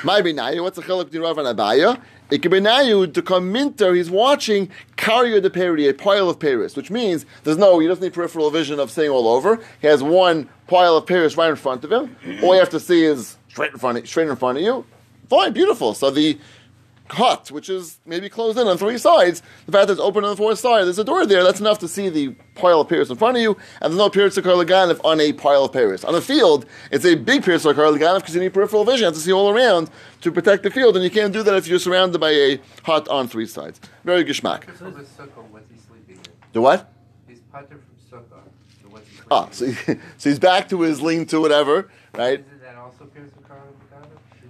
[0.03, 0.63] My benayu.
[0.63, 2.01] What's the chiluk between Rav and Abaya?
[2.29, 3.93] It could be nayu to come minter.
[3.93, 7.79] He's watching carrier de peri, a pile of Paris, which means there's no.
[7.79, 9.61] He doesn't need peripheral vision of seeing all over.
[9.79, 12.15] He has one pile of Paris right in front of him.
[12.41, 14.85] All you have to see is straight in front of, straight in front of you.
[15.29, 15.93] Fine, beautiful.
[15.93, 16.37] So the
[17.09, 20.31] hut, which is maybe closed in on three sides, the fact that it's open on
[20.31, 23.09] the fourth side, there's a door there, that's enough to see the pile of Paris
[23.09, 23.51] in front of you,
[23.81, 26.03] and there's no Paris of Karlaganov on a pile of Paris.
[26.03, 29.05] On a field, it's a big Paris of Karlaganov because you need peripheral vision, you
[29.05, 29.89] have to see all around
[30.21, 33.07] to protect the field, and you can't do that if you're surrounded by a hut
[33.09, 33.79] on three sides.
[34.03, 34.63] Very geschmack.
[34.77, 36.31] So the sukkah, what's he sleeping in?
[36.53, 36.91] The what?
[37.27, 38.41] He's pater from sukkah.
[38.81, 39.73] So what's he sleeping Ah, so, he,
[40.17, 42.39] so he's back to his lean to whatever, right?
[42.39, 43.65] Isn't that also Piers of Karla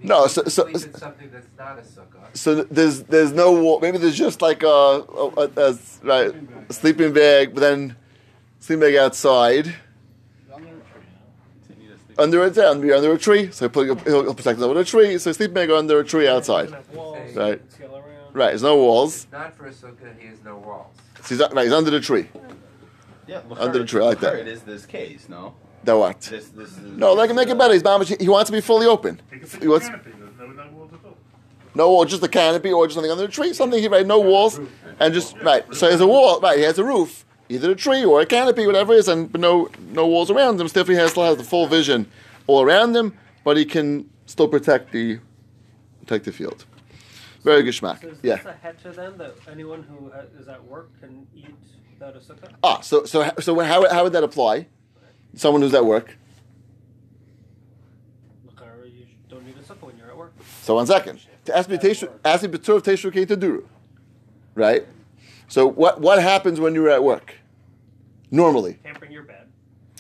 [0.02, 2.36] No, so- so- sleep in something that's not a sukkah.
[2.36, 3.80] So there's there's no wall.
[3.80, 6.34] Maybe there's just like a, a, a, a- right
[6.70, 7.96] a sleeping bag, but then
[8.60, 9.76] sleeping bag outside
[12.18, 13.52] under a yeah, under, under a tree.
[13.52, 15.18] So he'll, put, he'll, he'll protect them under a tree.
[15.18, 16.70] So sleeping bag under a tree outside.
[16.94, 17.62] Walls, Right.
[18.34, 18.50] Right.
[18.50, 19.24] There's no walls.
[19.24, 20.20] It's not for a sukkah.
[20.20, 20.96] He has no walls.
[21.24, 21.64] So he's, right.
[21.64, 22.28] He's under the tree.
[23.28, 24.36] Yeah, Under the tree, like that.
[24.36, 25.56] It is this case, no?
[25.84, 26.22] That what?
[26.22, 27.74] This, this is, No, like make it better.
[27.74, 29.22] He's mamish, he wants to be fully open.
[29.32, 30.12] He picture wants canopy.
[30.18, 31.18] There's no, no walls at all.
[31.76, 33.54] no wall, just a canopy or just something under the tree.
[33.54, 34.60] Something he right, no walls,
[35.00, 35.64] and just right.
[35.76, 36.58] So there's a wall, right?
[36.58, 39.42] He has a roof, either a tree or a canopy, whatever it is, and but
[39.42, 40.68] no no walls around him.
[40.70, 42.08] Still, he has still has the full vision
[42.48, 45.20] all around him, but he can still protect the
[46.00, 46.66] protect the field.
[47.44, 48.02] Very good schmack.
[48.02, 48.36] So is Yeah.
[48.36, 51.83] a heter then that anyone who ha- is at work can eat without a sukkah?
[52.64, 54.68] Ah, so so so how how would that apply?
[55.36, 56.18] Someone who's at work.
[58.48, 60.34] L'chara, You sh- don't need a sukkah when you're at work.
[60.62, 61.20] So one second.
[61.46, 61.78] To ask me
[62.24, 63.64] ask me betur of teshu to duru,
[64.56, 64.86] right?
[65.48, 67.36] So what what happens when you're at work?
[68.32, 69.48] Normally, Can't bring your bed.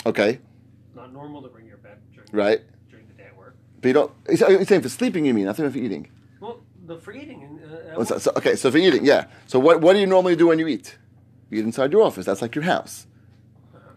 [0.05, 0.39] okay,
[0.95, 2.61] Not normal to bring your bed during, right?
[2.89, 3.55] during the day at work.
[3.81, 4.11] But you don't.
[4.29, 5.45] He's saying for sleeping, you mean?
[5.45, 6.07] Not for eating.
[6.39, 7.59] Well, the for eating.
[7.63, 9.25] Uh, Oh, So, so- okay, so for eating, yeah.
[9.47, 10.97] So what what do you normally do when you eat?
[11.53, 12.25] You eat inside your office.
[12.25, 13.05] That's like your house,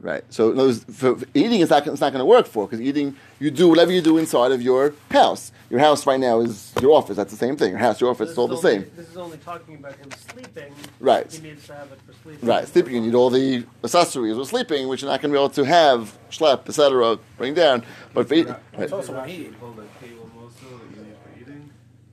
[0.00, 0.22] right?
[0.30, 2.66] So in other words, for, for eating, is not it's not going to work for
[2.66, 5.52] because eating you do whatever you do inside of your house.
[5.70, 7.16] Your house right now is your office.
[7.16, 7.70] That's the same thing.
[7.70, 8.90] Your house, your office, This it's all the only- same.
[8.94, 10.72] This is only talking about him sleeping.
[11.00, 11.32] Right.
[11.32, 12.48] He needs to have it for sleeping.
[12.48, 15.42] Right, sleeping, you need all the accessories of sleeping, which you're not going to be
[15.42, 17.84] able to have, schlep, etc., bring down.
[18.14, 18.82] But for eating, right.
[18.82, 21.70] It's also when he Hold that cable also that you need for eating.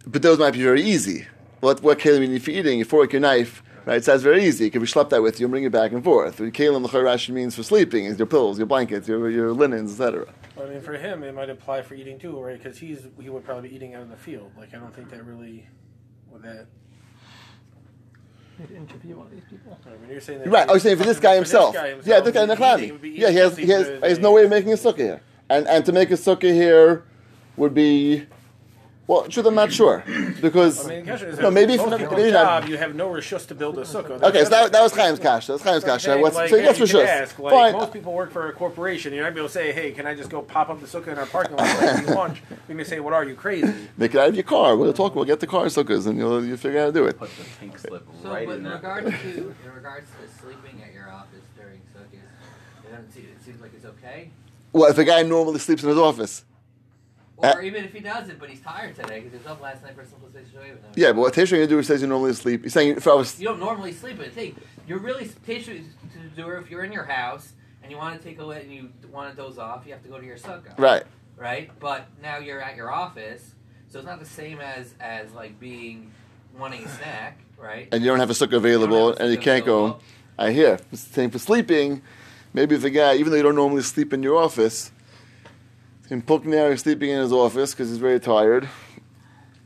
[0.08, 1.28] but those might be very easy.
[1.60, 2.80] What what kalim you need for eating?
[2.80, 3.98] Your fork, your knife, right?
[3.98, 4.66] It says very easy.
[4.66, 6.40] You can be schlepped that with you and bring it back and forth.
[6.40, 9.92] What kalim the Rashi means for sleeping is your pillows, your blankets, your your linens,
[9.92, 10.28] etc.
[10.62, 12.62] I mean, for him, it might apply for eating too, right?
[12.62, 14.52] Because he's he would probably be eating out in the field.
[14.58, 15.68] Like, I don't think that really
[16.32, 16.68] would that.
[18.60, 19.80] Need to interview one of these people.
[19.86, 20.70] I mean, you're saying that Right.
[20.70, 21.74] I was saying for this guy himself.
[22.06, 22.92] Yeah, this guy he- he Nechlami.
[22.92, 24.98] would be Yeah, he has he has, he has no way of making a sukkah
[24.98, 27.04] here, and and to make a sukkah here
[27.58, 28.28] would be.
[29.06, 30.02] Well, truth, I'm not sure
[30.42, 32.62] because I mean, the is no, maybe if most not, people's maybe not.
[32.62, 34.22] job, you have no rishus to build a sukkah.
[34.24, 35.52] Okay, so that, that was Chaim's kasha.
[35.52, 36.06] That's Chaim's kasha.
[36.06, 37.06] Saying, What's, like, so yeah, yes, you for can sure.
[37.06, 37.74] ask, like, Fine.
[37.74, 39.14] Most people work for a corporation.
[39.14, 41.18] You're not going to say, "Hey, can I just go pop up the sukkah in
[41.18, 44.22] our parking lot and eat lunch?" We may say, "What are you crazy?" Make it
[44.22, 44.78] out of your car.
[44.78, 45.16] We'll talk.
[45.16, 47.18] We'll get the car sukkahs, and you'll you figure out how to do it.
[47.20, 48.74] Put the pink slip So, right but in in there.
[48.76, 49.28] regards to
[49.66, 53.74] in regards to sleeping at your office during sukkahs, it, doesn't seem- it seems like
[53.76, 54.30] it's okay.
[54.72, 56.46] Well, if a guy normally sleeps in his office,
[57.38, 59.84] Or Uh, even if he doesn't, but he's tired today because he was up last
[59.84, 60.60] night for a simple show.
[60.96, 61.12] yeah.
[61.12, 62.64] But what Teshuvah do says you normally sleep.
[62.64, 64.58] He's saying if I was You don't normally sleep, but think
[64.88, 65.66] you're really Teshu
[66.14, 68.74] to do if you're in your house and you want to take a lit and
[68.74, 70.78] you want to doze off, you have to go to your sukkah.
[70.78, 71.04] right.
[71.38, 71.72] right?
[71.80, 73.52] But now you're at your office,
[73.90, 76.12] so it's not the same as as like being
[76.58, 77.88] wanting a snack, right?
[77.92, 80.00] and you don't have a sukkah available, have a and you can't go.
[80.38, 80.80] I hear.
[80.92, 82.02] It's the Same for sleeping.
[82.54, 84.92] Maybe if the guy, even though you don't normally sleep in your office,
[86.10, 88.70] in now he's sleeping in his office because he's very tired.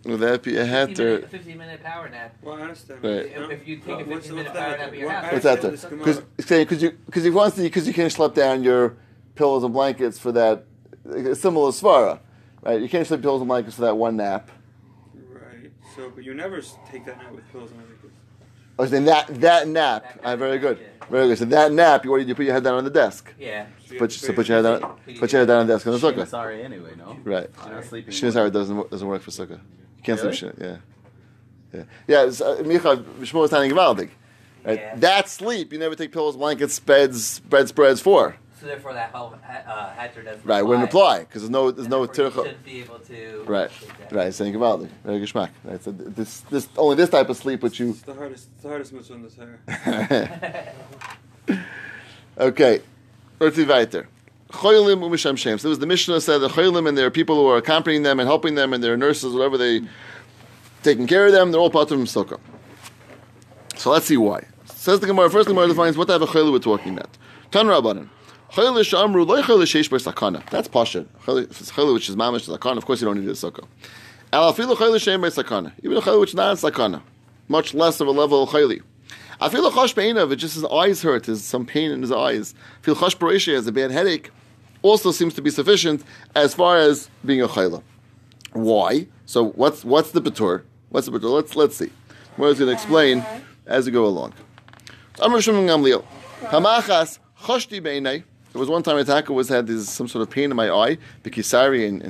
[0.05, 2.35] Would that be a 15 hat or minute, 15 minute power nap.
[2.41, 3.03] Well, I understand.
[3.03, 3.25] Right.
[3.25, 5.61] If, if you take a 15 minute power nap at your What- house, what's that?
[5.61, 6.65] Because Gemara.
[6.65, 8.95] because you because he wants to because you can't schlep down your
[9.35, 10.63] pillows and blankets for that
[11.33, 12.19] similar svara,
[12.61, 12.79] right?
[12.81, 14.49] You can't sleep pillows and blankets for that one nap.
[15.29, 15.71] Right.
[15.95, 17.96] So, but you never take that night with pillows and everything.
[18.77, 20.03] I was saying that that nap.
[20.03, 21.05] That Ah, very good, yeah.
[21.09, 21.37] very good.
[21.37, 23.33] So that nap, you what you put your head down on the desk?
[23.39, 23.65] yeah.
[23.87, 25.93] So Put so put your head down put your head down on the desk in
[25.93, 26.27] the sukkah.
[26.27, 27.17] Sorry, anyway, no.
[27.23, 27.49] Right.
[27.83, 28.11] Sleeping.
[28.51, 29.59] Doesn't doesn't work for sukkah.
[29.97, 30.35] You can't Really?
[30.35, 30.61] sleep shit.
[30.61, 30.77] Yeah,
[31.73, 32.23] yeah, yeah.
[32.25, 34.09] It's, uh, Micha Shmuel is telling Givaldig.
[34.65, 34.79] Right?
[34.79, 34.95] Yeah.
[34.97, 38.35] That sleep you never take pillows, blankets, beds, bed spreads for.
[38.67, 41.91] So therefore, that whole uh, hatcher doesn't Right, wouldn't apply because there's no there's And
[41.91, 42.33] no you tircha.
[42.33, 43.43] shouldn't be able to.
[43.47, 44.11] Right, take that.
[44.11, 44.33] right.
[44.33, 45.51] Saying Givaldig, very geschmack.
[45.63, 45.81] Right.
[45.81, 47.91] So this this only this type of sleep which you.
[47.91, 49.29] It's the hardest, it's the hardest mitzvah in the
[51.47, 51.57] Torah.
[52.39, 52.81] okay,
[53.39, 54.09] let's see weiter.
[54.49, 55.57] Choylim umisham shem.
[55.57, 58.03] So it was the Mishnah said the choylim and there are people who are accompanying
[58.03, 59.79] them and helping them and they're nurses, whatever they
[60.83, 61.51] taking care of them.
[61.51, 62.41] They're all part of sukkah.
[63.77, 64.43] So let's see why.
[64.65, 65.29] Says the Gemara.
[65.29, 67.17] First, the Gemara defines what type of choylim we're talking about.
[67.49, 68.09] Tan Rabbanan.
[68.53, 71.05] That's pasha.
[71.25, 72.77] Choylim which is mamish sakana.
[72.77, 73.65] Of course, you don't need a sukkah.
[74.31, 75.73] Afilu sakana.
[75.83, 77.01] Even a choylim which is not sakana,
[77.47, 78.81] much less of a level of choylim.
[79.39, 82.11] I feel a chosh painav, it just his eyes hurt, there's some pain in his
[82.11, 82.55] eyes.
[82.81, 84.31] Feel chosh paresha has a bad headache,
[84.81, 86.03] also seems to be sufficient
[86.35, 87.83] as far as being a chayla.
[88.53, 89.07] Why?
[89.25, 90.63] So what's what's the betur?
[90.89, 91.31] What's the betur?
[91.31, 91.91] Let's let's see.
[92.37, 93.25] We're going to explain
[93.65, 94.33] as we go along.
[95.17, 96.03] Gamliel.
[96.43, 98.23] Hamachas beinei.
[98.57, 100.97] There was one time Ataka was had this some sort of pain in my eye,
[101.21, 102.01] the Kisari in,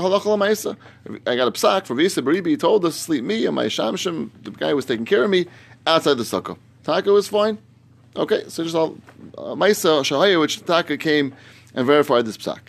[0.00, 0.74] halacha l'maisa.
[1.26, 2.46] I got a psak for Visa Baribi.
[2.46, 5.22] He told us to sleep me and my shamshim, the guy who was taking care
[5.22, 5.44] of me,
[5.86, 6.56] outside the sukkah.
[6.82, 7.58] Taka was fine.
[8.16, 8.96] Okay, so just all
[9.36, 11.34] uh, Maisa Shahaya, which Taka came
[11.74, 12.60] and verified this psak.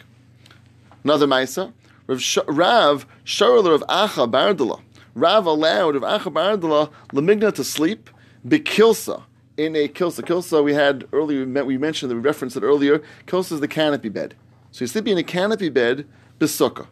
[1.05, 1.71] Another Maisa,
[2.07, 4.81] Rav, Sh- Rav Sharler of Acha Bardala.
[5.13, 8.09] Rav allowed of Acha Bardala Lamigna to sleep,
[8.47, 9.23] Bikilsa,
[9.57, 10.23] in a kilsa.
[10.23, 11.39] Kilsa we had earlier.
[11.39, 13.01] We met- we mentioned that we referenced it earlier.
[13.27, 14.35] Kilsa is the canopy bed.
[14.71, 16.05] So you're sleeping in a canopy bed,
[16.39, 16.87] besukah.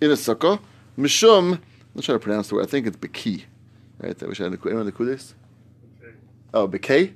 [0.00, 0.60] In a sukkah,
[0.98, 1.54] mishum.
[1.54, 1.60] I'm
[1.94, 2.66] not trying to pronounce the word.
[2.66, 3.44] I think it's beki.
[4.00, 4.20] Right?
[4.20, 5.34] I wish I had the anyone the kudis.
[6.52, 7.12] Oh, beki.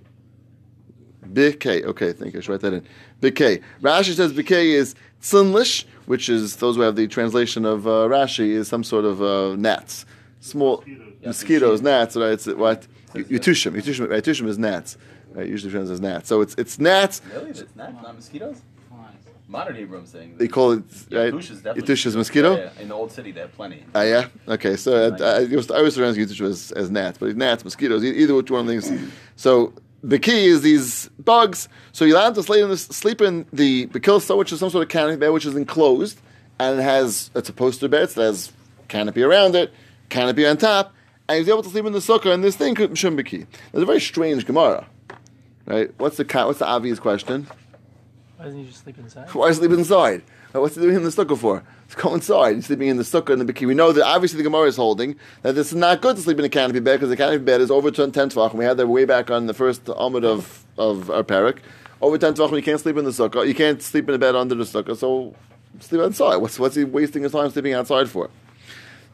[1.26, 1.84] Bikay.
[1.84, 2.38] Okay, thank you.
[2.38, 2.86] I should write that in.
[3.20, 3.62] Bikay.
[3.82, 8.48] Rashi says Bikay is tzinlish, which is those who have the translation of uh, Rashi
[8.48, 10.06] is some sort of uh, gnats,
[10.40, 10.84] small
[11.24, 12.16] mosquitoes, gnats.
[12.16, 12.32] Right?
[12.32, 13.72] It's what Yutushim.
[13.72, 14.08] Yutushim.
[14.10, 14.22] Right?
[14.22, 14.96] Yutushim is gnats.
[15.32, 15.48] Right?
[15.48, 16.28] Usually translated as gnats.
[16.28, 17.20] So it's it's gnats.
[17.32, 17.50] Really?
[17.50, 18.62] It's not, not mosquitoes?
[19.50, 20.34] Modern Hebrew, I'm saying.
[20.36, 21.32] They call it right.
[21.32, 22.56] Yatush is definitely Yatush is mosquito.
[22.56, 22.82] Yeah, yeah.
[22.82, 23.82] In the old city, they have plenty.
[23.94, 24.26] Ah, yeah.
[24.46, 24.76] Okay.
[24.76, 27.64] So uh, I, I, used I always pronounce Yutush as, as gnats, but it's gnats,
[27.64, 28.92] mosquitoes, either which one of these.
[29.36, 29.72] So
[30.02, 31.70] the key is these bugs.
[31.92, 34.82] So you're allowed to sleep in, this, sleep in the bekilsa, which is some sort
[34.82, 36.20] of canopy bed, which is enclosed,
[36.58, 38.52] and it has it's a poster bed, so it has
[38.88, 39.72] canopy around it,
[40.10, 40.92] canopy on top,
[41.28, 42.32] and he's able to sleep in the sukkah.
[42.32, 43.46] And this thing could shouldn't be key.
[43.72, 44.86] It's a very strange Gemara,
[45.66, 45.90] right?
[45.98, 47.46] What's the what's the obvious question?
[48.36, 49.28] Why doesn't he just sleep inside?
[49.34, 50.22] Why sleep inside?
[50.52, 51.62] What's he doing in the sukkah for?
[51.82, 52.54] Let's go inside.
[52.54, 53.66] He's sleeping in the sukkah in the bikini.
[53.66, 56.38] We know that obviously the Gemara is holding that this is not good to sleep
[56.38, 58.50] in a canopy bed because the canopy bed is over 10 tvach.
[58.50, 61.58] And we had that way back on the first Amud of, of our parak.
[62.00, 63.46] Over 10 tvach, you can't sleep in the sukkah.
[63.46, 64.96] You can't sleep in a bed under the sukkah.
[64.96, 65.34] So
[65.80, 66.36] sleep outside.
[66.36, 68.30] What's, what's he wasting his time sleeping outside for?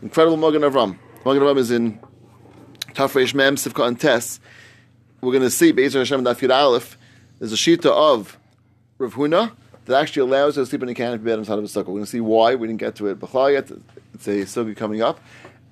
[0.02, 0.98] Incredible Magen Avram.
[1.24, 1.98] Magen Avram is in
[2.92, 4.40] Tafresh Mem, Sivka, and Tess.
[5.22, 6.98] We're going to see, Be'ezer Hashem Daf Yud Aleph,
[7.38, 8.38] there's a shita of
[8.98, 9.52] Rav Huna
[9.86, 11.86] that actually allows us to sleep in a canopy bed inside of a sukkah.
[11.86, 12.56] We're going to see why.
[12.56, 13.70] We didn't get to it yet.
[14.12, 15.18] It's a sukkah coming up.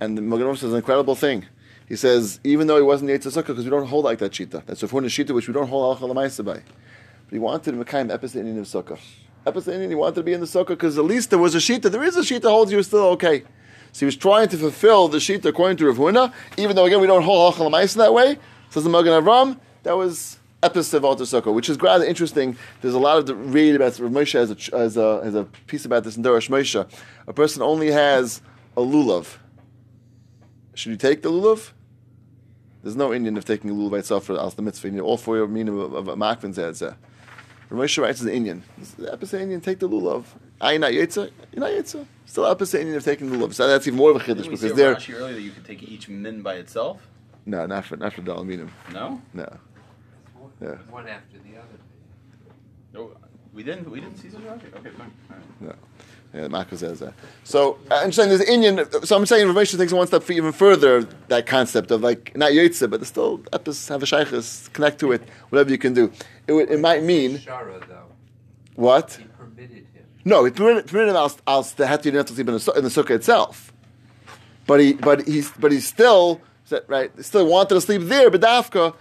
[0.00, 1.44] And the Magen Avram says an incredible thing.
[1.86, 4.64] He says, even though he wasn't the sukkah, because we don't hold like that shita.
[4.64, 6.30] That's Rav Huna's shita, which we don't hold al by.
[6.32, 6.62] But
[7.30, 8.98] he wanted of episode Indian of sukkah.
[9.44, 11.58] Episode Indian, he wanted to be in the sukkah because at least there was a
[11.58, 11.90] shita.
[11.90, 13.42] There is a shita holds you still okay.
[13.92, 17.00] So he was trying to fulfill the shita according to Rav Huna, even though again
[17.00, 18.38] we don't hold halacha l'maisa that way.
[18.70, 22.56] Says the Magen Avram, that was episode of sukkah, which is rather interesting.
[22.80, 25.84] There's a lot of the read about Rav Moshe has a, has a a piece
[25.84, 26.88] about this in Darash Moshe.
[27.26, 28.40] A person only has
[28.76, 29.36] a lulav.
[30.74, 31.72] Should you take the lulav?
[32.82, 34.88] There's no Indian of taking a lulav itself for the mitzvah.
[34.88, 36.96] You need all four meaning of, of a makvin zeh.
[37.68, 38.62] Rav Moshe writes as an Indian.
[39.10, 40.24] Episode Indian take the lulav.
[40.60, 41.30] I not yetza.
[41.52, 42.06] You're not yetza.
[42.32, 43.52] Still episode Indian of taking the lulav.
[43.52, 45.42] So that's even more of a chiddush Didn't we because see they're Rashi earlier that
[45.42, 47.06] you could take each min by itself?
[47.44, 48.70] no, not for not for dalaminim.
[48.90, 49.20] No?
[49.34, 49.58] No.
[50.62, 50.76] Yeah.
[50.88, 51.78] One after the other.
[52.94, 53.10] No,
[53.52, 53.90] we didn't.
[53.90, 54.74] We didn't see such Rashi.
[54.74, 55.12] Okay, fine.
[55.30, 55.60] All right.
[55.60, 55.74] No.
[56.32, 57.12] Yeah, Marco says that.
[57.44, 58.90] So uh, I'm saying there's Indian.
[59.04, 61.02] So I'm saying Rav Moshe takes it one step even further.
[61.28, 65.12] That concept of like not yotze, but there's still epis have a shaykhs connect to
[65.12, 65.20] it.
[65.50, 66.10] Whatever you can do.
[66.48, 68.06] It, it might mean Shara, though,
[68.74, 69.18] what?
[70.24, 73.72] No, it permitted, hat to sleep in the, sukkah itself.
[74.66, 76.40] But he, but he's, but he still,
[76.86, 78.94] right, still wanted to sleep there, but dafka.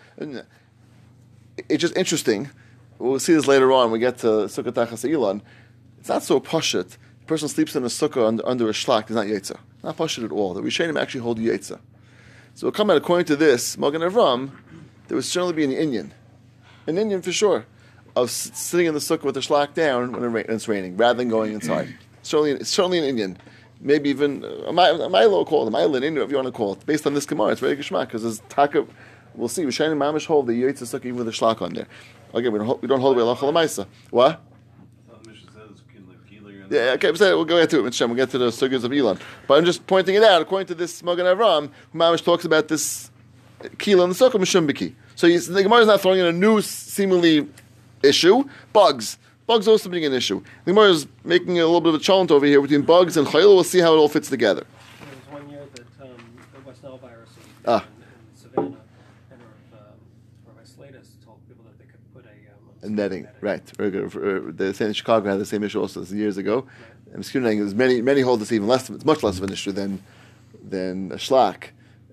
[1.70, 2.50] It's just interesting.
[2.98, 3.86] We'll see this later on.
[3.86, 5.42] when We get to sukkah tachas Elon.
[6.00, 6.98] It's not so pashut.
[7.20, 9.04] The person sleeps in a sukkah under, under a shlak.
[9.04, 9.58] It's not yetza.
[9.84, 10.56] Not pashut at all.
[10.56, 11.80] The Rishonim actually hold yetza.
[12.56, 14.52] So we'll come out according to this Magen Avram.
[15.08, 16.14] There would certainly be an Indian,
[16.88, 17.66] an Indian for sure,
[18.16, 21.54] of sitting in the sukkah with the shlak down when it's raining, rather than going
[21.54, 21.94] inside.
[22.24, 23.38] certainly, it's certainly an Indian.
[23.80, 26.74] Maybe even uh, a Mi- a call a Milo Indian, if you want to call
[26.74, 27.50] it, based on this Gemara.
[27.50, 28.86] It's very geshmak because there's taka.
[29.34, 29.64] We'll see.
[29.64, 31.88] Rishonim mamish hold the yetza sukkah even with a shlak on there.
[32.34, 33.88] Again, we don't hold, we don't hold it l'maisa.
[34.10, 34.42] What?
[36.72, 38.08] Yeah, okay, we'll go into it, Mitzvah.
[38.08, 39.20] We'll get to the sugyas of Elon.
[39.46, 43.12] But I'm just pointing it out, according to this Magen Avram, Mamish talks about this
[43.78, 44.94] kilo in the sukkah, Mishumbiki.
[45.16, 47.50] So the Gemara is not throwing in a new, seemingly,
[48.04, 48.44] issue.
[48.74, 49.18] Bugs.
[49.48, 50.42] Bugs also being an issue.
[50.66, 53.28] The Gemara is making a little bit of a challenge over here between bugs and
[53.28, 53.54] chayil.
[53.56, 54.66] We'll see how it all fits together.
[55.00, 56.16] There was one year that um,
[56.54, 57.86] the West Nile virus in, Ah.
[57.86, 58.78] in, in Savannah,
[59.32, 59.42] and
[59.74, 59.80] um,
[60.48, 63.64] Rabbi Slatus told people that they could put a, um, And netting, right?
[63.78, 64.06] Very good.
[64.16, 66.66] Uh, The same in Chicago had the same issue also years ago.
[67.08, 68.90] And mosquito netting is many many hold this even less.
[68.90, 70.02] It's much less of an issue than
[70.64, 71.72] than a shlak.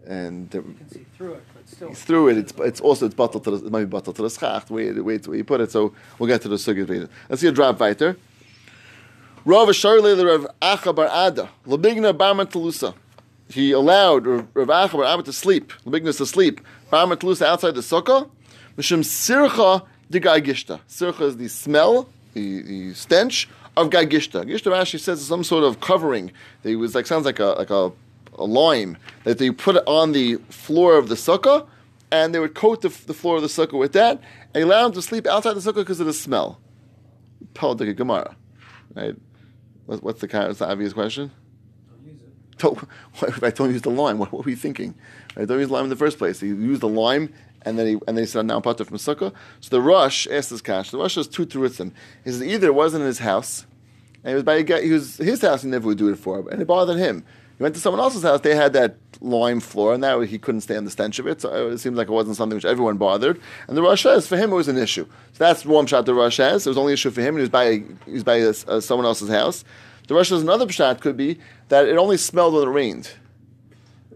[0.08, 1.42] And You can see through it,
[1.78, 1.94] still.
[1.94, 4.64] through it, it's, it's also it's bottled to the, it might be bottled to the.
[4.70, 5.70] Wait, wait, where you put it.
[5.70, 7.08] So we'll get to the sugya later.
[7.28, 8.16] Let's see a drop weiter.
[9.44, 12.94] Rav Sharle the Rav Acha Bar Ada Labigna Barman Telusa.
[13.48, 15.72] He allowed Rav Acha Bar Ada to sleep.
[15.86, 16.60] Labigna to sleep.
[16.90, 18.28] Barman Telusa outside the sukkah.
[18.76, 20.80] Mishum Sircha de Gaigishta.
[20.88, 24.44] Sircha is the smell, the, the stench of Gaigishta.
[24.44, 26.32] Gishta Rashi says some sort of covering.
[26.64, 27.92] It was like sounds like a like a
[28.38, 31.66] a lime that they put on the floor of the sukkah,
[32.10, 34.20] and they would coat the, the floor of the sukkah with that,
[34.54, 36.60] and allow them to sleep outside the sukkah because of the smell.
[37.54, 38.36] Politic Gemara,
[38.94, 39.14] right?
[39.86, 40.26] What- What's the?
[40.26, 41.30] What's the obvious question?
[42.58, 42.76] Don't,
[43.18, 44.94] what, if I don't use the lime, what, what were you thinking?
[45.36, 46.42] I don't use lime in the first place.
[46.42, 47.32] You use the lime
[47.62, 49.32] and then he and then he said now patur from sukkah.
[49.60, 50.90] So the Rosh asked his cash.
[50.90, 51.92] The Rosh has two terutzim.
[52.24, 53.66] He says either it wasn't in his house,
[54.24, 54.82] and it was by a guy.
[54.82, 55.62] He was his house.
[55.62, 57.24] He never would do it for, him, and it bothered him.
[57.58, 58.40] He went to someone else's house.
[58.40, 61.40] They had that lime floor, and now he couldn't stand the stench of it.
[61.40, 63.40] So it seemed like it wasn't something which everyone bothered.
[63.66, 65.06] And the Rosh for him it was an issue.
[65.32, 66.38] So that's one shot the Rosh.
[66.38, 67.34] It was only an issue for him.
[67.34, 69.64] And he was by he was by a, a, someone else's house.
[70.06, 73.10] The Rosh another shot could be that it only smelled when it rained.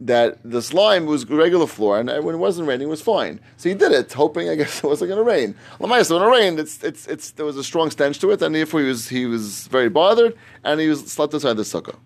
[0.00, 3.40] That the slime was regular floor, and when it wasn't raining, it was fine.
[3.56, 5.54] So he did it, hoping I guess it wasn't going to rain.
[5.80, 8.42] Lamai, so when it rained, it's, it's, it's, there was a strong stench to it,
[8.42, 11.96] and therefore he was he was very bothered, and he was slept outside the sukkah.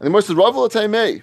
[0.00, 1.22] And the Gemara says, Rava l'taimei.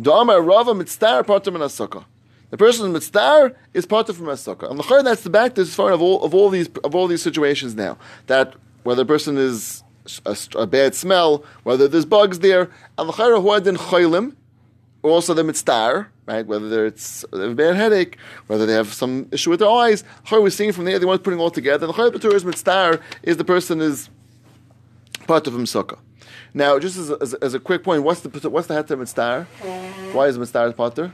[0.00, 2.04] Dama Rava mitztar partim in sukkah.
[2.50, 4.68] The person mitztar is partim from a sukkah.
[4.68, 7.22] And the that's the back this far of all of all these of all these
[7.22, 7.96] situations now.
[8.26, 9.84] That whether the person is
[10.26, 14.34] a, a bad smell, whether there's bugs there, and the chayra huadin chaylim,
[15.02, 16.44] also the mitztar, right?
[16.44, 18.16] Whether it's a bad headache,
[18.48, 20.02] whether they have some issue with their eyes.
[20.26, 21.86] Chayra we're seeing from there, they want putting all together.
[21.86, 24.10] And the chayra is mitztar is the person is
[25.30, 25.98] of him sukkah.
[26.52, 29.46] Now, just as a, as, as a quick point, what's the what's the heter mitzvah?
[30.12, 31.12] Why is mitzvah potter?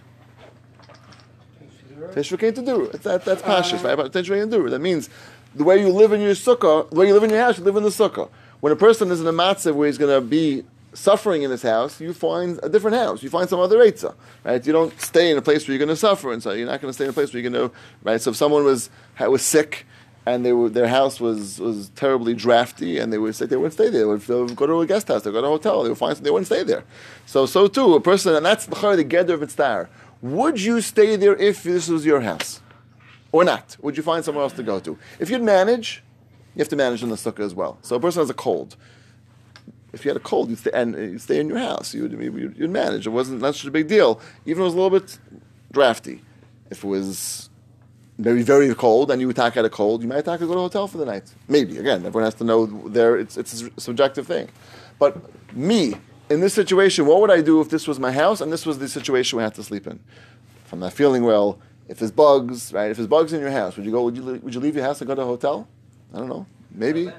[2.13, 2.87] Teshuvah to do.
[3.03, 3.97] That, that's pashas, right?
[4.11, 4.69] Teshuvah to do.
[4.71, 5.11] That means
[5.55, 7.65] the way you live in your sukkah, the way you live in your house, you
[7.65, 8.31] live in the sukkah.
[8.61, 10.65] When a person is in a matzah where he's going to be
[10.95, 13.23] suffering in his house, you find a different house.
[13.23, 14.15] You find some other eitzah,
[14.45, 14.67] right?
[14.67, 16.81] You don't stay in a place where you're going to suffer, and so you're not
[16.81, 18.21] going to stay in a place where you're going to, right?
[18.21, 18.89] So if someone was
[19.21, 19.87] was sick
[20.27, 23.75] and they were, their house was, was terribly drafty, and they would say they wouldn't
[23.75, 24.01] stay there.
[24.19, 25.99] They would, go to a guest house, they would go to a hotel, they would
[25.99, 26.83] find they wouldn't stay there.
[27.27, 29.89] So, so too, a person, and that's the the gather of mitzvah.
[30.23, 32.61] Would you stay there if this was your house,
[33.31, 33.77] or not?
[33.81, 34.99] Would you find somewhere else to go to?
[35.21, 36.03] If you'd manage,
[36.57, 37.79] you have to manage in the sukkah as well.
[37.83, 38.77] So, a person has a cold.
[39.93, 41.95] If you had a cold, you'd stay, and uh, you'd stay in your house.
[41.95, 43.07] You'd, you'd, you'd manage.
[43.07, 45.19] It wasn't not such a big deal, even if it was a little bit
[45.71, 46.23] drafty.
[46.69, 47.49] If it was
[48.19, 50.59] maybe very cold and you attack at a cold, you might attack to go to
[50.59, 51.33] a hotel for the night.
[51.49, 51.79] Maybe.
[51.79, 54.49] Again, everyone has to know there it's it's a subjective thing.
[54.99, 55.17] But
[55.55, 55.95] me,
[56.31, 58.79] in this situation, what would I do if this was my house and this was
[58.79, 60.01] the situation we had to sleep in?
[60.65, 62.91] If I'm not feeling well, if there's bugs, right?
[62.91, 64.85] If there's bugs in your house, would you go would you would you leave your
[64.85, 65.69] house and go to a hotel?
[66.13, 66.47] I don't know.
[66.73, 67.11] Maybe.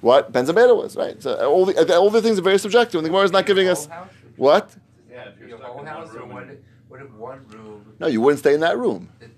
[0.00, 0.32] What?
[0.32, 1.20] Benzabeta was, right?
[1.22, 3.32] So uh, all the uh, all the things are very subjective, and the Gemara is
[3.32, 3.88] not giving us
[4.36, 4.74] what?
[5.10, 6.58] Yeah, your whole house, or what if,
[6.88, 7.94] what if one room?
[7.98, 9.08] No, you wouldn't stay in that room.
[9.18, 9.35] Broken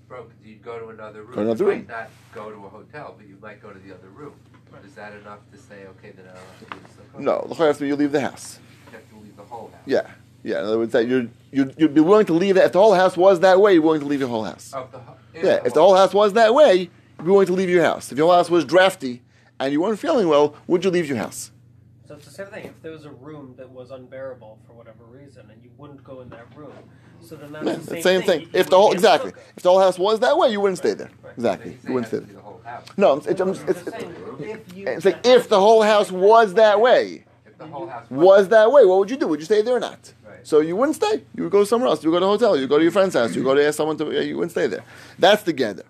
[0.59, 1.35] you'd go to another room.
[1.35, 1.79] Go another you room.
[1.79, 4.33] might not go to a hotel, but you might go to the other room.
[4.85, 7.63] Is that enough to say, okay, then I don't have to leave the No, the
[7.63, 8.59] after you leave the house.
[8.87, 9.81] You have to leave the whole house.
[9.85, 10.07] Yeah,
[10.43, 10.59] yeah.
[10.59, 12.93] In other words, that you'd, you'd you'd be willing to leave it if the whole
[12.93, 13.73] house was that way.
[13.73, 14.71] You're willing to leave your whole house.
[14.73, 16.73] Of the, ho- Yeah, if the whole house was that way,
[17.17, 18.11] you'd be willing to leave your house.
[18.11, 19.23] If your whole house was drafty
[19.59, 21.51] and you weren't feeling well, would you leave your house?
[22.07, 22.65] So it's the same thing.
[22.65, 26.21] If there was a room that was unbearable for whatever reason, and you wouldn't go
[26.21, 26.73] in that room,
[27.21, 28.41] so then that's Yeah, the same, same thing.
[28.41, 29.57] You- If the whole wouldn't be in exactly, sukkah.
[29.57, 31.09] if the whole house was that way, you wouldn't stay there.
[31.23, 31.33] Right.
[31.37, 32.35] Exactly, you wouldn't stay saying it has to be there.
[32.35, 32.85] the whole house.
[32.97, 36.79] No, it's, it's, I'm it's, it's, if it's like if the whole house was that
[36.81, 39.27] way, If the whole house was that way, what would you do?
[39.27, 40.13] Would you stay there or not?
[40.25, 40.39] Right.
[40.43, 41.23] So you wouldn't stay.
[41.35, 42.03] You would go somewhere else.
[42.03, 42.55] You would go to a hotel.
[42.55, 43.35] You would go to your friend's house.
[43.35, 44.25] You would go to ask someone to.
[44.25, 44.83] You wouldn't stay there.
[45.17, 45.83] That's the gather.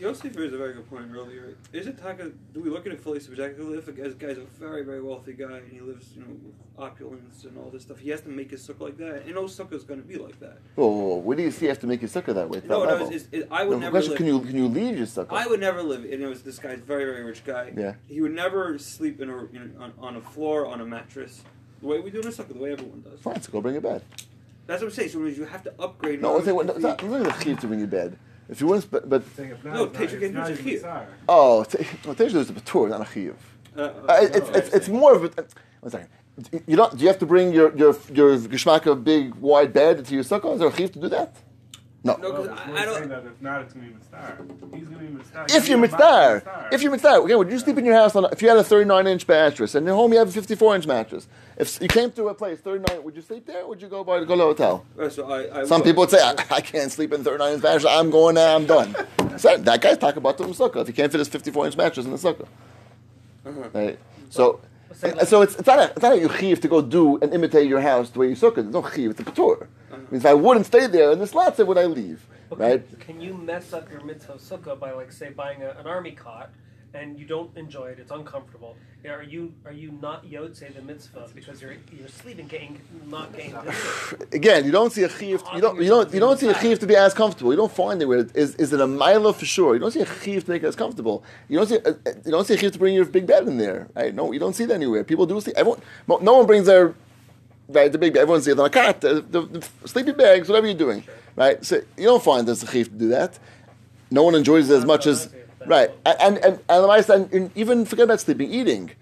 [0.00, 1.56] Yosef raised a very good point earlier.
[1.72, 2.30] Is it Taka?
[2.52, 3.78] Do we look at it fully subjectively?
[3.78, 6.54] If a guy's, guy's a very, very wealthy guy and he lives, you know, with
[6.78, 9.24] opulence and all this stuff, he has to make his sukkah like that.
[9.24, 10.58] And no sukkah is going to be like that.
[10.74, 11.14] Whoa, whoa, whoa.
[11.16, 11.66] What do you see?
[11.66, 12.62] You have to make your sukkah that way.
[12.66, 14.16] No, no, it's, it's, I would No, never question, live.
[14.18, 15.32] can you can you leave your sukkah?
[15.32, 16.04] I would never live.
[16.04, 17.72] And it was this guy's very, very rich guy.
[17.76, 17.94] Yeah.
[18.06, 21.42] He would never sleep in a you know, on, on a floor on a mattress.
[21.80, 23.20] The way we do in a sukkah, the way everyone does.
[23.20, 24.02] Fine, so go bring a bed.
[24.66, 25.10] That's what I'm saying.
[25.10, 26.20] So you have to upgrade.
[26.20, 28.18] No, in order it's not, to it's not the chiv to bring your bed.
[28.48, 30.48] If you wouldn't, but, but Saying if not, No, it's not- Teisha it's can not
[30.48, 30.76] a even key.
[30.76, 31.06] Tsar.
[31.28, 33.34] oh, t- well, Teisha is a patur, not a chiv.
[33.76, 35.30] Uh, Uh, it's, it's, it's more of a.
[35.80, 36.08] One second.
[36.66, 36.92] You don't.
[36.96, 40.52] Do you have to bring your your your geshmaka big wide bed to your sukkah?
[40.54, 41.34] Is there a chiv to do that?
[42.06, 42.14] No.
[42.16, 44.76] No, No, 'cause I- I don't- saying that if not, it's gonna be Mitzvah.
[44.76, 45.46] He's gonna be Mitzvah.
[45.56, 48.24] If you're mitzvah, if you're mitzvah, again, would you sleep in your house on?
[48.32, 50.86] If you had a 39 inch mattress and your home you have a 54 inch
[50.86, 51.26] mattress,
[51.58, 53.62] if you came to a place 39, would you sleep there?
[53.62, 54.84] or Would you go by go to a hotel?
[54.98, 55.84] Uh, so I, I Some would.
[55.86, 57.86] people would say, I, I can't sleep in 39 inch mattress.
[57.86, 58.54] I'm going there.
[58.54, 58.94] I'm done.
[59.36, 60.82] so that guy's talking about the sukkah.
[60.82, 62.46] If he can't fit his 54 inch mattress in the sukkah,
[63.46, 63.68] Uh-huh.
[63.72, 63.98] right?
[64.30, 64.60] So.
[64.94, 67.18] Say and- like- so it's, it's not a, it's not a yuchiv to go do
[67.18, 68.56] and imitate your house the way you sukkah.
[68.56, 69.10] There's no chiv.
[69.10, 69.66] It's a patur.
[70.10, 72.26] Means if I wouldn't stay there in this lot, would I leave?
[72.48, 72.88] But Right?
[72.88, 76.12] Can, can you mess up your mitzvah sukkah by, like, say, buying a, an army
[76.12, 76.50] cot
[76.94, 77.98] and you don't enjoy it?
[77.98, 78.76] It's uncomfortable.
[79.04, 82.80] Yeah, Are you are you not yod say the mitzvah because you're you're sleeping getting
[83.08, 84.34] not getting to do it?
[84.34, 85.42] again, you don't see a chiv.
[85.54, 85.80] You don't.
[85.80, 86.12] You don't.
[86.12, 87.52] You don't see a chiv to be as comfortable.
[87.52, 88.56] You don't find it where it is.
[88.56, 89.74] Is it a mila for sure?
[89.74, 91.22] You don't see a chiv to make it as comfortable.
[91.48, 91.76] You don't see.
[91.84, 91.90] A,
[92.24, 93.86] you don't see a chiv to bring your big bed in there.
[93.94, 94.12] Right?
[94.12, 95.04] No, you don't see that anywhere.
[95.04, 95.52] People do see.
[95.54, 95.80] Everyone.
[96.08, 96.94] No one brings their.
[97.68, 98.20] Right, the big bed.
[98.20, 101.02] Everyone sees it on uh, a cot, the, the, the sleeping bags, whatever you're doing.
[101.34, 103.38] Right, so you don't find there's a chiv to do that.
[104.10, 105.32] no one enjoys it as much as
[105.66, 105.90] right.
[106.04, 108.92] And and and, and, the and, and even forget about sleeping, eating.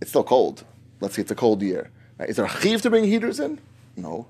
[0.00, 0.64] It's still cold.
[1.00, 1.90] Let's say it's a cold year.
[2.18, 2.28] Right?
[2.28, 3.60] Is there a chiv to bring heaters in?
[3.96, 4.26] No.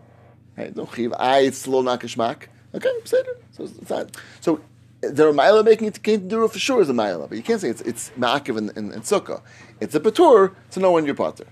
[0.57, 0.75] Right?
[0.75, 1.13] No chiv.
[1.19, 2.45] I it's a little nakashmak.
[2.75, 2.91] Okay.
[3.05, 4.17] So it's not.
[4.41, 4.61] So
[5.01, 7.61] there are mila making it can't do for sure is a mila, but you can't
[7.61, 9.43] say it's it's ma'akiv in, in, in sukkah.
[9.81, 11.47] It's a patur to know when you're potter.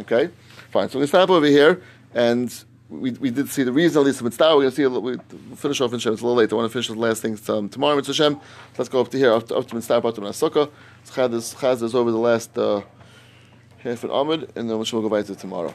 [0.00, 0.30] Okay,
[0.74, 0.88] fine.
[0.88, 1.80] So we stop over here,
[2.14, 2.52] and
[2.90, 4.56] we, we did see the reason at least with Star.
[4.56, 6.12] We're going to see we we'll finish off in Shem.
[6.12, 6.52] It's a little late.
[6.52, 7.94] I want to finish the last things um, tomorrow.
[7.96, 8.40] Mitzvah Shem.
[8.76, 10.68] Let's go up to here up to, up to Mitzvah, up to Sukkah.
[11.06, 12.82] Chaz is over the last uh,
[13.78, 15.72] half an Amud, and then we'll go back to tomorrow.